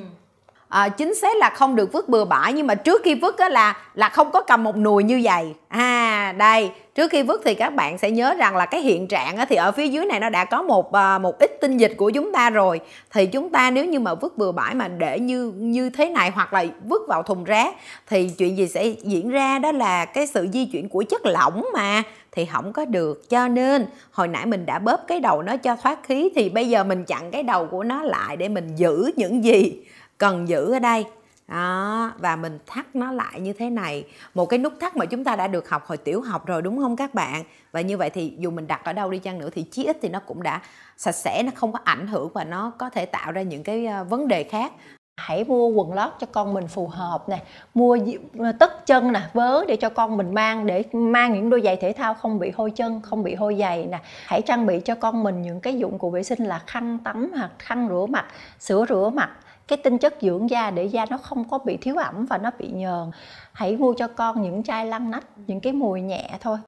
à, 0.69 0.89
chính 0.89 1.15
xác 1.15 1.37
là 1.37 1.51
không 1.51 1.77
được 1.77 1.93
vứt 1.93 2.09
bừa 2.09 2.25
bãi 2.25 2.53
nhưng 2.53 2.67
mà 2.67 2.75
trước 2.75 3.03
khi 3.05 3.15
vứt 3.15 3.39
á 3.39 3.49
là 3.49 3.77
là 3.95 4.09
không 4.09 4.31
có 4.31 4.43
cầm 4.43 4.65
một 4.65 4.77
nùi 4.77 5.05
như 5.05 5.21
vậy. 5.25 5.55
À 5.69 6.35
đây 6.39 6.71
trước 6.95 7.11
khi 7.11 7.23
vứt 7.23 7.43
thì 7.45 7.55
các 7.55 7.75
bạn 7.75 7.99
sẽ 7.99 8.11
nhớ 8.11 8.35
rằng 8.35 8.57
là 8.57 8.67
cái 8.67 8.81
hiện 8.81 9.07
trạng 9.07 9.37
á, 9.37 9.45
thì 9.45 9.57
ở 9.57 9.73
phía 9.73 9.89
dưới 9.89 10.05
này 10.05 10.21
nó 10.21 10.29
đã 10.29 10.45
có 10.45 10.63
một 10.63 10.93
ờ, 10.93 11.19
một 11.19 11.39
ít 11.39 11.59
tinh 11.61 11.77
dịch 11.77 11.95
của 11.97 12.11
chúng 12.11 12.33
ta 12.33 12.51
rồi. 12.51 12.81
Thì 13.11 13.27
chúng 13.27 13.51
ta 13.51 13.71
nếu 13.71 13.85
như 13.85 14.01
mà 14.01 14.15
vứt 14.15 14.39
bừa 14.39 14.53
bãi 14.53 14.75
mà 14.75 14.89
để 14.89 15.19
như 15.21 15.53
như 15.57 15.91
thế 15.91 16.09
này 16.09 16.31
hoặc 16.31 16.53
là 16.53 16.65
vứt 16.85 17.03
vào 17.09 17.23
thùng 17.23 17.45
rác 17.45 17.75
thì 18.09 18.31
chuyện 18.39 18.57
gì 18.57 18.69
sẽ 18.69 18.87
diễn 18.87 19.31
ra 19.31 19.59
đó 19.59 19.73
là 19.73 20.05
cái 20.05 20.27
sự 20.27 20.49
di 20.53 20.65
chuyển 20.65 20.89
của 20.89 21.05
chất 21.09 21.27
lỏng 21.27 21.65
mà 21.75 22.03
thì 22.33 22.45
không 22.45 22.73
có 22.73 22.85
được. 22.85 23.31
Cho 23.31 23.49
nên 23.49 23.87
hồi 24.11 24.29
nãy 24.29 24.47
mình 24.47 24.67
đã 24.67 24.79
bóp 24.79 25.01
cái 25.09 25.21
đầu 25.21 25.43
nó 25.43 25.57
cho 25.57 25.77
thoát 25.77 25.99
khí 26.03 26.31
thì 26.35 26.49
bây 26.49 26.69
giờ 26.69 26.85
mình 26.85 27.05
chặn 27.05 27.31
cái 27.31 27.43
đầu 27.43 27.67
của 27.67 27.85
nó 27.85 28.03
lại 28.03 28.37
để 28.37 28.49
mình 28.49 28.77
giữ 28.77 29.11
những 29.17 29.45
gì? 29.45 29.83
Cần 30.19 30.49
giữ 30.49 30.73
ở 30.73 30.79
đây. 30.79 31.05
Đó, 31.49 32.13
và 32.19 32.37
mình 32.37 32.59
thắt 32.67 32.97
nó 32.97 33.13
lại 33.13 33.41
như 33.41 33.53
thế 33.53 33.71
này. 33.71 34.05
Một 34.35 34.47
cái 34.47 34.59
nút 34.59 34.73
thắt 34.81 34.97
mà 34.97 35.07
chúng 35.07 35.25
ta 35.25 35.37
đã 35.37 35.47
được 35.47 35.69
học 35.69 35.87
hồi 35.87 35.97
tiểu 35.97 36.21
học 36.21 36.47
rồi, 36.47 36.63
đúng 36.63 36.79
không 36.79 36.97
các 36.97 37.15
bạn? 37.15 37.45
Và 37.73 37.81
như 37.81 37.97
vậy 37.97 38.11
thì 38.11 38.35
dù 38.39 38.51
mình 38.51 38.67
đặt 38.67 38.85
ở 38.85 38.93
đâu 38.93 39.11
đi 39.11 39.19
chăng 39.19 39.39
nữa 39.39 39.49
thì 39.55 39.63
chí 39.63 39.85
ít 39.85 39.99
thì 40.03 40.09
nó 40.09 40.21
cũng 40.27 40.43
đã 40.43 40.61
sạch 40.97 41.15
sẽ, 41.15 41.43
nó 41.43 41.51
không 41.55 41.73
có 41.73 41.79
ảnh 41.85 42.07
hưởng 42.07 42.29
và 42.35 42.45
nó 42.45 42.73
có 42.79 42.91
thể 42.91 43.07
tạo 43.07 43.33
ra 43.33 43.43
những 43.43 43.63
cái 43.63 43.87
ờ, 43.87 44.05
vấn 44.05 44.29
đề 44.29 44.45
khác. 44.45 44.73
Hãy 45.21 45.45
mua 45.45 45.69
quần 45.69 45.93
lót 45.93 46.13
cho 46.21 46.27
con 46.33 46.55
mình 46.55 46.69
phù 46.69 46.87
hợp 46.87 47.29
nè. 47.29 47.43
Mua 47.75 47.99
ờ, 48.39 48.53
tất 48.53 48.87
chân 48.87 49.13
nè, 49.13 49.21
vớ 49.35 49.65
để 49.69 49.77
cho 49.77 49.89
con 49.89 50.17
mình 50.17 50.35
mang, 50.35 50.67
để 50.67 50.83
mang 50.93 51.33
những 51.33 51.51
đôi 51.51 51.61
giày 51.65 51.77
thể 51.77 51.93
thao 51.93 52.15
không 52.15 52.39
bị 52.39 52.51
hôi 52.51 52.71
chân, 52.71 53.01
không 53.01 53.23
bị 53.23 53.35
hôi 53.35 53.57
giày 53.59 53.87
nè. 53.87 53.99
Hãy 54.27 54.43
trang 54.43 54.67
bị 54.67 54.81
cho 54.81 54.95
con 54.95 55.23
mình 55.23 55.43
những 55.43 55.61
cái 55.61 55.79
dụng 55.79 55.99
cụ 55.99 56.11
vệ 56.11 56.23
sinh 56.23 56.45
là 56.45 56.63
khăn 56.67 56.99
tắm 57.05 57.31
hoặc 57.37 57.51
khăn 57.59 57.89
rửa 57.89 58.07
mặt 58.09 58.25
sữa 58.59 58.85
rửa 58.89 59.11
mặt 59.15 59.31
cái 59.69 59.77
tinh 59.77 59.99
chất 59.99 60.15
dưỡng 60.21 60.51
da 60.51 60.71
để 60.71 60.85
da 60.85 61.07
nó 61.11 61.17
không 61.17 61.45
có 61.49 61.59
bị 61.59 61.77
thiếu 61.77 61.97
ẩm 61.97 62.27
và 62.27 62.39
nó 62.39 62.51
bị 62.59 62.69
nhờn. 62.69 63.11
Hãy 63.53 63.77
mua 63.77 63.95
cho 63.95 64.09
con 64.09 64.43
những 64.43 64.63
chai 64.63 64.87
lăn 64.87 65.11
nách, 65.11 65.25
những 65.47 65.61
cái 65.61 65.73
mùi 65.73 66.01
nhẹ 66.01 66.31
thôi. 66.41 66.59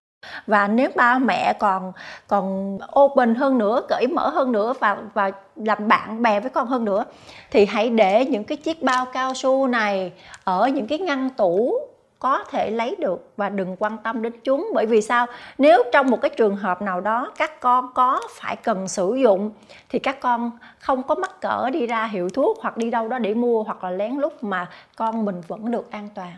Và 0.47 0.69
nếu 0.69 0.91
ba 0.97 1.19
mẹ 1.19 1.53
còn 1.59 1.93
còn 2.27 2.79
open 3.01 3.35
hơn 3.35 3.59
nữa, 3.59 3.83
cởi 3.89 4.07
mở 4.07 4.29
hơn 4.29 4.53
nữa 4.53 4.75
và 4.81 4.97
và 5.15 5.31
làm 5.57 5.89
bạn 5.89 6.23
bè 6.23 6.41
với 6.41 6.51
con 6.51 6.67
hơn 6.67 6.85
nữa, 6.85 7.05
thì 7.51 7.67
hãy 7.67 7.91
để 7.91 8.27
những 8.27 8.45
cái 8.45 8.57
chiếc 8.57 8.83
bao 8.83 9.07
cao 9.13 9.35
su 9.35 9.67
này 9.67 10.13
ở 10.45 10.69
những 10.69 10.87
cái 10.87 10.99
ngăn 10.99 11.31
tủ 11.31 11.79
có 12.19 12.45
thể 12.45 12.71
lấy 12.71 12.97
được 12.99 13.33
và 13.37 13.49
đừng 13.49 13.77
quan 13.79 13.99
tâm 13.99 14.23
đến 14.23 14.33
chúng. 14.45 14.71
Bởi 14.75 14.87
vì 14.87 15.03
sao? 15.03 15.27
Nếu 15.59 15.83
trong 15.93 16.07
một 16.11 16.21
cái 16.21 16.31
trường 16.31 16.57
hợp 16.57 16.83
nào 16.83 17.01
đó 17.01 17.33
các 17.37 17.61
con 17.61 17.91
có 17.95 18.21
phải 18.31 18.57
cần 18.57 18.89
sử 18.89 19.15
dụng, 19.15 19.51
thì 19.89 19.99
các 19.99 20.21
con 20.21 20.51
không 20.79 21.03
có 21.03 21.15
mắc 21.15 21.41
cỡ 21.41 21.71
đi 21.71 21.87
ra 21.87 22.05
hiệu 22.07 22.29
thuốc 22.29 22.59
hoặc 22.61 22.77
đi 22.77 22.91
đâu 22.91 23.09
đó 23.09 23.19
để 23.19 23.35
mua 23.35 23.63
hoặc 23.63 23.85
là 23.85 23.91
lén 23.91 24.15
lút 24.15 24.33
mà 24.41 24.69
con 24.97 25.25
mình 25.25 25.41
vẫn 25.49 25.71
được 25.71 25.91
an 25.91 26.09
toàn. 26.15 26.33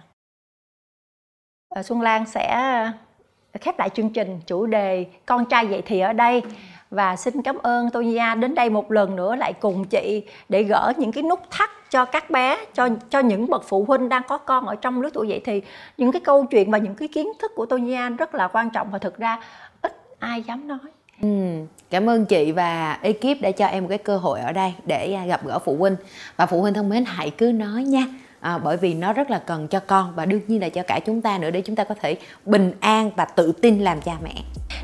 Ờ, 1.68 1.82
Xuân 1.82 2.00
Lan 2.00 2.26
sẽ 2.26 2.46
ờ, 3.52 3.58
khép 3.60 3.78
lại 3.78 3.90
chương 3.90 4.10
trình 4.10 4.40
chủ 4.46 4.66
đề 4.66 5.06
con 5.26 5.44
trai 5.44 5.66
vậy 5.66 5.82
thì 5.86 6.00
ở 6.00 6.12
đây. 6.12 6.42
Và 6.90 7.16
xin 7.16 7.42
cảm 7.42 7.58
ơn 7.58 7.90
Tô 7.90 8.02
đến 8.40 8.54
đây 8.54 8.70
một 8.70 8.92
lần 8.92 9.16
nữa 9.16 9.36
lại 9.36 9.52
cùng 9.52 9.84
chị 9.84 10.26
để 10.48 10.62
gỡ 10.62 10.92
những 10.96 11.12
cái 11.12 11.22
nút 11.22 11.40
thắt 11.50 11.70
cho 11.90 12.04
các 12.04 12.30
bé 12.30 12.58
cho 12.74 12.88
cho 13.10 13.18
những 13.18 13.50
bậc 13.50 13.64
phụ 13.68 13.84
huynh 13.88 14.08
đang 14.08 14.22
có 14.28 14.38
con 14.38 14.66
ở 14.66 14.74
trong 14.74 15.00
lứa 15.00 15.10
tuổi 15.14 15.28
dậy 15.28 15.40
thì 15.44 15.62
những 15.96 16.12
cái 16.12 16.20
câu 16.20 16.44
chuyện 16.44 16.70
và 16.70 16.78
những 16.78 16.94
cái 16.94 17.08
kiến 17.08 17.32
thức 17.38 17.52
của 17.54 17.66
tôi 17.66 17.80
nha 17.80 18.08
rất 18.08 18.34
là 18.34 18.48
quan 18.48 18.70
trọng 18.70 18.90
và 18.90 18.98
thực 18.98 19.18
ra 19.18 19.38
ít 19.82 19.92
ai 20.18 20.42
dám 20.42 20.68
nói. 20.68 20.78
Ừ, 21.22 21.28
cảm 21.90 22.10
ơn 22.10 22.24
chị 22.24 22.52
và 22.52 22.98
ekip 23.02 23.40
đã 23.40 23.50
cho 23.50 23.66
em 23.66 23.82
một 23.82 23.88
cái 23.88 23.98
cơ 23.98 24.16
hội 24.16 24.40
ở 24.40 24.52
đây 24.52 24.74
để 24.86 25.14
à, 25.14 25.26
gặp 25.26 25.46
gỡ 25.46 25.58
phụ 25.58 25.76
huynh. 25.76 25.96
Và 26.36 26.46
phụ 26.46 26.60
huynh 26.60 26.74
thân 26.74 26.88
mến 26.88 27.04
hãy 27.04 27.30
cứ 27.30 27.52
nói 27.52 27.84
nha 27.84 28.04
à, 28.40 28.58
bởi 28.58 28.76
vì 28.76 28.94
nó 28.94 29.12
rất 29.12 29.30
là 29.30 29.38
cần 29.46 29.68
cho 29.68 29.80
con 29.80 30.12
và 30.14 30.26
đương 30.26 30.40
nhiên 30.46 30.60
là 30.60 30.68
cho 30.68 30.82
cả 30.82 31.00
chúng 31.06 31.22
ta 31.22 31.38
nữa 31.38 31.50
để 31.50 31.60
chúng 31.60 31.76
ta 31.76 31.84
có 31.84 31.94
thể 32.00 32.16
bình 32.44 32.72
an 32.80 33.10
và 33.16 33.24
tự 33.24 33.52
tin 33.52 33.78
làm 33.78 34.00
cha 34.00 34.12
mẹ. 34.22 34.34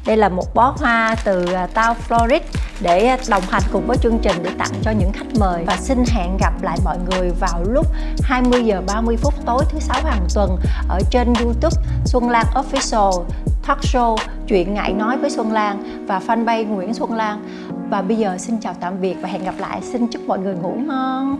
Đây 0.06 0.16
là 0.16 0.28
một 0.28 0.54
bó 0.54 0.74
hoa 0.78 1.14
từ 1.24 1.44
à, 1.52 1.68
Tao 1.74 1.96
Florid 2.08 2.40
để 2.80 3.06
à, 3.06 3.16
đồng 3.28 3.42
hành 3.50 3.62
cùng 3.72 3.86
với 3.86 3.96
chương 3.96 4.18
trình 4.22 4.36
để 4.42 4.50
tặng 4.58 4.72
cho 4.82 4.90
những 4.90 5.12
khách 5.12 5.34
mời. 5.40 5.64
Và 5.66 5.76
xin 5.76 6.04
hẹn 6.06 6.36
gặp 6.40 6.62
lại 6.62 6.78
mọi 6.84 6.98
người 7.10 7.30
vào 7.40 7.64
lúc 7.64 7.86
20 8.22 8.64
giờ 8.64 8.82
30 8.86 9.16
phút 9.16 9.34
tối 9.46 9.64
thứ 9.68 9.78
sáu 9.80 10.00
hàng 10.04 10.26
tuần 10.34 10.56
ở 10.88 11.00
trên 11.10 11.32
YouTube 11.42 11.76
Xuân 12.04 12.30
Lan 12.30 12.46
Official 12.54 13.24
talk 13.66 13.80
show 13.80 14.16
chuyện 14.48 14.74
ngại 14.74 14.92
nói 14.92 15.18
với 15.18 15.30
Xuân 15.30 15.52
Lan 15.52 16.06
và 16.06 16.20
fanpage 16.26 16.66
Nguyễn 16.66 16.94
Xuân 16.94 17.12
Lan. 17.12 17.48
Và 17.90 18.02
bây 18.02 18.16
giờ 18.16 18.38
xin 18.38 18.60
chào 18.60 18.74
tạm 18.80 19.00
biệt 19.00 19.14
và 19.20 19.28
hẹn 19.28 19.44
gặp 19.44 19.54
lại. 19.58 19.80
Xin 19.82 20.06
chúc 20.06 20.22
mọi 20.22 20.38
người 20.38 20.54
ngủ 20.54 20.74
ngon. 20.86 21.38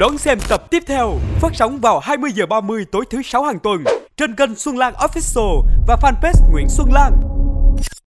Đón 0.00 0.18
xem 0.18 0.38
tập 0.48 0.70
tiếp 0.70 0.82
theo 0.86 1.18
phát 1.40 1.48
sóng 1.54 1.78
vào 1.80 1.98
20 1.98 2.30
giờ 2.34 2.46
30 2.46 2.84
tối 2.92 3.04
thứ 3.10 3.22
sáu 3.22 3.42
hàng 3.42 3.58
tuần 3.58 3.84
trên 4.16 4.34
kênh 4.34 4.54
Xuân 4.54 4.78
Lan 4.78 4.94
Official 4.94 5.62
và 5.86 5.96
fanpage 6.02 6.50
Nguyễn 6.52 6.68
Xuân 6.68 6.88
Lan. 6.92 7.39